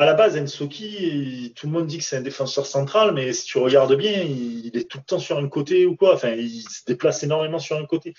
À 0.00 0.06
la 0.06 0.14
base, 0.14 0.38
Ensoki, 0.38 1.52
tout 1.54 1.66
le 1.66 1.72
monde 1.74 1.86
dit 1.86 1.98
que 1.98 2.04
c'est 2.04 2.16
un 2.16 2.22
défenseur 2.22 2.64
central, 2.64 3.12
mais 3.12 3.34
si 3.34 3.44
tu 3.44 3.58
regardes 3.58 3.94
bien, 3.94 4.22
il 4.22 4.70
est 4.74 4.88
tout 4.88 4.96
le 4.96 5.04
temps 5.04 5.18
sur 5.18 5.36
un 5.36 5.46
côté 5.46 5.84
ou 5.84 5.94
quoi. 5.94 6.14
Enfin, 6.14 6.30
il 6.30 6.62
se 6.62 6.86
déplace 6.86 7.22
énormément 7.22 7.58
sur 7.58 7.76
un 7.76 7.84
côté. 7.84 8.14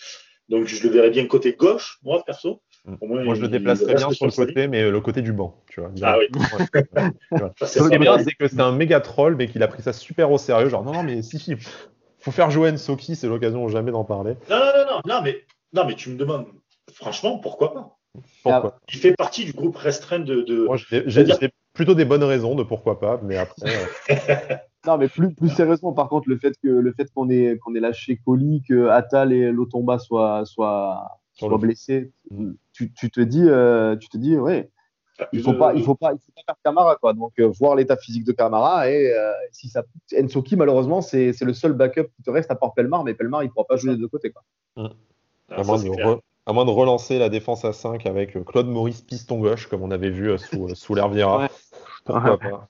Donc, 0.48 0.68
je 0.68 0.84
le 0.84 0.94
verrais 0.94 1.10
bien 1.10 1.26
côté 1.26 1.54
gauche, 1.54 1.98
moi, 2.04 2.24
perso. 2.24 2.62
Moi, 3.02 3.34
je 3.34 3.42
le 3.42 3.48
déplacerais 3.48 3.96
bien 3.96 4.12
sur 4.12 4.28
le 4.28 4.32
côté, 4.32 4.68
mais 4.68 4.92
le 4.92 5.02
côté 5.02 5.24
du 5.24 5.34
banc, 5.34 5.64
tu 5.72 5.80
vois. 5.80 5.90
Ah 6.04 6.20
oui. 6.20 6.28
Ce 7.66 7.90
qui 7.90 7.96
est 7.96 7.98
bien, 7.98 8.20
c'est 8.20 8.34
que 8.34 8.48
c'est 8.48 8.62
un 8.62 8.74
méga 8.74 9.00
troll, 9.00 9.36
mais 9.36 9.48
qu'il 9.48 9.64
a 9.64 9.68
pris 9.68 9.82
ça 9.82 9.92
super 9.92 10.32
au 10.32 10.38
sérieux. 10.38 10.70
Genre, 10.70 10.84
non, 10.84 10.94
non, 10.94 11.02
mais 11.02 11.24
si, 11.24 11.40
si, 11.40 11.56
faut 12.20 12.32
faire 12.32 12.52
jouer 12.52 12.72
Nsoki, 12.72 13.16
c'est 13.16 13.28
l'occasion 13.28 13.68
jamais 13.70 13.92
d'en 13.92 14.04
parler. 14.04 14.36
Non, 14.52 14.58
non, 14.58 14.66
non, 14.66 14.86
non, 14.86 15.02
non, 15.08 15.22
mais, 15.24 15.46
non, 15.74 15.86
mais 15.88 15.96
tu 15.96 16.12
me 16.12 16.16
demandes, 16.16 16.46
franchement, 16.94 17.40
pourquoi 17.40 17.74
pas? 17.74 17.98
Pourquoi? 18.44 18.78
Il 18.94 19.00
fait 19.00 19.16
partie 19.16 19.46
du 19.46 19.54
groupe 19.54 19.78
restreint 19.78 20.20
de. 20.20 20.42
de... 20.42 20.66
Moi, 20.66 20.78
j'ai 20.78 21.26
plutôt 21.74 21.96
des 21.96 22.06
bonnes 22.06 22.24
raisons 22.24 22.56
de 22.56 22.64
pourquoi 22.64 23.00
pas, 23.00 23.20
mais 23.24 23.38
après. 23.38 23.70
Euh, 24.10 24.56
non, 24.86 24.98
mais 24.98 25.08
plus, 25.08 25.34
plus 25.34 25.50
sérieusement, 25.50 25.94
par 25.94 26.10
contre, 26.10 26.30
le 26.30 26.38
fait 26.38 26.54
que 26.62 26.70
le 26.70 26.94
fait 26.94 27.12
qu'on 27.14 27.30
ait, 27.30 27.58
qu'on 27.64 27.76
ait 27.76 27.80
lâché 27.80 28.20
Coli, 28.26 28.64
que 28.68 28.90
Atal 28.90 29.34
et 29.34 29.52
Lotomba 29.52 30.00
soient, 30.00 30.46
soient, 30.46 31.20
soient 31.34 31.58
blessés, 31.58 32.12
tu, 32.74 32.92
te 32.92 33.22
dis, 33.22 33.44
euh, 33.48 33.96
tu 33.96 34.10
te 34.10 34.18
dis, 34.18 34.38
ouais, 34.38 34.70
il 35.32 35.42
faut 35.42 35.54
pas, 35.54 35.74
il 35.74 35.84
faut 35.84 35.96
pas, 35.96 36.14
il 36.14 36.20
faut 36.20 36.32
pas 36.32 36.42
faire 36.46 36.56
Camara 36.64 36.96
quoi. 36.96 37.14
Donc 37.14 37.34
euh, 37.40 37.48
voir 37.48 37.76
l'état 37.76 37.98
physique 37.98 38.26
de 38.26 38.32
Camara 38.32 38.90
et 38.90 39.14
euh, 39.14 39.32
si 39.52 39.70
ça, 39.70 39.84
Ensoki 40.20 40.56
malheureusement 40.56 41.02
c'est 41.02 41.40
le 41.42 41.54
seul 41.54 41.74
backup 41.74 42.08
qui 42.16 42.24
te 42.24 42.32
reste 42.32 42.52
à 42.52 42.56
part 42.56 42.74
Pelmar, 42.74 43.04
mais 43.04 43.14
Pelmar 43.14 43.44
il 43.44 43.50
pourra 43.50 43.66
pas 43.66 43.78
jouer 43.78 43.94
des 43.94 44.00
deux 44.00 44.08
côtés 44.08 44.32
quoi. 44.32 44.44
Mmh. 44.78 44.88
À, 46.52 46.54
moins 46.54 46.66
de 46.66 46.72
relancer 46.72 47.18
la 47.18 47.30
défense 47.30 47.66
à 47.66 47.74
5 47.74 48.06
avec 48.06 48.44
Claude 48.46 48.68
Maurice 48.68 49.02
piston 49.02 49.40
gauche 49.40 49.68
comme 49.68 49.82
on 49.82 49.92
avait 49.92 50.10
vu 50.10 50.38
sous, 50.38 50.76
sous. 50.76 50.96
Pourquoi 52.04 52.40
pas 52.40 52.68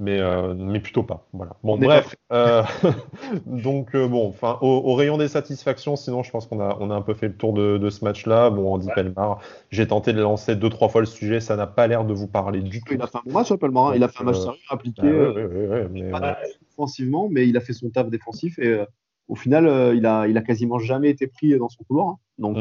mais, 0.00 0.18
euh, 0.18 0.54
mais 0.54 0.80
plutôt 0.80 1.02
pas. 1.02 1.26
Voilà. 1.32 1.56
Bon, 1.62 1.78
bref. 1.78 2.16
Euh, 2.32 2.62
donc, 3.46 3.94
euh, 3.94 4.08
bon, 4.08 4.28
enfin, 4.28 4.58
au, 4.60 4.68
au, 4.68 4.94
rayon 4.94 5.18
des 5.18 5.28
satisfactions, 5.28 5.96
sinon, 5.96 6.22
je 6.22 6.30
pense 6.30 6.46
qu'on 6.46 6.60
a, 6.60 6.76
on 6.80 6.90
a 6.90 6.94
un 6.94 7.02
peu 7.02 7.14
fait 7.14 7.28
le 7.28 7.36
tour 7.36 7.52
de, 7.52 7.78
de 7.78 7.90
ce 7.90 8.04
match-là. 8.04 8.50
Bon, 8.50 8.74
Andy 8.74 8.88
ouais. 8.88 8.94
Pelmar, 8.94 9.40
j'ai 9.70 9.86
tenté 9.86 10.12
de 10.12 10.20
lancer 10.20 10.56
deux, 10.56 10.68
trois 10.68 10.88
fois 10.88 11.00
le 11.00 11.06
sujet, 11.06 11.40
ça 11.40 11.56
n'a 11.56 11.66
pas 11.66 11.86
l'air 11.86 12.04
de 12.04 12.12
vous 12.12 12.26
parler 12.26 12.60
du 12.60 12.82
tout. 12.82 12.94
Il 12.94 13.02
a 13.02 13.06
fait 13.06 13.18
un 13.18 13.32
match, 13.32 13.52
Pelmar. 13.54 13.88
Hein. 13.88 13.92
Il 13.96 14.02
a 14.02 14.08
fait 14.08 14.22
un 14.22 14.24
match 14.24 14.38
sérieux, 14.38 14.58
appliqué. 14.68 15.02
Bah, 15.02 15.32
ouais, 15.32 15.44
ouais, 15.44 15.88
mais, 15.90 16.10
pas 16.10 16.38
offensivement, 16.72 17.28
mais 17.30 17.46
il 17.46 17.56
a 17.56 17.60
fait 17.60 17.72
son 17.72 17.88
taf 17.90 18.08
défensif 18.08 18.58
et 18.58 18.84
au 19.28 19.36
final, 19.36 19.94
il, 19.96 20.06
a, 20.06 20.26
il 20.26 20.36
a 20.36 20.42
quasiment 20.42 20.78
jamais 20.78 21.10
été 21.10 21.26
pris 21.26 21.56
dans 21.58 21.68
son 21.68 21.84
couloir. 21.84 22.08
Hein. 22.08 22.18
Donc. 22.38 22.58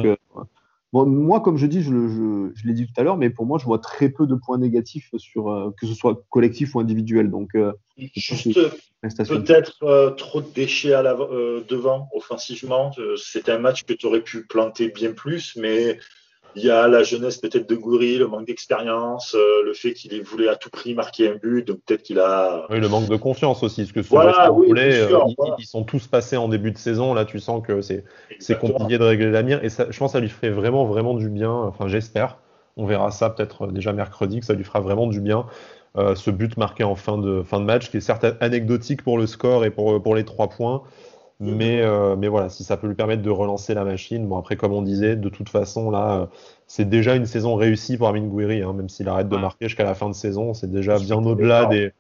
Bon, 0.94 1.08
moi, 1.08 1.42
comme 1.42 1.58
je 1.58 1.66
dis, 1.66 1.82
je, 1.82 1.90
je, 1.90 2.52
je 2.54 2.68
l'ai 2.68 2.74
dit 2.74 2.86
tout 2.86 2.94
à 2.98 3.04
l'heure, 3.04 3.18
mais 3.18 3.32
pour 3.32 3.48
moi, 3.48 3.58
je 3.58 3.66
vois 3.66 3.80
très 3.80 4.10
peu 4.10 4.28
de 4.28 4.36
points 4.36 4.60
négatifs 4.60 5.10
sur 5.18 5.50
euh, 5.50 5.72
que 5.76 5.88
ce 5.88 5.96
soit 5.96 6.24
collectif 6.30 6.76
ou 6.76 6.80
individuel. 6.80 7.32
Donc, 7.32 7.56
euh, 7.56 7.74
juste 8.16 8.54
peut-être 9.02 9.82
euh, 9.82 10.12
trop 10.12 10.42
de 10.42 10.50
déchets 10.54 10.94
à 10.94 11.02
la, 11.02 11.16
devant 11.16 12.10
offensivement. 12.14 12.92
C'était 13.18 13.52
un 13.52 13.58
match 13.58 13.86
que 13.86 13.94
tu 13.94 14.06
aurais 14.06 14.22
pu 14.22 14.46
planter 14.46 14.90
bien 14.90 15.14
plus, 15.14 15.56
mais 15.56 15.98
il 16.56 16.66
y 16.66 16.70
a 16.70 16.88
la 16.88 17.04
jeunesse 17.04 17.38
peut-être 17.38 17.68
de 17.68 17.76
Goury, 17.76 18.18
le 18.18 18.28
manque 18.28 18.46
d'expérience, 18.46 19.36
euh, 19.36 19.64
le 19.66 19.74
fait 19.74 19.94
qu'il 19.94 20.22
voulait 20.24 20.50
à 20.50 20.56
tout 20.56 20.70
prix 20.70 20.94
marquer 20.94 21.30
un 21.30 21.36
but, 21.36 21.66
donc 21.66 21.80
peut-être 21.86 22.04
qu'il 22.04 22.20
a. 22.20 22.66
Oui, 22.70 22.80
le 22.80 22.90
manque 22.90 23.10
de 23.10 23.16
confiance 23.16 23.64
aussi, 23.64 23.82
parce 23.82 23.92
que 23.92 24.00
voilà, 24.02 24.52
oui, 24.52 24.68
voulait, 24.68 25.08
sûr, 25.08 25.22
euh, 25.22 25.34
voilà. 25.38 25.56
ils, 25.58 25.64
ils, 25.64 25.68
sont 25.68 25.84
tous 25.84 26.08
passés 26.08 26.38
en 26.38 26.48
début 26.48 26.72
de 26.72 26.78
saison. 26.78 27.14
Là, 27.14 27.26
tu 27.26 27.40
sens 27.40 27.66
que 27.66 27.82
c'est 27.82 28.04
compliqué 28.60 28.98
de 28.98 29.04
régler 29.04 29.32
la 29.32 29.44
mire, 29.44 29.64
et 29.64 29.70
ça, 29.70 29.88
je 29.90 29.98
pense 29.98 30.12
que 30.12 30.18
ça 30.18 30.20
lui 30.20 30.30
ferait 30.30 30.52
vraiment, 30.52 30.86
vraiment 30.86 31.14
du 31.14 31.30
bien. 31.30 31.52
Enfin, 31.52 31.88
j'espère. 31.88 32.38
On 32.76 32.86
verra 32.86 33.12
ça 33.12 33.30
peut-être 33.30 33.68
déjà 33.68 33.94
mercredi, 33.94 34.40
que 34.40 34.46
ça 34.46 34.54
lui 34.54 34.64
fera 34.64 34.80
vraiment 34.80 35.08
du 35.08 35.22
bien. 35.22 35.46
Euh, 35.96 36.16
ce 36.16 36.32
but 36.32 36.58
marqué 36.58 36.84
en 36.84 36.96
fin 36.96 37.20
de, 37.20 37.44
fin 37.44 37.60
de 37.60 37.66
match, 37.66 37.92
qui 37.92 37.98
est 37.98 38.02
certes 38.02 38.26
anecdotique 38.40 39.04
pour 39.04 39.18
le 39.18 39.28
score 39.28 39.64
et 39.64 39.70
pour, 39.70 40.02
pour 40.02 40.16
les 40.16 40.26
trois 40.26 40.50
points, 40.50 40.82
mais, 41.40 41.82
euh, 41.82 42.16
mais 42.16 42.28
voilà, 42.28 42.50
si 42.50 42.64
ça 42.64 42.78
peut 42.78 42.88
lui 42.88 42.96
permettre 42.96 43.22
de 43.22 43.30
relancer 43.30 43.74
la 43.74 43.84
machine. 43.84 44.28
Bon, 44.28 44.38
après, 44.38 44.56
comme 44.56 44.74
on 44.74 44.82
disait, 44.82 45.16
de 45.16 45.30
toute 45.30 45.50
façon, 45.50 45.92
là, 45.92 46.22
euh, 46.22 46.26
c'est 46.68 46.88
déjà 46.88 47.16
une 47.16 47.26
saison 47.26 47.56
réussie 47.56 47.98
pour 47.98 48.08
Amin 48.08 48.26
Gouiri, 48.28 48.62
hein, 48.62 48.74
même 48.74 48.90
s'il 48.90 49.08
arrête 49.10 49.30
de 49.30 49.38
marquer 49.38 49.68
jusqu'à 49.68 49.84
la 49.84 49.96
fin 49.96 50.10
de 50.10 50.16
saison. 50.16 50.54
C'est 50.54 50.72
déjà 50.72 50.98
bien 51.00 51.18
au-delà 51.18 51.66
des, 51.66 51.92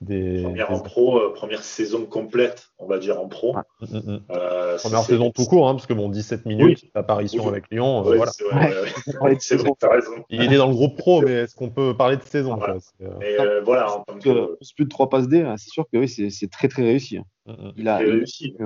des, 0.00 0.42
Première 0.42 0.68
des- 0.68 0.74
en 0.74 0.80
pro, 0.80 1.18
euh, 1.18 1.32
première 1.32 1.62
saison 1.62 2.04
complète, 2.06 2.68
on 2.78 2.86
va 2.86 2.98
dire 2.98 3.20
en 3.20 3.28
pro. 3.28 3.54
Ouais. 3.56 3.62
Mm, 3.80 3.96
mm, 3.96 4.12
mm. 4.12 4.20
Euh, 4.30 4.78
Première 4.78 5.02
saison 5.02 5.30
tout 5.30 5.44
court, 5.44 5.68
hein, 5.68 5.74
parce 5.74 5.86
que 5.86 5.92
bon, 5.94 6.08
17 6.08 6.46
minutes, 6.46 6.84
apparition 6.94 7.44
Oui. 7.44 7.48
avec 7.48 7.64
Lyon, 7.70 8.00
euh, 8.04 8.10
Ouais, 8.10 8.16
voilà. 8.16 8.32
vrai, 8.50 8.82
ouais, 9.20 9.36
vrai, 9.80 9.88
raison. 9.90 10.24
Il 10.30 10.52
est 10.52 10.56
dans 10.56 10.68
le 10.68 10.74
groupe 10.74 10.96
pro, 10.96 11.22
mais 11.22 11.32
est-ce 11.32 11.54
qu'on 11.54 11.70
peut 11.70 11.96
parler 11.96 12.16
de 12.16 12.22
saison 12.22 12.56
Voilà. 12.56 12.76
euh, 13.02 13.10
Mais 13.20 13.38
euh, 13.38 13.62
voilà, 13.64 13.92
en 13.96 14.00
tant 14.00 14.18
que 14.18 14.56
plus 14.74 14.84
de 14.84 14.88
3 14.88 15.08
passes 15.08 15.28
D, 15.28 15.42
hein, 15.42 15.56
c'est 15.56 15.70
sûr 15.70 15.84
que 15.92 15.98
oui, 15.98 16.08
c'est 16.08 16.50
très 16.50 16.68
très 16.68 16.82
réussi. 16.82 17.18
mm, 17.46 17.52
mm. 17.52 17.72
Il 17.76 17.88
a, 17.88 17.98
réussi. 17.98 18.56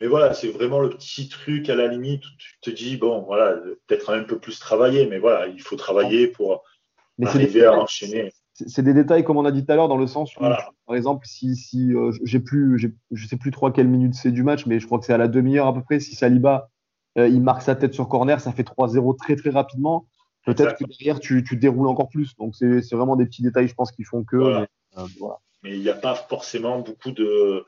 Mais 0.00 0.06
voilà, 0.08 0.34
c'est 0.34 0.48
vraiment 0.48 0.80
le 0.80 0.90
petit 0.90 1.28
truc 1.28 1.70
à 1.70 1.74
la 1.74 1.86
limite 1.88 2.24
où 2.24 2.28
tu 2.38 2.58
te 2.60 2.70
dis, 2.70 2.96
bon, 2.96 3.22
voilà, 3.22 3.54
peut-être 3.86 4.10
un 4.10 4.24
peu 4.24 4.38
plus 4.38 4.58
travailler, 4.58 5.06
mais 5.06 5.18
voilà, 5.18 5.46
il 5.46 5.60
faut 5.60 5.76
travailler 5.76 6.28
pour 6.28 6.62
mais 7.18 7.26
arriver 7.26 7.64
à 7.64 7.72
enchaîner. 7.78 8.30
c'est- 8.52 8.82
des 8.82 8.92
détails 8.92 9.24
comme 9.24 9.38
on 9.38 9.44
a 9.46 9.52
dit 9.52 9.64
tout 9.64 9.72
à 9.72 9.76
l'heure 9.76 9.88
dans 9.88 9.96
le 9.96 10.06
sens 10.06 10.34
où, 10.36 10.40
Voilà. 10.40 10.68
par 10.86 10.96
exemple, 10.96 11.26
si, 11.26 11.56
si 11.56 11.94
euh, 11.94 12.10
j'ai 12.24 12.40
plus, 12.40 12.78
je 13.10 13.26
sais 13.26 13.36
plus 13.36 13.50
trop 13.50 13.66
à 13.66 13.72
quelle 13.72 13.88
minute 13.88 14.14
c'est 14.14 14.32
du 14.32 14.42
match, 14.42 14.66
mais 14.66 14.80
je 14.80 14.86
crois 14.86 14.98
que 14.98 15.06
c'est 15.06 15.14
à 15.14 15.18
la 15.18 15.28
demi-heure 15.28 15.66
à 15.66 15.74
peu 15.74 15.82
près. 15.82 15.98
Si 16.00 16.14
Saliba 16.14 16.68
euh, 17.18 17.28
il 17.28 17.40
marque 17.40 17.62
sa 17.62 17.74
tête 17.74 17.94
sur 17.94 18.08
corner, 18.08 18.38
ça 18.40 18.52
fait 18.52 18.64
3-0 18.64 19.14
très 19.14 19.36
très 19.36 19.48
rapidement. 19.50 20.06
Peut-être 20.44 20.76
que 20.76 20.84
derrière 20.84 21.18
tu, 21.20 21.42
tu 21.42 21.56
déroules 21.56 21.88
encore 21.88 22.10
plus. 22.10 22.36
Donc 22.36 22.54
c'est 22.54 22.82
c'est 22.82 22.94
vraiment 22.96 23.16
des 23.16 23.24
petits 23.24 23.42
détails, 23.42 23.68
je 23.68 23.74
pense, 23.74 23.90
qui 23.92 24.04
font 24.04 24.22
que. 24.24 24.36
Voilà. 24.36 24.60
mais, 24.94 25.02
euh, 25.02 25.06
voilà. 25.18 25.36
mais 25.62 25.70
il 25.72 25.80
n'y 25.80 25.88
a 25.88 25.94
pas 25.94 26.14
forcément 26.14 26.80
beaucoup 26.80 27.12
de. 27.12 27.64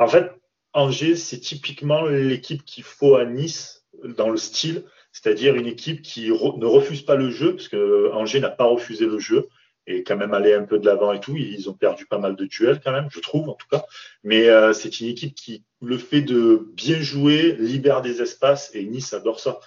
En 0.00 0.08
fait, 0.08 0.32
Angers, 0.78 1.16
c'est 1.16 1.40
typiquement 1.40 2.02
l'équipe 2.06 2.64
qu'il 2.64 2.84
faut 2.84 3.16
à 3.16 3.24
Nice 3.24 3.84
dans 4.04 4.30
le 4.30 4.36
style, 4.36 4.84
c'est-à-dire 5.12 5.56
une 5.56 5.66
équipe 5.66 6.02
qui 6.02 6.30
re- 6.30 6.58
ne 6.58 6.66
refuse 6.66 7.02
pas 7.02 7.16
le 7.16 7.30
jeu, 7.30 7.56
parce 7.56 7.68
que 7.68 8.10
Angers 8.12 8.40
n'a 8.40 8.50
pas 8.50 8.64
refusé 8.64 9.06
le 9.06 9.18
jeu 9.18 9.48
et 9.90 10.02
quand 10.04 10.16
même 10.16 10.34
allé 10.34 10.52
un 10.54 10.64
peu 10.64 10.78
de 10.78 10.86
l'avant 10.86 11.12
et 11.12 11.20
tout. 11.20 11.34
Ils 11.36 11.68
ont 11.70 11.72
perdu 11.74 12.06
pas 12.06 12.18
mal 12.18 12.36
de 12.36 12.44
duels 12.44 12.80
quand 12.84 12.92
même, 12.92 13.08
je 13.10 13.20
trouve 13.20 13.48
en 13.48 13.54
tout 13.54 13.66
cas. 13.70 13.84
Mais 14.22 14.48
euh, 14.48 14.72
c'est 14.72 15.00
une 15.00 15.08
équipe 15.08 15.34
qui, 15.34 15.64
le 15.80 15.96
fait 15.98 16.20
de 16.20 16.68
bien 16.74 17.00
jouer, 17.00 17.56
libère 17.58 18.02
des 18.02 18.20
espaces 18.20 18.70
et 18.74 18.84
Nice 18.84 19.12
adore 19.14 19.40
ça. 19.40 19.60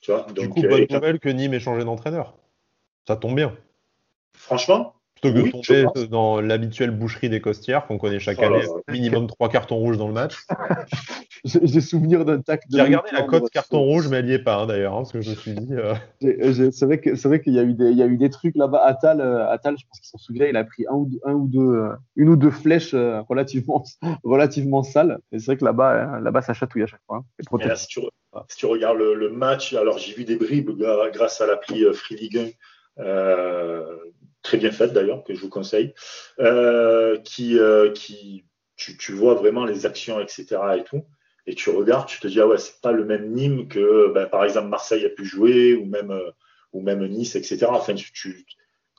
Tu 0.00 0.12
vois, 0.12 0.26
Du 0.32 0.48
coup, 0.48 0.64
euh, 0.64 0.68
bonne 0.68 0.86
nouvelle 0.88 1.18
que 1.18 1.28
Nîmes 1.28 1.52
ait 1.54 1.60
changé 1.60 1.84
d'entraîneur. 1.84 2.36
Ça 3.06 3.16
tombe 3.16 3.34
bien. 3.34 3.56
franchement, 4.32 4.94
Plutôt 5.22 5.60
que 5.60 5.72
de 5.72 5.84
tomber 5.86 6.06
dans 6.08 6.40
l'habituelle 6.40 6.90
boucherie 6.90 7.28
des 7.28 7.40
costières 7.40 7.86
qu'on 7.86 7.98
connaît 7.98 8.18
chaque 8.20 8.38
Oh 8.40 8.42
là 8.42 8.46
année, 8.48 8.62
là. 8.62 8.92
minimum 8.92 9.26
trois 9.26 9.48
cartons 9.48 9.76
rouges 9.76 9.98
dans 9.98 10.08
le 10.08 10.14
match. 10.14 10.36
J'ai 11.44 11.80
souvenir 11.80 12.24
d'un 12.24 12.40
tac. 12.40 12.68
de 12.68 12.76
J'ai 12.76 12.82
regardé 12.82 13.10
la 13.12 13.22
cote 13.22 13.50
carton 13.50 13.80
rouge, 13.80 14.08
mais 14.08 14.18
elle 14.18 14.26
n'y 14.26 14.32
est 14.32 14.38
pas 14.42 14.56
hein, 14.56 14.66
d'ailleurs, 14.66 14.92
hein, 14.94 14.98
parce 14.98 15.12
que 15.12 15.20
je 15.20 15.30
me 15.30 15.34
suis 15.34 15.52
dit. 15.52 15.74
euh, 15.74 15.94
j'ai- 16.20 16.70
C'est 16.70 16.84
vrai 16.84 17.00
que 17.00 17.14
c'est 17.14 17.28
vrai 17.28 17.40
qu'il 17.40 17.54
y 17.54 17.58
a 17.58 17.62
eu 17.62 17.74
des 17.74 17.90
il 17.90 17.96
y 17.96 18.02
a 18.02 18.06
eu 18.06 18.16
des 18.16 18.30
trucs 18.30 18.56
là-bas. 18.56 18.82
Atal, 18.84 19.20
euh, 19.20 19.48
Atal, 19.50 19.76
je 19.78 19.86
pense 19.86 20.00
qu'il 20.00 20.08
s'en 20.08 20.18
souvient, 20.18 20.46
il 20.46 20.56
a 20.56 20.64
pris 20.64 20.84
un 20.88 20.94
ou 20.94 21.06
deux, 21.06 21.20
un 21.24 21.32
ou 21.34 21.48
deux 21.48 21.60
euh, 21.60 21.92
une 22.16 22.28
ou 22.28 22.36
deux 22.36 22.50
flèches 22.50 22.94
euh, 22.94 23.20
relativement 23.22 23.84
relativement 24.24 24.82
sales. 24.82 25.18
Et 25.32 25.38
c'est 25.38 25.46
vrai 25.46 25.56
que 25.56 25.64
là-bas 25.64 26.16
euh, 26.16 26.20
là-bas 26.20 26.42
ça 26.42 26.52
chatouille 26.54 26.82
à 26.82 26.86
chaque 26.86 27.00
fois. 27.06 27.18
hein. 27.18 27.58
Là, 27.66 27.76
si 27.76 27.86
tu, 27.88 28.00
re- 28.00 28.10
si 28.48 28.56
tu 28.58 28.66
regardes 28.66 28.98
le, 28.98 29.14
le 29.14 29.30
match, 29.30 29.72
alors 29.74 29.98
j'ai 29.98 30.12
vu 30.14 30.24
des 30.24 30.36
bribes 30.36 30.70
grâce 31.12 31.40
à 31.40 31.46
l'appli 31.46 31.84
euh, 31.84 31.92
Free 31.92 32.16
Ligue 32.16 32.54
1, 32.98 33.02
euh, 33.02 33.96
très 34.42 34.58
bien 34.58 34.70
faite 34.70 34.92
d'ailleurs, 34.92 35.24
que 35.24 35.34
je 35.34 35.40
vous 35.40 35.48
conseille, 35.50 35.94
euh, 36.40 37.18
qui, 37.18 37.58
euh, 37.58 37.92
qui 37.92 38.44
tu, 38.76 38.96
tu 38.96 39.12
vois 39.12 39.34
vraiment 39.34 39.64
les 39.66 39.84
actions, 39.86 40.20
etc. 40.20 40.78
et 40.78 40.84
tout. 40.84 41.04
Et 41.46 41.54
tu 41.54 41.70
regardes, 41.70 42.08
tu 42.08 42.20
te 42.20 42.26
dis, 42.28 42.40
ah 42.40 42.46
ouais, 42.46 42.58
c'est 42.58 42.80
pas 42.80 42.92
le 42.92 43.04
même 43.04 43.32
Nîmes 43.32 43.68
que, 43.68 44.12
ben, 44.12 44.26
par 44.26 44.44
exemple, 44.44 44.68
Marseille 44.68 45.04
a 45.04 45.10
pu 45.10 45.24
jouer, 45.24 45.74
ou 45.74 45.84
même, 45.86 46.10
euh, 46.10 46.30
ou 46.72 46.80
même 46.82 47.06
Nice, 47.06 47.34
etc. 47.36 47.72
Enfin, 47.72 47.94
tu, 47.94 48.12
tu- 48.12 48.44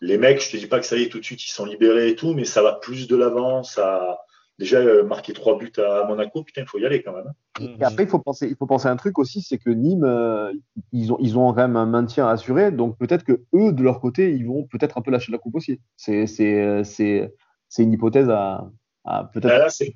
les 0.01 0.17
mecs, 0.17 0.41
je 0.43 0.51
te 0.51 0.57
dis 0.57 0.67
pas 0.67 0.79
que 0.79 0.85
ça 0.85 0.97
y 0.97 1.03
est, 1.03 1.09
tout 1.09 1.19
de 1.19 1.25
suite, 1.25 1.43
ils 1.45 1.51
sont 1.51 1.65
libérés 1.65 2.09
et 2.09 2.15
tout, 2.15 2.33
mais 2.33 2.45
ça 2.45 2.61
va 2.63 2.73
plus 2.73 3.07
de 3.07 3.15
l'avant, 3.15 3.63
ça, 3.63 4.19
déjà, 4.59 4.77
euh, 4.77 5.03
marquer 5.03 5.33
trois 5.33 5.57
buts 5.57 5.71
à 5.77 6.05
Monaco, 6.07 6.43
putain, 6.43 6.61
il 6.61 6.67
faut 6.67 6.77
y 6.79 6.85
aller 6.85 7.01
quand 7.03 7.13
même. 7.13 7.27
hein. 7.27 7.33
Et 7.79 7.83
après 7.83 8.03
il 8.03 8.09
faut 8.09 8.19
penser 8.19 8.47
il 8.47 8.55
faut 8.55 8.65
penser 8.65 8.87
à 8.87 8.91
un 8.91 8.95
truc 8.95 9.19
aussi, 9.19 9.41
c'est 9.41 9.57
que 9.57 9.69
Nîmes 9.69 10.05
euh, 10.05 10.53
ils 10.93 11.11
ont 11.11 11.17
ils 11.19 11.37
ont 11.37 11.49
quand 11.53 11.61
même 11.61 11.75
un 11.75 11.85
maintien 11.85 12.27
assuré, 12.27 12.71
donc 12.71 12.97
peut-être 12.97 13.23
que 13.25 13.41
eux 13.53 13.73
de 13.73 13.83
leur 13.83 13.99
côté 13.99 14.31
ils 14.33 14.45
vont 14.47 14.63
peut-être 14.63 14.97
un 14.97 15.01
peu 15.01 15.11
lâcher 15.11 15.31
la 15.33 15.37
coupe 15.37 15.55
aussi. 15.55 15.79
C'est 15.97 16.27
c'est 16.27 16.61
euh, 16.61 16.83
c'est 16.85 17.33
c'est 17.67 17.83
une 17.83 17.91
hypothèse 17.91 18.29
à, 18.29 18.69
à 19.03 19.25
peut-être. 19.33 19.47
Là, 19.51 19.57
là, 19.59 19.69
c'est 19.69 19.93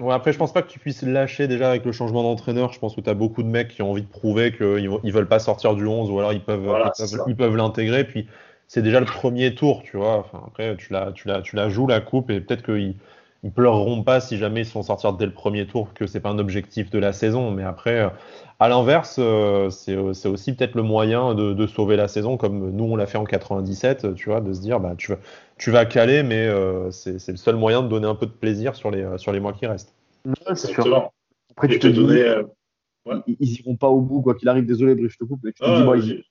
Ouais, 0.00 0.14
après, 0.14 0.32
je 0.32 0.38
pense 0.38 0.52
pas 0.52 0.62
que 0.62 0.68
tu 0.70 0.78
puisses 0.78 1.02
lâcher 1.02 1.48
déjà 1.48 1.70
avec 1.70 1.84
le 1.84 1.90
changement 1.90 2.22
d'entraîneur. 2.22 2.72
Je 2.72 2.78
pense 2.78 2.94
que 2.94 3.00
tu 3.00 3.10
as 3.10 3.14
beaucoup 3.14 3.42
de 3.42 3.48
mecs 3.48 3.68
qui 3.68 3.82
ont 3.82 3.90
envie 3.90 4.02
de 4.02 4.06
prouver 4.08 4.52
qu'ils 4.52 4.88
ils 5.02 5.12
veulent 5.12 5.26
pas 5.26 5.40
sortir 5.40 5.74
du 5.74 5.84
11 5.86 6.08
ou 6.10 6.18
alors 6.20 6.32
ils 6.32 6.42
peuvent 6.42 6.62
Voilà, 6.64 6.92
ils 6.96 7.04
c'est 7.06 7.10
peuvent- 7.16 7.24
ça. 7.24 7.24
ils 7.28 7.36
peuvent 7.36 7.56
l'intégrer. 7.56 8.04
Puis 8.04 8.28
c'est 8.68 8.82
déjà 8.82 9.00
le 9.00 9.06
premier 9.06 9.56
tour, 9.56 9.82
tu 9.82 9.96
vois. 9.96 10.18
Enfin, 10.18 10.40
après, 10.46 10.76
tu 10.76 10.92
la, 10.92 11.10
tu, 11.12 11.26
la, 11.26 11.42
tu 11.42 11.56
la 11.56 11.68
joues 11.68 11.88
la 11.88 12.00
coupe 12.00 12.30
et 12.30 12.40
peut-être 12.40 12.62
qu'ils 12.64 12.94
ils 13.44 13.52
pleureront 13.52 14.02
pas 14.02 14.20
si 14.20 14.36
jamais 14.36 14.62
ils 14.62 14.66
se 14.66 14.72
font 14.72 14.82
sortir 14.82 15.12
dès 15.12 15.26
le 15.26 15.32
premier 15.32 15.66
tour, 15.66 15.94
que 15.94 16.06
c'est 16.06 16.20
pas 16.20 16.30
un 16.30 16.38
objectif 16.38 16.90
de 16.90 16.98
la 16.98 17.12
saison. 17.12 17.50
Mais 17.50 17.62
après, 17.62 18.00
euh, 18.00 18.08
à 18.58 18.68
l'inverse, 18.68 19.16
euh, 19.20 19.70
c'est 19.70 19.94
euh, 19.96 20.12
c'est 20.12 20.28
aussi 20.28 20.54
peut-être 20.54 20.74
le 20.74 20.82
moyen 20.82 21.34
de, 21.34 21.52
de 21.52 21.66
sauver 21.66 21.96
la 21.96 22.08
saison, 22.08 22.36
comme 22.36 22.70
nous 22.70 22.84
on 22.84 22.96
l'a 22.96 23.06
fait 23.06 23.18
en 23.18 23.24
97, 23.24 24.14
tu 24.14 24.30
vois, 24.30 24.40
de 24.40 24.52
se 24.52 24.60
dire 24.60 24.80
bah 24.80 24.94
tu 24.96 25.12
vas, 25.12 25.18
tu 25.56 25.70
vas 25.70 25.86
caler, 25.86 26.22
mais 26.22 26.46
euh, 26.48 26.90
c'est 26.90 27.28
le 27.28 27.36
seul 27.36 27.56
moyen 27.56 27.82
de 27.82 27.88
donner 27.88 28.06
un 28.08 28.16
peu 28.16 28.26
de 28.26 28.32
plaisir 28.32 28.74
sur 28.74 28.90
les, 28.90 29.06
sur 29.18 29.32
les 29.32 29.40
mois 29.40 29.52
qui 29.52 29.66
restent. 29.66 29.94
Ouais, 30.26 30.34
c'est 30.54 30.66
sûr. 30.66 30.70
exactement. 30.70 31.12
Après 31.52 31.68
tu 31.68 31.78
te 31.78 31.86
te 31.86 31.92
dis 31.92 32.00
donner. 32.00 32.22
euh, 32.22 32.42
ouais. 33.06 33.16
ils, 33.26 33.36
ils 33.40 33.60
iront 33.60 33.76
pas 33.76 33.88
au 33.88 34.00
bout 34.00 34.20
quoi 34.22 34.34
qu'il 34.34 34.48
arrive. 34.48 34.66
Désolé, 34.66 34.94
Brice, 34.94 35.12
je 35.12 35.18
te 35.18 35.24
coupe. 35.24 35.40
Mais 35.44 35.52
tu 35.52 35.62
te 35.62 35.66
ah, 35.68 35.76
dis, 35.76 35.84
bon, 35.84 35.90
ouais, 35.92 36.00
ils- 36.00 36.24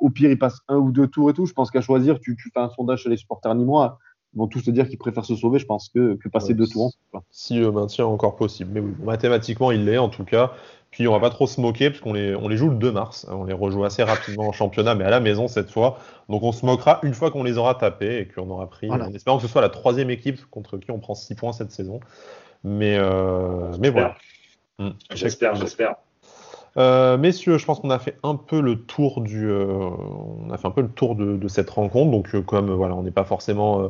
au 0.00 0.10
pire, 0.10 0.30
ils 0.30 0.38
passent 0.38 0.60
un 0.68 0.76
ou 0.76 0.92
deux 0.92 1.08
tours 1.08 1.30
et 1.30 1.32
tout. 1.32 1.46
Je 1.46 1.52
pense 1.52 1.70
qu'à 1.70 1.80
choisir, 1.80 2.20
tu, 2.20 2.36
tu 2.36 2.50
fais 2.52 2.60
un 2.60 2.68
sondage 2.68 3.02
chez 3.02 3.08
les 3.08 3.16
supporters 3.16 3.54
nîmois. 3.54 3.98
Ils 4.38 4.42
vont 4.42 4.46
tous 4.46 4.62
te 4.62 4.70
dire 4.70 4.88
qu'ils 4.88 4.98
préfèrent 4.98 5.24
se 5.24 5.34
sauver, 5.34 5.58
je 5.58 5.66
pense, 5.66 5.88
que, 5.88 6.14
que 6.14 6.28
passer 6.28 6.50
Ouais, 6.50 6.54
deux 6.54 6.68
tours. 6.68 6.92
Si 7.32 7.58
le 7.58 7.72
maintien 7.72 8.04
est 8.04 8.08
encore 8.08 8.36
possible. 8.36 8.70
Mais 8.72 8.78
oui, 8.78 8.92
mathématiquement, 9.02 9.72
il 9.72 9.84
l'est 9.84 9.98
en 9.98 10.08
tout 10.08 10.22
cas. 10.22 10.52
Puis 10.92 11.08
on 11.08 11.12
va 11.12 11.18
pas 11.18 11.30
trop 11.30 11.48
se 11.48 11.60
moquer 11.60 11.90
parce 11.90 12.00
qu'on 12.00 12.12
les, 12.12 12.36
on 12.36 12.46
les 12.46 12.56
joue 12.56 12.68
le 12.68 12.76
2 12.76 12.92
mars. 12.92 13.26
On 13.30 13.42
les 13.42 13.52
rejoue 13.52 13.82
assez 13.82 14.04
rapidement 14.04 14.46
en 14.46 14.52
championnat, 14.52 14.94
mais 14.94 15.02
à 15.02 15.10
la 15.10 15.18
maison 15.18 15.48
cette 15.48 15.72
fois. 15.72 15.98
Donc 16.28 16.44
on 16.44 16.52
se 16.52 16.64
moquera 16.64 17.00
une 17.02 17.14
fois 17.14 17.32
qu'on 17.32 17.42
les 17.42 17.58
aura 17.58 17.74
tapés 17.74 18.20
et 18.20 18.28
qu'on 18.28 18.48
aura 18.48 18.70
pris. 18.70 18.86
Voilà. 18.86 19.08
En 19.08 19.12
espérant 19.12 19.38
que 19.38 19.42
ce 19.42 19.48
soit 19.48 19.60
la 19.60 19.70
troisième 19.70 20.08
équipe 20.08 20.38
contre 20.50 20.78
qui 20.78 20.92
on 20.92 21.00
prend 21.00 21.16
6 21.16 21.34
points 21.34 21.52
cette 21.52 21.72
saison. 21.72 21.98
Mais, 22.62 22.96
euh, 22.96 23.72
mais 23.80 23.90
voilà. 23.90 24.14
Hmm. 24.78 24.90
J'espère, 25.12 25.56
j'espère. 25.56 25.96
Euh, 26.76 27.18
messieurs, 27.18 27.58
je 27.58 27.64
pense 27.64 27.80
qu'on 27.80 27.90
a 27.90 27.98
fait 27.98 28.18
un 28.22 28.36
peu 28.36 28.60
le 28.60 28.76
tour 28.76 29.20
du, 29.20 29.48
euh, 29.50 29.66
on 29.66 30.50
a 30.50 30.58
fait 30.58 30.68
un 30.68 30.70
peu 30.70 30.82
le 30.82 30.88
tour 30.88 31.16
de, 31.16 31.36
de 31.36 31.48
cette 31.48 31.70
rencontre. 31.70 32.10
Donc, 32.10 32.34
euh, 32.34 32.42
comme 32.42 32.70
euh, 32.70 32.74
voilà, 32.74 32.94
on 32.94 33.02
n'est 33.02 33.10
pas 33.10 33.24
forcément 33.24 33.82
euh, 33.82 33.88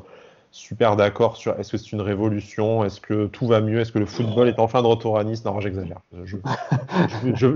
super 0.51 0.97
d'accord 0.97 1.37
sur 1.37 1.59
est-ce 1.59 1.73
que 1.73 1.79
c'est 1.79 1.93
une 1.93 2.01
révolution, 2.01 2.85
est-ce 2.85 3.01
que 3.01 3.27
tout 3.27 3.47
va 3.47 3.61
mieux, 3.61 3.81
est-ce 3.81 3.93
que 3.93 3.99
le 3.99 4.07
football 4.07 4.49
est 4.49 4.59
enfin 4.59 4.83
de 4.83 4.87
retour 4.87 5.19
à 5.19 5.25
Nice? 5.25 5.45
Non, 5.45 5.61
j'exagère. 5.61 6.01
Je, 6.25 6.37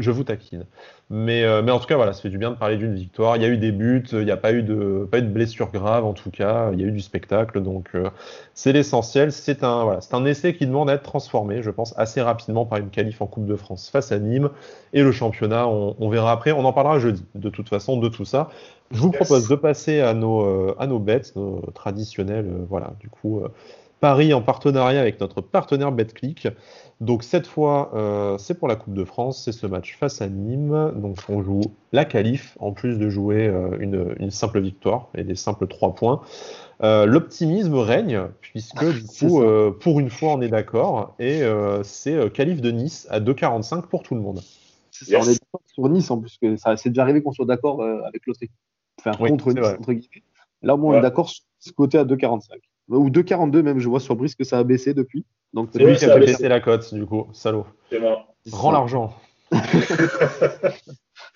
je, 0.00 0.10
vous 0.10 0.24
taquine. 0.24 0.66
Mais, 1.14 1.44
euh, 1.44 1.60
mais 1.62 1.72
en 1.72 1.78
tout 1.78 1.86
cas, 1.86 1.96
voilà, 1.96 2.14
ça 2.14 2.22
fait 2.22 2.30
du 2.30 2.38
bien 2.38 2.52
de 2.52 2.56
parler 2.56 2.78
d'une 2.78 2.94
victoire. 2.94 3.36
Il 3.36 3.42
y 3.42 3.44
a 3.44 3.48
eu 3.48 3.58
des 3.58 3.70
buts, 3.70 4.02
il 4.12 4.24
n'y 4.24 4.30
a 4.30 4.36
pas 4.38 4.52
eu 4.54 4.62
de, 4.62 5.06
pas 5.10 5.18
eu 5.18 5.22
de 5.22 5.28
blessures 5.28 5.70
graves 5.70 6.06
en 6.06 6.14
tout 6.14 6.30
cas. 6.30 6.70
Il 6.72 6.80
y 6.80 6.84
a 6.84 6.86
eu 6.86 6.90
du 6.92 7.00
spectacle, 7.00 7.60
donc 7.62 7.90
euh, 7.94 8.08
c'est 8.54 8.72
l'essentiel. 8.72 9.30
C'est 9.30 9.62
un, 9.62 9.84
voilà, 9.84 10.00
c'est 10.00 10.14
un 10.14 10.24
essai 10.24 10.54
qui 10.54 10.66
demande 10.66 10.88
à 10.88 10.94
être 10.94 11.02
transformé, 11.02 11.62
je 11.62 11.70
pense, 11.70 11.92
assez 11.98 12.22
rapidement 12.22 12.64
par 12.64 12.78
une 12.78 12.88
qualif 12.88 13.20
en 13.20 13.26
Coupe 13.26 13.44
de 13.44 13.56
France 13.56 13.90
face 13.90 14.10
à 14.10 14.18
Nîmes. 14.18 14.48
Et 14.94 15.02
le 15.02 15.12
championnat, 15.12 15.68
on, 15.68 15.96
on 15.98 16.08
verra 16.08 16.32
après. 16.32 16.52
On 16.52 16.64
en 16.64 16.72
parlera 16.72 16.98
jeudi, 16.98 17.26
de 17.34 17.50
toute 17.50 17.68
façon, 17.68 17.98
de 17.98 18.08
tout 18.08 18.24
ça. 18.24 18.48
Je 18.90 19.00
vous 19.00 19.12
Yes. 19.12 19.12
propose 19.12 19.48
de 19.48 19.54
passer 19.56 20.00
à 20.00 20.14
nos, 20.14 20.42
euh, 20.46 20.74
à 20.78 20.86
nos 20.86 20.98
bêtes, 20.98 21.36
nos 21.36 21.60
traditionnels. 21.74 22.46
euh, 22.46 22.64
voilà, 22.68 22.94
du 23.00 23.10
coup, 23.10 23.42
Paris 24.02 24.34
en 24.34 24.42
partenariat 24.42 25.00
avec 25.00 25.20
notre 25.20 25.40
partenaire 25.40 25.92
BetClick. 25.92 26.48
Donc 27.00 27.22
cette 27.22 27.46
fois, 27.46 27.92
euh, 27.94 28.36
c'est 28.36 28.58
pour 28.58 28.66
la 28.66 28.74
Coupe 28.74 28.94
de 28.94 29.04
France, 29.04 29.44
c'est 29.44 29.52
ce 29.52 29.64
match 29.68 29.96
face 29.96 30.20
à 30.20 30.26
Nîmes. 30.28 30.90
Donc 30.96 31.18
on 31.28 31.40
joue 31.40 31.60
la 31.92 32.04
qualif, 32.04 32.56
en 32.58 32.72
plus 32.72 32.98
de 32.98 33.08
jouer 33.08 33.46
euh, 33.46 33.76
une, 33.78 34.12
une 34.18 34.32
simple 34.32 34.60
victoire 34.60 35.08
et 35.14 35.22
des 35.22 35.36
simples 35.36 35.68
trois 35.68 35.94
points. 35.94 36.20
Euh, 36.82 37.06
L'optimisme 37.06 37.76
règne, 37.76 38.22
puisque 38.40 38.84
du 38.84 39.04
coup, 39.20 39.40
euh, 39.40 39.70
pour 39.70 40.00
une 40.00 40.10
fois, 40.10 40.32
on 40.32 40.40
est 40.40 40.48
d'accord. 40.48 41.14
Et 41.20 41.44
euh, 41.44 41.84
c'est 41.84 42.14
euh, 42.14 42.28
qualif 42.28 42.60
de 42.60 42.72
Nice 42.72 43.06
à 43.08 43.20
2,45 43.20 43.82
pour 43.86 44.02
tout 44.02 44.16
le 44.16 44.20
monde. 44.20 44.40
C'est 44.90 45.04
ça, 45.04 45.12
Yes. 45.18 45.26
On 45.26 45.30
est 45.30 45.34
d'accord 45.34 45.62
sur 45.66 45.88
Nice 45.88 46.10
en 46.10 46.18
plus, 46.18 46.38
que 46.42 46.56
ça 46.56 46.76
c'est 46.76 46.88
déjà 46.88 47.02
arrivé 47.02 47.22
qu'on 47.22 47.30
soit 47.32 47.46
d'accord 47.46 47.80
euh, 47.82 48.00
avec 48.08 48.26
l'autre 48.26 48.42
équipe. 48.42 48.56
Enfin, 48.98 49.16
Oui, 49.20 49.30
contre 49.30 49.50
Nice, 49.52 49.60
vrai. 49.60 49.76
entre 49.78 49.92
guillemets. 49.92 50.24
Là, 50.62 50.74
au 50.74 50.76
moins, 50.78 50.88
on 50.90 50.92
Ouais. 50.94 50.98
est 50.98 51.02
d'accord 51.02 51.28
sur 51.28 51.44
ce 51.60 51.70
côté 51.70 51.98
à 51.98 52.04
2,45. 52.04 52.40
Ou 52.88 53.10
2,42 53.10 53.62
même, 53.62 53.78
je 53.78 53.88
vois 53.88 54.00
sur 54.00 54.16
Brice 54.16 54.34
que 54.34 54.44
ça 54.44 54.58
a 54.58 54.64
baissé 54.64 54.92
depuis. 54.94 55.24
Donc, 55.52 55.70
C'est 55.72 55.78
lui 55.84 55.96
qui 55.96 56.04
a 56.04 56.10
a 56.10 56.14
fait 56.14 56.20
baissé. 56.20 56.32
baisser 56.32 56.48
la 56.48 56.60
cote, 56.60 56.92
du 56.94 57.06
coup, 57.06 57.28
salaud. 57.32 57.66
C'est 57.90 57.98
moi. 58.00 58.26
Rends 58.50 58.72
l'argent. 58.72 59.14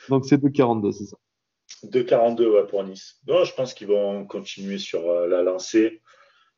Donc, 0.09 0.25
c'est 0.25 0.37
2,42, 0.43 0.93
c'est 0.93 1.05
ça. 1.07 1.17
2,42 1.87 2.47
ouais, 2.47 2.67
pour 2.67 2.83
Nice. 2.85 3.17
Non, 3.27 3.45
je 3.45 3.55
pense 3.55 3.75
qu'ils 3.75 3.89
vont 3.89 4.25
continuer 4.25 4.79
sur 4.79 5.09
euh, 5.09 5.27
la 5.29 5.43
lancée, 5.43 6.01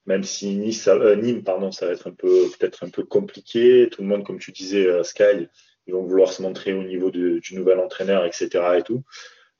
même 0.06 0.22
si 0.22 0.54
nice, 0.54 0.86
euh, 0.88 1.16
Nîmes, 1.16 1.42
pardon, 1.42 1.72
ça 1.72 1.86
va 1.86 1.92
être 1.92 2.06
un 2.08 2.12
peu 2.12 2.44
peut-être 2.58 2.84
un 2.84 2.88
peu 2.90 3.04
compliqué. 3.04 3.88
Tout 3.90 4.02
le 4.02 4.08
monde, 4.08 4.24
comme 4.24 4.38
tu 4.38 4.52
disais, 4.52 4.86
euh, 4.86 5.02
Sky, 5.02 5.48
ils 5.86 5.94
vont 5.94 6.02
vouloir 6.04 6.32
se 6.32 6.40
montrer 6.42 6.72
au 6.72 6.82
niveau 6.84 7.10
de- 7.10 7.38
du 7.40 7.54
nouvel 7.56 7.78
entraîneur, 7.80 8.24
etc. 8.24 8.48
Et 8.78 8.82
tout. 8.82 9.02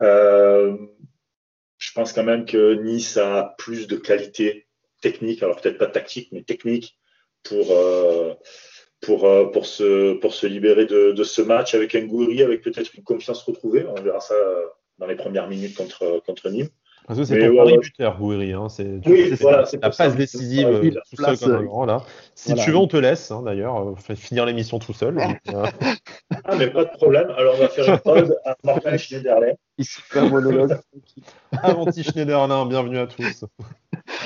Euh, 0.03 0.76
je 1.79 1.93
pense 1.93 2.12
quand 2.12 2.24
même 2.24 2.45
que 2.45 2.74
Nice 2.74 3.16
a 3.16 3.55
plus 3.59 3.89
de 3.89 3.97
qualité 3.97 4.68
technique, 5.01 5.42
alors 5.42 5.61
peut-être 5.61 5.78
pas 5.78 5.86
tactique, 5.86 6.28
mais 6.32 6.42
technique 6.42 6.99
pour, 7.42 7.72
euh, 7.72 8.34
pour, 9.01 9.26
euh, 9.26 9.46
pour, 9.46 9.66
se, 9.66 10.14
pour 10.14 10.34
se 10.34 10.46
libérer 10.46 10.86
de, 10.86 11.12
de 11.12 11.24
ce 11.24 11.42
match 11.42 11.74
avec 11.74 11.94
un 11.94 12.05
Gouiri, 12.05 12.42
avec 12.42 12.62
peut-être 12.62 12.94
une 12.94 13.05
confiance 13.05 13.42
retrouvée. 13.42 13.86
On 13.86 14.01
verra 14.03 14.20
ça 14.20 14.34
dans 14.99 15.07
les 15.07 15.16
premières 15.16 15.49
minutes 15.49 15.76
contre, 15.76 16.22
contre 16.26 16.51
Nîmes. 16.51 16.70
Parce 17.09 17.21
que 17.21 17.25
c'est 17.25 17.39
ton 17.39 17.57
pari 17.57 17.79
buteur, 17.79 18.19
Gouiri. 18.19 18.53
Hein. 18.53 18.69
C'est 18.69 19.01
oui, 19.07 19.33
voilà, 19.41 19.65
la 19.81 19.89
passe 19.89 20.15
décisive 20.15 20.93
tout 21.11 21.17
seul 21.17 21.39
comme 21.39 21.55
un 21.55 21.63
grand. 21.63 21.87
Là. 21.87 22.03
Si 22.35 22.55
tu 22.55 22.71
veux, 22.71 22.77
on 22.77 22.87
te 22.87 22.99
laisse, 22.99 23.31
hein, 23.31 23.43
d'ailleurs. 23.43 23.95
Finir 24.15 24.45
l'émission 24.45 24.79
tout 24.79 24.93
seul. 24.93 25.19
ah, 25.19 26.57
mais 26.59 26.69
pas 26.69 26.85
de 26.85 26.91
problème. 26.91 27.31
Alors, 27.35 27.55
on 27.57 27.61
va 27.61 27.69
faire 27.69 27.89
une 27.89 27.99
pause 28.01 28.37
à 28.45 28.55
Martin 28.63 28.99
Schneiderlin. 28.99 29.55
Il 29.79 29.87
se 29.87 30.01
fait 30.03 30.19
un 30.19 30.29
monologue. 30.29 30.79
Avanti 31.63 32.05
Schneiderlin, 32.05 32.67
bienvenue 32.67 32.99
à 32.99 33.07
tous. 33.07 33.47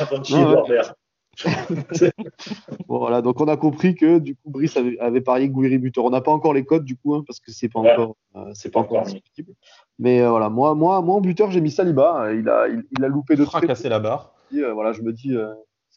Avanti 0.01 0.35
Norbert. 0.35 0.95
voilà, 2.89 3.23
donc 3.23 3.41
on 3.41 3.49
a 3.49 3.57
compris 3.57 3.95
que 3.95 4.19
du 4.19 4.35
coup 4.37 4.51
Brice 4.51 4.77
avait, 4.77 4.99
avait 4.99 5.21
parié 5.23 5.49
Gouiri 5.49 5.79
buteur. 5.79 6.05
On 6.05 6.11
n'a 6.11 6.21
pas 6.21 6.33
encore 6.33 6.53
les 6.53 6.65
codes 6.65 6.85
du 6.85 6.97
coup, 6.97 7.15
hein, 7.15 7.25
parce 7.27 7.41
que 7.41 7.53
c'est 7.53 7.69
pas 7.69 7.81
encore, 7.81 8.17
euh, 8.37 8.51
c'est 8.55 8.71
pas 8.71 8.81
encore 8.81 9.03
disponible. 9.03 9.55
Mais 9.99 10.23
euh, 10.23 10.31
voilà, 10.31 10.49
moi, 10.49 10.75
moi, 10.75 11.01
moi 11.03 11.17
en 11.17 11.21
buteur 11.21 11.51
j'ai 11.51 11.61
mis 11.61 11.71
Saliba. 11.71 12.33
Il 12.33 12.49
a, 12.49 12.69
il, 12.69 12.85
il 12.97 13.05
a 13.05 13.09
loupé 13.09 13.37
de 13.37 13.45
casser 13.45 13.89
la 13.89 14.01
barre. 14.01 14.33
Et, 14.55 14.59
euh, 14.59 14.73
voilà, 14.73 14.93
je 14.93 15.03
me 15.03 15.13
dis, 15.13 15.35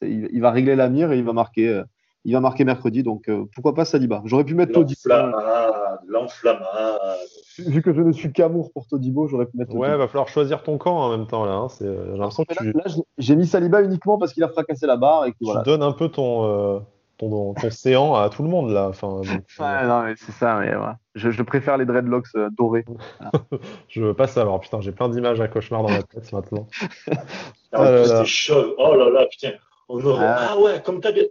il, 0.01 0.29
il, 0.31 0.41
va 0.41 0.51
régler 0.51 0.75
la 0.75 0.89
mire 0.89 1.11
et 1.11 1.17
il 1.17 1.23
va 1.23 1.33
marquer 1.33 1.83
il 2.25 2.33
va 2.33 2.39
marquer 2.39 2.65
mercredi, 2.65 3.03
donc 3.03 3.29
euh, 3.29 3.45
pourquoi 3.53 3.75
pas 3.75 3.85
Saliba? 3.85 4.21
J'aurais 4.25 4.43
pu 4.43 4.55
mettre 4.55 4.73
Todibo. 4.73 4.99
L'enflammade, 6.07 6.65
Vu 7.59 7.81
que 7.81 7.93
je 7.93 8.01
ne 8.01 8.11
suis 8.11 8.33
qu'amour 8.33 8.71
pour 8.73 8.87
Todibo, 8.87 9.27
j'aurais 9.27 9.45
pu 9.45 9.57
mettre 9.57 9.69
Todibo. 9.69 9.85
Ouais, 9.85 9.95
va 9.95 10.07
falloir 10.07 10.27
choisir 10.27 10.63
ton 10.63 10.79
camp 10.79 10.97
en 10.97 11.15
même 11.15 11.27
temps 11.27 11.45
là. 11.45 11.53
Hein. 11.53 11.67
J'ai 11.79 11.85
l'impression 12.17 12.43
que 12.43 12.55
tu... 12.55 12.71
là, 12.71 12.83
j'ai 13.19 13.35
mis 13.35 13.45
Saliba 13.45 13.81
uniquement 13.83 14.17
parce 14.17 14.33
qu'il 14.33 14.43
a 14.43 14.49
fracassé 14.49 14.87
la 14.87 14.97
barre 14.97 15.25
et 15.25 15.31
que, 15.33 15.37
tu 15.39 15.63
donnes 15.63 15.83
un 15.83 15.91
peu 15.91 16.09
ton, 16.09 16.45
euh, 16.45 16.79
ton, 17.17 17.53
ton 17.53 17.69
séant 17.69 18.15
à 18.15 18.29
tout 18.29 18.43
le 18.43 18.49
monde 18.49 18.71
là. 18.71 18.87
Enfin, 18.89 19.21
donc, 19.21 19.25
ouais, 19.27 19.65
euh... 19.65 19.87
non, 19.87 20.03
mais 20.03 20.13
c'est 20.17 20.31
ça. 20.31 20.59
Mais, 20.59 20.75
ouais. 20.75 20.93
je, 21.15 21.31
je, 21.31 21.43
préfère 21.43 21.77
les 21.77 21.85
dreadlocks 21.85 22.27
euh, 22.35 22.49
dorés. 22.57 22.85
je 23.89 24.01
veux 24.01 24.13
pas 24.13 24.27
savoir. 24.27 24.59
Putain, 24.59 24.81
j'ai 24.81 24.91
plein 24.91 25.09
d'images 25.09 25.41
à 25.41 25.47
cauchemar 25.47 25.83
dans 25.83 25.89
la 25.89 26.03
tête 26.03 26.31
maintenant. 26.33 26.67
ah, 27.71 27.91
là, 27.91 28.25
chauve. 28.25 28.75
Oh 28.77 28.95
là 28.95 29.09
là, 29.09 29.25
putain. 29.27 29.51
On 29.89 30.03
aurait... 30.03 30.25
ah. 30.25 30.49
ah 30.51 30.59
ouais, 30.59 30.81
comme 30.83 31.01
t'as 31.01 31.11
bien. 31.11 31.25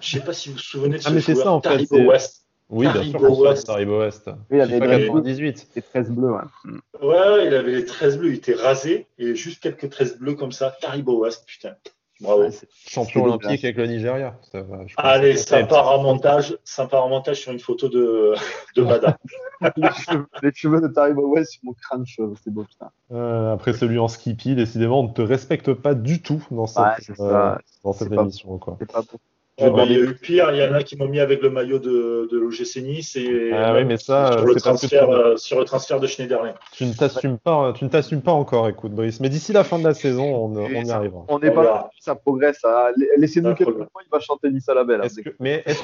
Je 0.00 0.18
sais 0.18 0.24
pas 0.24 0.32
si 0.32 0.50
vous 0.50 0.56
vous 0.56 0.60
souvenez 0.60 0.98
de 0.98 1.02
ce 1.02 1.08
ah, 1.08 1.12
mais 1.12 1.20
c'est 1.20 1.34
ça, 1.34 1.52
en 1.52 1.60
Taribo 1.60 1.96
fait, 1.96 2.06
West. 2.06 2.46
Oui, 2.68 2.86
Taribo 2.86 3.18
bien 3.18 3.28
sûr, 3.28 3.38
West. 3.40 3.66
Taribo 3.66 3.98
West. 4.00 4.30
Oui, 4.50 4.58
il 4.58 4.60
avait 4.60 4.80
les 4.80 5.06
98. 5.06 5.68
Les 5.74 5.82
13 5.82 6.10
bleus, 6.10 6.32
ouais. 6.32 6.72
Ouais, 7.02 7.46
il 7.46 7.54
avait 7.54 7.72
les 7.72 7.84
13 7.84 8.18
bleus, 8.18 8.28
il 8.28 8.34
était 8.34 8.54
rasé, 8.54 9.06
et 9.18 9.34
juste 9.34 9.62
quelques 9.62 9.90
13 9.90 10.18
bleus 10.18 10.34
comme 10.34 10.52
ça. 10.52 10.76
Taribo 10.80 11.22
West, 11.22 11.44
putain. 11.46 11.74
Bravo. 12.20 12.42
Ouais, 12.42 12.50
Champion 12.86 13.24
olympique 13.24 13.64
avec 13.64 13.76
le 13.76 13.86
Nigeria. 13.86 14.38
Ça 14.52 14.62
va, 14.62 14.80
Allez, 14.96 15.36
ça 15.36 15.64
part 15.64 15.90
en 15.90 16.02
montage, 16.02 16.56
ça 16.64 16.86
part 16.86 17.04
en 17.04 17.08
montage 17.08 17.40
sur 17.40 17.52
une 17.52 17.58
photo 17.58 17.88
de, 17.88 18.34
de 18.76 18.82
Bada. 18.82 19.16
les, 19.76 19.90
cheveux, 19.92 20.26
les, 20.42 20.52
cheveux, 20.54 20.80
de 20.80 20.88
Taribo 20.88 21.28
West 21.28 21.52
sur 21.52 21.60
mon 21.64 21.72
crâne 21.72 22.06
cheveux, 22.06 22.34
c'est 22.42 22.52
beau, 22.52 22.64
putain. 22.64 22.90
Euh, 23.12 23.54
après 23.54 23.72
celui 23.72 23.98
en 23.98 24.08
skippy, 24.08 24.54
décidément, 24.54 25.00
on 25.00 25.08
ne 25.08 25.12
te 25.12 25.22
respecte 25.22 25.72
pas 25.72 25.94
du 25.94 26.20
tout 26.20 26.44
dans 26.50 26.66
cette, 26.66 27.08
ouais, 27.08 27.20
euh, 27.20 27.56
dans 27.84 27.92
cette 27.92 28.12
émission. 28.12 28.58
Quoi. 28.58 28.76
C'est 28.78 28.90
pas 28.90 29.02
beau. 29.02 29.18
Bah, 29.60 29.84
il 29.84 29.92
y 29.92 29.96
a 29.96 29.98
eu 29.98 30.14
pire, 30.14 30.50
il 30.52 30.58
y 30.58 30.64
en 30.64 30.72
a 30.72 30.82
qui 30.82 30.96
m'ont 30.96 31.08
mis 31.08 31.20
avec 31.20 31.42
le 31.42 31.50
maillot 31.50 31.78
de, 31.78 32.28
de 32.30 32.38
l'OGC 32.38 32.82
Nice 32.82 33.16
et 33.16 33.52
ah, 33.52 33.74
oui, 33.74 33.84
mais 33.84 33.98
ça, 33.98 34.32
sur, 34.32 34.46
le 34.46 34.54
transfert, 34.54 35.10
euh, 35.10 35.36
sur 35.36 35.58
le 35.58 35.64
transfert 35.64 36.00
de 36.00 36.06
Schneiderlin. 36.06 36.54
Tu 36.72 36.86
ne 36.86 36.94
t'assumes 36.94 37.38
pas, 37.38 37.72
tu 37.74 37.84
ne 37.84 37.90
t'assumes 37.90 38.22
pas 38.22 38.32
encore, 38.32 38.68
écoute 38.68 38.92
Brice. 38.92 39.20
Mais 39.20 39.28
d'ici 39.28 39.52
la 39.52 39.64
fin 39.64 39.78
de 39.78 39.84
la 39.84 39.94
saison, 39.94 40.24
on, 40.24 40.56
on 40.56 40.68
y 40.68 40.90
arrivera. 40.90 41.24
On 41.28 41.38
n'est 41.38 41.50
pas 41.50 41.62
là, 41.62 41.90
ça 41.98 42.14
progresse. 42.14 42.64
Hein. 42.64 42.92
Laissez-nous 43.16 43.54
quelques 43.54 43.76
mois, 43.76 44.02
il 44.04 44.10
va 44.10 44.20
chanter 44.20 44.50
Nice 44.50 44.68
à 44.68 44.74
la 44.74 44.84
belle. 44.84 45.02
Hein. 45.02 45.30
Mais 45.38 45.62
est-ce 45.66 45.82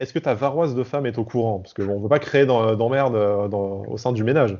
est 0.00 0.12
que 0.12 0.18
ta 0.18 0.34
varoise 0.34 0.74
de 0.74 0.84
femme 0.84 1.06
est 1.06 1.18
au 1.18 1.24
courant? 1.24 1.58
Parce 1.58 1.74
qu'on 1.74 1.84
bon, 1.84 1.98
ne 1.98 2.02
veut 2.02 2.08
pas 2.08 2.20
créer 2.20 2.46
d'emmerde 2.46 3.16
euh, 3.16 3.48
au 3.48 3.96
sein 3.98 4.12
du 4.12 4.22
ménage. 4.22 4.56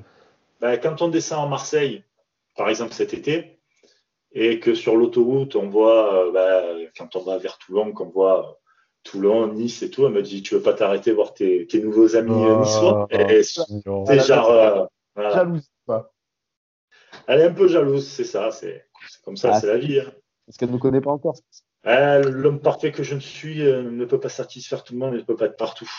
Bah, 0.61 0.77
quand 0.77 1.03
on 1.03 1.09
descend 1.09 1.41
en 1.41 1.49
Marseille, 1.49 2.03
par 2.57 2.69
exemple 2.69 2.93
cet 2.93 3.15
été, 3.15 3.58
et 4.41 4.61
que 4.61 4.75
sur 4.75 4.97
l'autoroute, 4.97 5.57
on 5.57 5.69
voit, 5.69 6.27
euh, 6.27 6.33
bah, 6.33 6.63
quand 6.97 7.17
on 7.17 7.23
va 7.23 7.39
vers 7.39 7.59
Toulon, 7.59 7.93
qu'on 7.93 8.09
voit 8.09 8.61
Toulon, 9.03 9.49
Nice 9.53 9.83
et 9.83 9.91
tout, 9.91 10.07
elle 10.07 10.13
me 10.13 10.23
dit 10.23 10.43
Tu 10.43 10.55
veux 10.55 10.63
pas 10.63 10.75
t'arrêter 10.75 11.13
voir 11.13 11.35
tes, 11.35 11.67
tes, 11.67 11.81
nouveaux 11.81 12.15
amis 12.15 12.31
oh, 12.33 12.61
niçois? 12.61 13.09
Et 13.11 13.43
c'est 13.43 14.21
genre. 14.21 14.51
Euh, 14.51 14.85
voilà. 15.17 15.35
Jalouse, 15.35 15.69
quoi. 15.85 16.13
Elle 17.27 17.41
est 17.41 17.47
un 17.47 17.53
peu 17.53 17.67
jalouse, 17.67 18.07
c'est 18.07 18.25
ça, 18.25 18.51
c'est 18.53 18.87
comme 19.25 19.37
ça, 19.37 19.51
ah, 19.55 19.61
c'est 19.61 19.67
la 19.67 19.79
vie. 19.79 19.99
Hein. 19.99 20.13
Parce 20.47 20.57
qu'elle 20.57 20.69
ne 20.69 20.75
me 20.75 20.79
connaît 20.79 21.01
pas 21.01 21.11
encore. 21.11 21.35
L'homme 21.85 22.61
parfait 22.61 22.93
que 22.93 23.03
je 23.03 23.15
ne 23.15 23.21
suis 23.21 23.67
euh, 23.67 23.83
ne 23.83 24.05
peut 24.05 24.21
pas 24.21 24.29
satisfaire 24.29 24.85
tout 24.85 24.93
le 24.93 25.01
monde 25.01 25.15
et 25.15 25.19
ne 25.19 25.23
peut 25.23 25.37
pas 25.37 25.47
être 25.47 25.57
partout. 25.57 25.91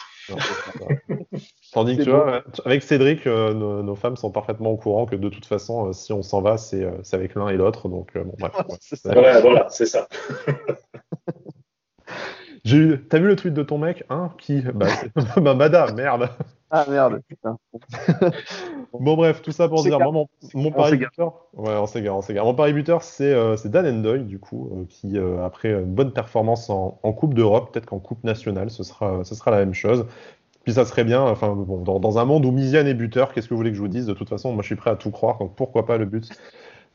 Tandis 1.73 1.97
que 1.97 2.03
tu 2.03 2.09
vois, 2.09 2.43
avec 2.65 2.81
Cédric, 2.83 3.27
euh, 3.27 3.53
nos, 3.53 3.83
nos, 3.83 3.95
femmes 3.95 4.17
sont 4.17 4.31
parfaitement 4.31 4.71
au 4.71 4.77
courant 4.77 5.05
que 5.05 5.15
de 5.15 5.29
toute 5.29 5.45
façon, 5.45 5.87
euh, 5.89 5.93
si 5.93 6.13
on 6.13 6.23
s'en 6.23 6.41
va, 6.41 6.57
c'est 6.57 6.83
avec 7.11 7.35
l'un 7.35 7.49
et 7.49 7.57
l'autre. 7.57 7.89
Donc, 7.89 8.17
bon, 8.17 8.33
bref. 8.39 8.53
ouais, 9.05 9.41
voilà, 9.41 9.67
c'est 9.69 9.85
ça. 9.85 10.07
T'as 13.09 13.19
vu 13.19 13.27
le 13.27 13.35
tweet 13.35 13.53
de 13.53 13.63
ton 13.63 13.77
mec 13.77 14.03
hein 14.09 14.31
Qui 14.37 14.61
Bah, 14.61 14.87
bah 15.37 15.53
Mada, 15.53 15.91
merde. 15.93 16.29
Ah 16.71 16.85
merde, 16.87 17.21
putain. 17.27 17.57
bon 18.93 19.15
bref, 19.15 19.41
tout 19.41 19.51
ça 19.51 19.67
pour 19.67 19.81
dire, 19.81 19.99
moi, 19.99 20.11
mon, 20.11 20.27
mon 20.53 20.71
pari 20.71 20.97
buteur, 20.97 21.45
ouais, 21.53 21.73
on 21.73 21.87
s'égare, 21.87 22.15
on 22.15 22.21
s'égare. 22.21 22.45
Mon 22.45 22.53
pari 22.53 22.73
buteur, 22.73 23.01
c'est 23.01 23.33
euh, 23.33 23.55
Dan 23.65 23.87
Endoy, 23.87 24.19
du 24.19 24.37
coup, 24.37 24.69
euh, 24.71 24.85
qui 24.87 25.17
euh, 25.17 25.43
après 25.43 25.71
une 25.71 25.95
bonne 25.95 26.11
performance 26.11 26.69
en, 26.69 26.99
en 27.01 27.11
Coupe 27.11 27.33
d'Europe, 27.33 27.73
peut-être 27.73 27.87
qu'en 27.87 27.97
Coupe 27.97 28.23
nationale, 28.23 28.69
ce 28.69 28.83
sera, 28.83 29.23
ce 29.23 29.33
sera 29.33 29.49
la 29.49 29.57
même 29.57 29.73
chose. 29.73 30.05
Puis 30.63 30.73
ça 30.73 30.85
serait 30.85 31.03
bien, 31.03 31.21
enfin 31.21 31.55
bon, 31.55 31.81
dans, 31.83 31.99
dans 31.99 32.19
un 32.19 32.25
monde 32.25 32.45
où 32.45 32.51
Miziane 32.51 32.87
est 32.87 32.93
buteur, 32.93 33.33
qu'est-ce 33.33 33.47
que 33.47 33.53
vous 33.53 33.57
voulez 33.57 33.71
que 33.71 33.77
je 33.77 33.81
vous 33.81 33.87
dise? 33.87 34.05
De 34.05 34.13
toute 34.13 34.29
façon, 34.29 34.51
moi 34.53 34.61
je 34.61 34.67
suis 34.67 34.75
prêt 34.75 34.91
à 34.91 34.95
tout 34.95 35.11
croire, 35.11 35.37
donc 35.39 35.55
pourquoi 35.55 35.85
pas 35.85 35.97
le 35.97 36.05
but 36.05 36.29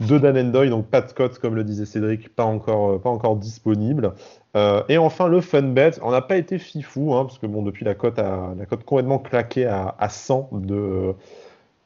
de 0.01 0.19
Dan 0.19 0.37
Endoy, 0.37 0.71
donc 0.71 0.89
pas 0.89 1.01
de 1.01 1.12
cote 1.12 1.39
comme 1.39 1.55
le 1.55 1.65
disait 1.65 1.87
Cédric, 1.87 2.35
pas 2.35 2.45
encore, 2.45 3.01
pas 3.01 3.11
encore 3.11 3.37
disponible. 3.37 4.15
Euh, 4.57 4.83
et 4.89 4.99
enfin 4.99 5.29
le 5.29 5.41
fun 5.41 5.62
bet, 5.62 5.93
on 6.03 6.11
n'a 6.11 6.21
pas 6.23 6.37
été 6.37 6.59
fifou, 6.59 7.15
hein, 7.15 7.25
parce 7.25 7.39
que 7.39 7.47
bon 7.47 7.62
depuis 7.62 7.85
la 7.85 7.95
cote 7.95 8.19
la 8.19 8.67
cote 8.69 8.85
complètement 8.85 9.19
claquée 9.19 9.67
à, 9.67 9.95
à 9.99 10.09
100 10.09 10.51
de, 10.53 11.15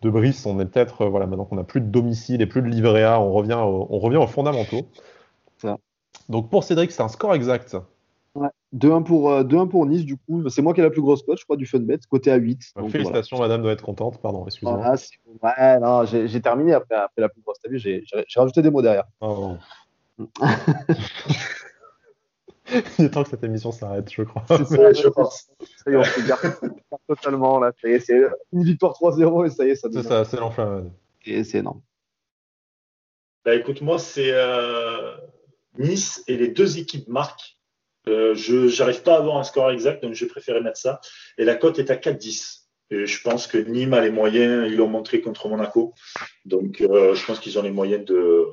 de 0.03 0.11
Brice, 0.11 0.47
on 0.47 0.59
est 0.61 0.67
peut-être 0.67 1.07
voilà 1.07 1.27
maintenant 1.27 1.45
qu'on 1.45 1.57
n'a 1.57 1.65
plus 1.65 1.81
de 1.83 1.87
domicile 1.87 2.41
et 2.43 2.47
plus 2.47 2.63
de 2.63 2.69
livret 2.69 3.05
A, 3.05 3.21
on 3.21 3.33
revient 3.33 3.59
on 3.61 3.99
revient 3.99 4.17
aux 4.19 4.27
fondamentaux. 4.27 4.89
Ça. 5.59 5.77
Donc 6.29 6.51
pour 6.51 6.65
Cédric 6.65 6.91
c'est 6.93 7.03
un 7.03 7.09
score 7.09 7.35
exact. 7.35 7.77
Ouais. 8.39 8.49
2-1 8.75 9.03
pour, 9.03 9.31
euh, 9.33 9.67
pour 9.67 9.87
Nice, 9.87 10.05
du 10.05 10.17
coup. 10.17 10.49
C'est 10.49 10.63
moi 10.63 10.75
qui 10.75 10.81
ai 10.81 10.83
la 10.83 10.91
plus 10.91 11.01
grosse 11.01 11.23
cote, 11.23 11.39
je 11.39 11.45
crois, 11.45 11.57
du 11.57 11.67
Funbet, 11.67 11.99
côté 12.09 12.31
à 12.31 12.37
8. 12.37 12.73
Donc, 12.77 12.91
Félicitations, 12.91 13.39
madame 13.39 13.63
doit 13.63 13.73
être 13.73 13.85
contente. 13.85 14.21
Pardon, 14.21 14.45
excusez-moi. 14.47 14.95
ouais, 15.43 15.81
non, 15.81 16.05
j'ai 16.05 16.41
terminé 16.41 16.75
après, 16.75 16.95
après, 16.95 17.23
la 17.23 17.29
plus 17.29 17.43
grosse. 17.43 17.59
T'as 17.63 17.71
vu, 17.71 17.79
j'ai 17.79 18.05
rajouté 18.37 18.63
des 18.63 18.71
mots 18.71 18.83
derrière. 18.83 19.05
Oh. 19.21 19.57
Il 22.99 23.07
est 23.07 23.11
temps 23.11 23.23
que 23.23 23.31
cette 23.31 23.45
émission 23.45 23.73
s'arrête, 23.73 24.13
je 24.13 24.23
crois. 24.23 24.45
C'est 24.49 24.65
ça, 24.67 24.93
je 24.93 25.09
pense. 25.09 25.49
Ça 25.83 25.91
y 25.91 25.95
est, 25.95 25.97
on 25.97 26.05
se 26.05 26.29
garde 26.29 26.55
totalement 27.09 27.59
là. 27.59 27.73
Ça 27.81 27.89
y 27.89 27.93
est, 27.93 28.01
c'est 28.01 28.21
une 28.53 28.63
victoire 28.63 28.93
3-0 28.93 29.47
et 29.47 29.51
ça 29.51 29.65
y 29.65 29.71
est, 29.71 29.75
ça 29.75 29.89
C'est 29.91 30.03
ça, 30.03 30.25
c'est 30.25 30.37
l'enflammade. 30.37 30.93
Et 31.25 31.45
c'est 31.45 31.59
énorme. 31.59 31.81
Bah 33.45 33.55
écoute, 33.55 33.81
moi, 33.81 33.99
c'est 33.99 34.33
euh, 34.33 35.17
Nice 35.79 36.23
et 36.27 36.37
les 36.37 36.49
deux 36.49 36.79
équipes 36.79 37.09
marquent. 37.09 37.58
Euh, 38.09 38.35
je 38.35 38.77
n'arrive 38.79 39.03
pas 39.03 39.15
à 39.15 39.19
avoir 39.19 39.37
un 39.37 39.45
score 39.45 39.71
exact, 39.71 40.03
donc 40.03 40.15
je 40.15 40.25
préférais 40.27 40.61
mettre 40.61 40.79
ça. 40.79 41.01
Et 41.37 41.45
la 41.45 41.55
cote 41.55 41.79
est 41.79 41.91
à 41.91 41.97
4-10. 41.97 42.65
Et 42.91 43.07
je 43.07 43.23
pense 43.23 43.47
que 43.47 43.59
Nîmes 43.59 43.95
a 43.95 44.01
les 44.01 44.11
moyens, 44.11 44.67
ils 44.67 44.77
l'ont 44.77 44.89
montré 44.89 45.21
contre 45.21 45.49
Monaco. 45.49 45.95
Donc 46.45 46.81
euh, 46.81 47.15
je 47.15 47.27
pense 47.27 47.39
qu'ils 47.39 47.59
ont 47.59 47.63
les 47.63 47.71
moyens 47.71 48.05
de, 48.05 48.47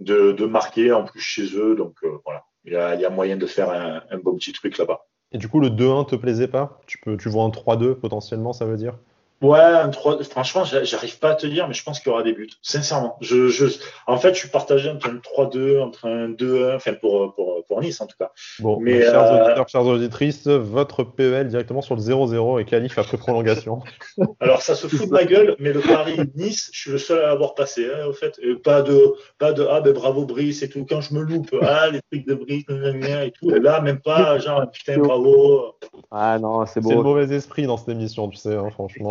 de, 0.00 0.46
marquer 0.46 0.92
en 0.92 1.04
plus 1.04 1.20
chez 1.20 1.56
eux. 1.56 1.76
Donc 1.76 1.94
euh, 2.02 2.18
voilà, 2.24 2.44
il 2.64 2.72
y, 2.72 2.76
a, 2.76 2.94
il 2.96 3.00
y, 3.00 3.04
a, 3.04 3.10
moyen 3.10 3.36
de 3.36 3.46
faire 3.46 3.70
un, 3.70 4.02
un 4.10 4.18
bon 4.18 4.34
petit 4.34 4.52
truc 4.52 4.76
là-bas. 4.78 5.06
Et 5.32 5.38
du 5.38 5.48
coup, 5.48 5.60
le 5.60 5.68
2-1 5.68 6.08
te 6.08 6.16
plaisait 6.16 6.48
pas? 6.48 6.80
Tu, 6.86 6.98
peux, 6.98 7.16
tu 7.16 7.28
vois 7.28 7.44
un 7.44 7.50
3-2 7.50 7.94
potentiellement, 7.94 8.52
ça 8.52 8.64
veut 8.64 8.76
dire? 8.76 8.98
Ouais, 9.42 9.58
un 9.58 9.88
3, 9.88 10.22
franchement, 10.24 10.64
j'arrive 10.64 11.18
pas 11.18 11.30
à 11.30 11.34
te 11.34 11.46
dire, 11.46 11.66
mais 11.66 11.72
je 11.72 11.82
pense 11.82 11.98
qu'il 11.98 12.10
y 12.10 12.12
aura 12.12 12.22
des 12.22 12.34
buts. 12.34 12.50
Sincèrement. 12.60 13.16
Je, 13.22 13.48
je, 13.48 13.66
en 14.06 14.18
fait, 14.18 14.34
je 14.34 14.40
suis 14.40 14.48
partagé 14.48 14.90
entre 14.90 15.08
un 15.08 15.14
3-2, 15.14 15.80
entre 15.80 16.06
un 16.06 16.28
2-1, 16.28 16.76
enfin, 16.76 16.92
pour, 16.92 17.34
pour, 17.34 17.64
pour 17.64 17.80
Nice, 17.80 18.02
en 18.02 18.06
tout 18.06 18.16
cas. 18.18 18.32
Bon, 18.58 18.78
mais, 18.80 19.00
chers 19.00 19.22
euh... 19.22 19.44
auditeurs, 19.44 19.68
chères 19.68 19.86
auditrices, 19.86 20.46
votre 20.46 21.04
PEL 21.04 21.48
directement 21.48 21.80
sur 21.80 21.96
le 21.96 22.02
0-0 22.02 22.60
et 22.60 22.64
qualif 22.66 22.98
après 22.98 23.16
prolongation. 23.16 23.80
Alors, 24.40 24.60
ça 24.60 24.74
se 24.74 24.86
fout 24.88 25.06
de 25.06 25.12
ma 25.12 25.24
gueule, 25.24 25.56
mais 25.58 25.72
le 25.72 25.80
Paris 25.80 26.18
Nice, 26.34 26.68
je 26.74 26.78
suis 26.78 26.90
le 26.90 26.98
seul 26.98 27.24
à 27.24 27.28
l'avoir 27.28 27.54
passé, 27.54 27.86
hein, 27.86 28.06
au 28.08 28.12
fait. 28.12 28.38
Et 28.42 28.56
pas 28.56 28.82
de, 28.82 29.14
pas 29.38 29.52
de, 29.52 29.66
ah, 29.70 29.80
ben, 29.80 29.94
bravo 29.94 30.26
Brice 30.26 30.62
et 30.62 30.68
tout. 30.68 30.84
Quand 30.86 31.00
je 31.00 31.14
me 31.14 31.22
loupe, 31.22 31.54
ah, 31.62 31.88
les 31.88 32.00
trucs 32.12 32.26
de 32.26 32.34
Brice, 32.34 32.64
et 32.68 33.32
tout. 33.40 33.50
Et 33.54 33.58
là, 33.58 33.80
même 33.80 34.00
pas, 34.00 34.38
genre, 34.38 34.70
putain, 34.70 34.98
bravo. 34.98 35.76
Ah, 36.10 36.38
non, 36.38 36.66
c'est 36.66 36.80
beau. 36.80 36.90
C'est 36.90 36.94
le 36.96 37.02
mauvais 37.02 37.34
esprit 37.34 37.66
dans 37.66 37.78
cette 37.78 37.88
émission, 37.88 38.28
tu 38.28 38.36
sais, 38.36 38.54
hein, 38.54 38.68
franchement. 38.70 39.08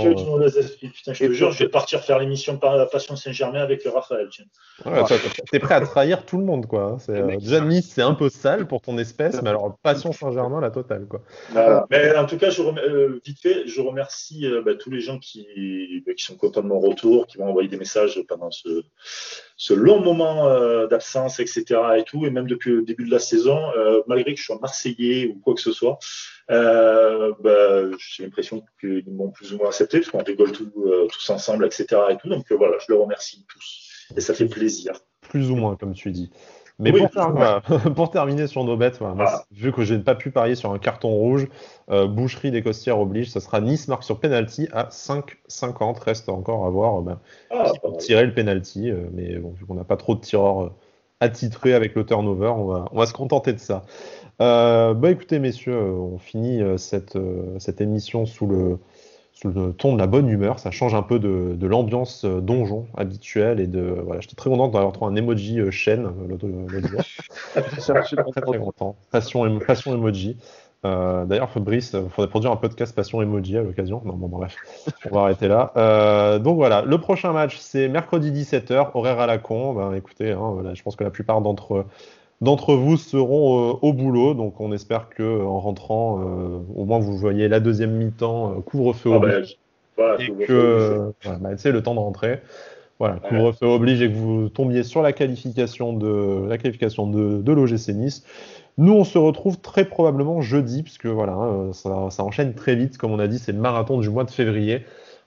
Putain, 0.93 1.13
je 1.13 1.25
te 1.25 1.31
jure, 1.31 1.51
je 1.51 1.63
vais 1.63 1.69
partir 1.69 2.01
faire 2.01 2.19
l'émission 2.19 2.57
par 2.57 2.75
la 2.75 2.85
Passion 2.85 3.15
Saint-Germain 3.15 3.61
avec 3.61 3.83
le 3.83 3.91
Raphaël. 3.91 4.27
Tiens. 4.31 4.45
Ouais, 4.85 5.01
T'es 5.51 5.59
prêt 5.59 5.75
à 5.75 5.81
trahir 5.81 6.25
tout 6.25 6.37
le 6.37 6.45
monde, 6.45 6.65
quoi. 6.65 6.97
C'est, 6.99 7.11
euh, 7.11 7.37
déjà, 7.37 7.61
Nice, 7.61 7.91
c'est 7.93 8.01
un 8.01 8.13
peu 8.13 8.29
sale 8.29 8.67
pour 8.67 8.81
ton 8.81 8.97
espèce, 8.97 9.41
mais 9.41 9.49
alors 9.49 9.77
Passion 9.83 10.11
Saint-Germain, 10.11 10.61
la 10.61 10.71
totale, 10.71 11.05
quoi. 11.07 11.21
Voilà. 11.49 11.85
Mais 11.89 12.15
en 12.15 12.25
tout 12.25 12.37
cas, 12.37 12.49
je 12.49 12.61
euh, 12.61 13.19
vite 13.25 13.39
fait, 13.39 13.67
je 13.67 13.81
remercie 13.81 14.45
euh, 14.45 14.61
bah, 14.61 14.75
tous 14.75 14.89
les 14.89 15.01
gens 15.01 15.19
qui, 15.19 15.47
bah, 16.05 16.13
qui 16.13 16.23
sont 16.23 16.35
contents 16.35 16.61
de 16.61 16.67
mon 16.67 16.79
retour, 16.79 17.27
qui 17.27 17.39
m'ont 17.39 17.47
envoyé 17.47 17.67
des 17.67 17.77
messages 17.77 18.21
pendant 18.27 18.51
ce, 18.51 18.83
ce 19.59 19.73
long 19.73 19.99
moment 19.99 20.47
euh, 20.47 20.87
d'absence, 20.87 21.41
etc. 21.41 21.65
et 21.97 22.03
tout, 22.03 22.25
et 22.25 22.29
même 22.29 22.47
depuis 22.47 22.71
le 22.71 22.81
début 22.81 23.05
de 23.05 23.11
la 23.11 23.19
saison, 23.19 23.59
euh, 23.77 24.01
malgré 24.07 24.33
que 24.33 24.39
je 24.39 24.45
sois 24.45 24.57
marseillais 24.61 25.27
ou 25.27 25.37
quoi 25.41 25.53
que 25.53 25.59
ce 25.59 25.73
soit, 25.73 25.99
euh, 26.51 27.33
bah, 27.43 27.95
j'ai 27.97 28.23
l'impression 28.23 28.63
qu'ils 28.79 29.11
m'ont 29.11 29.29
plus 29.29 29.53
ou 29.53 29.57
moins 29.57 29.67
accepté, 29.67 29.99
parce 29.99 30.11
qu'on 30.11 30.23
rigole 30.23 30.51
tout, 30.51 30.71
euh, 30.85 31.07
tous 31.07 31.29
ensemble, 31.29 31.65
etc. 31.65 31.85
et 32.09 32.17
tout. 32.17 32.29
Donc 32.29 32.51
euh, 32.51 32.55
voilà, 32.55 32.77
je 32.79 32.91
les 32.91 32.99
remercie 32.99 33.45
tous, 33.47 34.13
et 34.15 34.21
ça 34.21 34.33
fait 34.33 34.47
plaisir. 34.47 34.93
Plus 35.21 35.51
ou 35.51 35.55
moins, 35.55 35.75
comme 35.75 35.93
tu 35.93 36.11
dis. 36.11 36.31
Mais 36.81 36.91
Oui, 36.93 37.01
pour, 37.93 38.09
terminer 38.11 38.47
sur 38.47 38.63
nos 38.63 38.77
bêtes, 38.77 38.99
voilà, 38.99 39.13
Voilà. 39.13 39.43
vu 39.51 39.73
que 39.73 39.83
je 39.83 39.93
n'ai 39.93 40.01
pas 40.01 40.15
pu 40.15 40.31
parier 40.31 40.55
sur 40.55 40.71
un 40.71 40.79
carton 40.79 41.09
rouge, 41.09 41.45
Boucherie 41.89 42.51
des 42.51 42.63
Costières 42.63 42.99
oblige, 42.99 43.29
ce 43.29 43.41
sera 43.41 43.59
Nice 43.59 43.89
marque 43.89 44.03
sur 44.03 44.17
penalty 44.21 44.69
à 44.71 44.85
5,50. 44.85 45.99
Reste 45.99 46.29
encore 46.29 46.65
à 46.65 46.69
voir 46.69 47.01
ben, 47.01 47.19
Ah, 47.51 47.73
tirer 47.99 48.25
le 48.25 48.33
penalty. 48.33 48.93
mais 49.11 49.35
bon, 49.39 49.51
vu 49.51 49.65
qu'on 49.65 49.73
n'a 49.73 49.83
pas 49.83 49.97
trop 49.97 50.15
de 50.15 50.21
tireurs 50.21 50.71
attitrés 51.19 51.73
avec 51.73 51.95
le 51.95 52.05
turnover, 52.05 52.47
on 52.47 52.65
va, 52.65 52.85
on 52.93 52.97
va 52.97 53.05
se 53.05 53.13
contenter 53.13 53.51
de 53.51 53.59
ça. 53.59 53.83
Euh, 54.41 54.93
bah 54.93 55.11
écoutez, 55.11 55.39
messieurs, 55.39 55.73
euh, 55.75 55.91
on 55.91 56.17
finit 56.17 56.61
euh, 56.61 56.77
cette, 56.77 57.15
euh, 57.17 57.59
cette 57.59 57.81
émission 57.81 58.25
sous 58.25 58.47
le, 58.47 58.79
sous 59.33 59.49
le 59.49 59.73
ton 59.73 59.93
de 59.93 59.99
la 59.99 60.07
bonne 60.07 60.29
humeur. 60.29 60.59
Ça 60.59 60.71
change 60.71 60.95
un 60.95 61.01
peu 61.01 61.19
de, 61.19 61.55
de 61.55 61.67
l'ambiance 61.67 62.23
donjon 62.25 62.87
habituelle. 62.95 63.59
Et 63.59 63.67
de, 63.67 63.81
voilà, 64.05 64.21
j'étais 64.21 64.35
très 64.35 64.49
content 64.49 64.69
d'avoir 64.69 64.93
trouvé 64.93 65.11
un 65.11 65.15
emoji 65.15 65.59
chaîne 65.71 66.09
l'autre 66.27 66.47
jour. 66.47 67.01
Je 67.55 68.01
suis 68.05 68.15
très 68.15 68.41
très 68.41 68.57
content. 68.59 68.95
Passion, 69.11 69.45
emo- 69.45 69.65
passion 69.65 69.93
emoji. 69.93 70.37
Euh, 70.85 71.25
D'ailleurs, 71.25 71.49
Fabrice, 71.49 71.91
il 71.93 72.09
faudrait 72.09 72.29
produire 72.29 72.53
un 72.53 72.55
podcast 72.55 72.95
Passion 72.95 73.21
Emoji 73.21 73.57
à 73.57 73.63
l'occasion. 73.63 74.01
Non, 74.05 74.13
bon, 74.13 74.27
bon, 74.29 74.37
bref, 74.37 74.55
on 75.11 75.15
va 75.15 75.21
arrêter 75.23 75.49
là. 75.49 75.73
Euh, 75.75 76.39
donc 76.39 76.55
voilà, 76.55 76.83
le 76.83 76.97
prochain 76.99 77.33
match, 77.33 77.57
c'est 77.57 77.89
mercredi 77.89 78.31
17h, 78.31 78.91
horaire 78.93 79.19
à 79.19 79.27
la 79.27 79.39
con. 79.39 79.73
Ben, 79.73 79.93
écoutez, 79.93 80.31
hein, 80.31 80.51
voilà, 80.53 80.73
je 80.75 80.81
pense 80.81 80.95
que 80.95 81.03
la 81.03 81.09
plupart 81.09 81.41
d'entre 81.41 81.85
d'entre 82.41 82.73
vous 82.75 82.97
seront 82.97 83.69
euh, 83.71 83.73
au 83.81 83.93
boulot, 83.93 84.33
donc 84.33 84.59
on 84.61 84.71
espère 84.71 85.09
que 85.09 85.23
euh, 85.23 85.43
en 85.43 85.59
rentrant, 85.59 86.19
euh, 86.21 86.59
au 86.75 86.85
moins 86.85 86.99
vous 86.99 87.17
voyez 87.17 87.47
la 87.47 87.59
deuxième 87.59 87.91
mi-temps, 87.91 88.61
couvre-feu 88.61 89.09
Ah, 89.13 89.17
oblige, 89.17 89.47
je- 89.47 89.55
voilà, 89.97 90.21
et 90.23 90.27
que 90.45 90.93
oblige. 90.95 91.15
voilà, 91.23 91.39
bah, 91.39 91.57
sais, 91.57 91.71
le 91.71 91.83
temps 91.83 91.95
de 91.95 91.99
rentrer. 91.99 92.39
Voilà, 92.99 93.15
Ouais. 93.15 93.29
couvre-feu 93.29 93.65
oblige 93.65 94.01
et 94.01 94.11
que 94.11 94.17
vous 94.17 94.49
tombiez 94.49 94.83
sur 94.83 95.01
la 95.01 95.13
qualification 95.13 95.93
de 95.93 96.45
la 96.49 96.57
qualification 96.57 97.07
de, 97.07 97.41
de 97.41 97.51
l'OGC 97.53 97.93
Nice. 97.93 98.25
Nous, 98.77 98.93
on 98.93 99.03
se 99.05 99.17
retrouve 99.17 99.59
très 99.59 99.85
probablement 99.85 100.41
jeudi, 100.41 100.83
puisque 100.83 101.05
voilà, 101.05 101.33
hein, 101.33 101.71
ça, 101.73 102.09
ça 102.09 102.23
enchaîne 102.23 102.53
très 102.55 102.75
vite. 102.75 102.97
Comme 102.97 103.11
on 103.11 103.19
a 103.19 103.27
dit, 103.27 103.39
c'est 103.39 103.51
le 103.53 103.59
marathon 103.59 103.99
du 103.99 104.09
mois 104.09 104.25
de 104.25 104.31
février. 104.31 104.83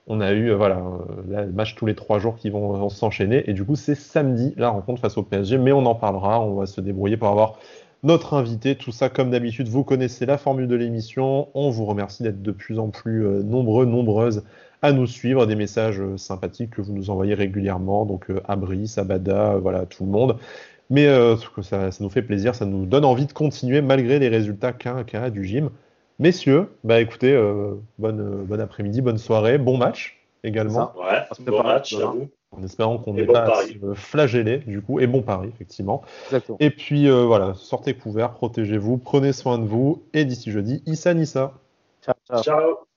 On 0.07 0.19
a 0.21 0.33
eu 0.33 0.51
euh, 0.51 0.55
voilà, 0.55 0.77
euh, 0.77 1.21
là, 1.29 1.45
match 1.45 1.75
tous 1.75 1.85
les 1.85 1.95
trois 1.95 2.19
jours 2.19 2.35
qui 2.35 2.49
vont, 2.49 2.73
vont 2.73 2.89
s'enchaîner. 2.89 3.49
Et 3.49 3.53
du 3.53 3.63
coup, 3.63 3.75
c'est 3.75 3.95
samedi 3.95 4.53
la 4.57 4.69
rencontre 4.69 5.01
face 5.01 5.17
au 5.17 5.23
PSG. 5.23 5.57
Mais 5.57 5.71
on 5.71 5.85
en 5.85 5.95
parlera. 5.95 6.41
On 6.41 6.55
va 6.55 6.65
se 6.65 6.81
débrouiller 6.81 7.17
pour 7.17 7.29
avoir 7.29 7.57
notre 8.03 8.33
invité. 8.33 8.75
Tout 8.75 8.91
ça, 8.91 9.09
comme 9.09 9.31
d'habitude, 9.31 9.67
vous 9.67 9.83
connaissez 9.83 10.25
la 10.25 10.37
formule 10.37 10.67
de 10.67 10.75
l'émission. 10.75 11.47
On 11.53 11.69
vous 11.69 11.85
remercie 11.85 12.23
d'être 12.23 12.41
de 12.41 12.51
plus 12.51 12.79
en 12.79 12.89
plus 12.89 13.25
euh, 13.25 13.43
nombreux, 13.43 13.85
nombreuses 13.85 14.43
à 14.81 14.91
nous 14.91 15.07
suivre. 15.07 15.45
Des 15.47 15.55
messages 15.55 16.01
euh, 16.01 16.17
sympathiques 16.17 16.71
que 16.71 16.81
vous 16.81 16.93
nous 16.93 17.09
envoyez 17.09 17.33
régulièrement. 17.33 18.05
Donc, 18.05 18.29
euh, 18.29 18.41
à 18.45 18.55
Brice, 18.55 18.97
à 18.97 19.05
Bada, 19.05 19.53
euh, 19.53 19.59
voilà, 19.59 19.85
tout 19.85 20.03
le 20.05 20.11
monde. 20.11 20.37
Mais 20.89 21.07
euh, 21.07 21.37
ça, 21.61 21.91
ça 21.91 22.03
nous 22.03 22.09
fait 22.09 22.21
plaisir, 22.21 22.55
ça 22.55 22.65
nous 22.65 22.85
donne 22.85 23.05
envie 23.05 23.25
de 23.25 23.33
continuer 23.33 23.81
malgré 23.81 24.19
les 24.19 24.27
résultats 24.27 24.73
qu'un 24.73 25.03
qu'un 25.03 25.29
du 25.29 25.45
gym. 25.45 25.69
Messieurs, 26.19 26.69
bah 26.83 27.01
écoutez, 27.01 27.33
euh, 27.33 27.75
bonne, 27.97 28.19
euh, 28.19 28.43
bon 28.43 28.59
après-midi, 28.61 29.01
bonne 29.01 29.17
soirée, 29.17 29.57
bon 29.57 29.77
match 29.77 30.19
également, 30.43 30.93
Ouais, 30.95 31.21
bon 31.39 31.63
match, 31.63 31.95
en 32.51 32.63
espérant 32.63 32.97
qu'on 32.97 33.13
Et 33.13 33.21
n'ait 33.21 33.25
bon 33.25 33.33
pas 33.33 33.59
à 33.59 33.65
se 33.65 33.93
flageller 33.95 34.59
du 34.59 34.81
coup, 34.81 34.99
et 34.99 35.07
bon 35.07 35.21
pari 35.21 35.49
effectivement. 35.49 36.03
Exactement. 36.27 36.57
Et 36.59 36.69
puis 36.69 37.07
euh, 37.09 37.25
voilà, 37.25 37.53
sortez 37.55 37.95
couverts, 37.95 38.33
protégez-vous, 38.33 38.97
prenez 38.97 39.33
soin 39.33 39.57
de 39.57 39.65
vous, 39.65 40.03
et 40.13 40.25
d'ici 40.25 40.51
jeudi, 40.51 40.83
Issa 40.85 41.13
Nissa. 41.13 41.53
Ciao, 42.03 42.15
ciao. 42.27 42.43
Ciao. 42.43 42.87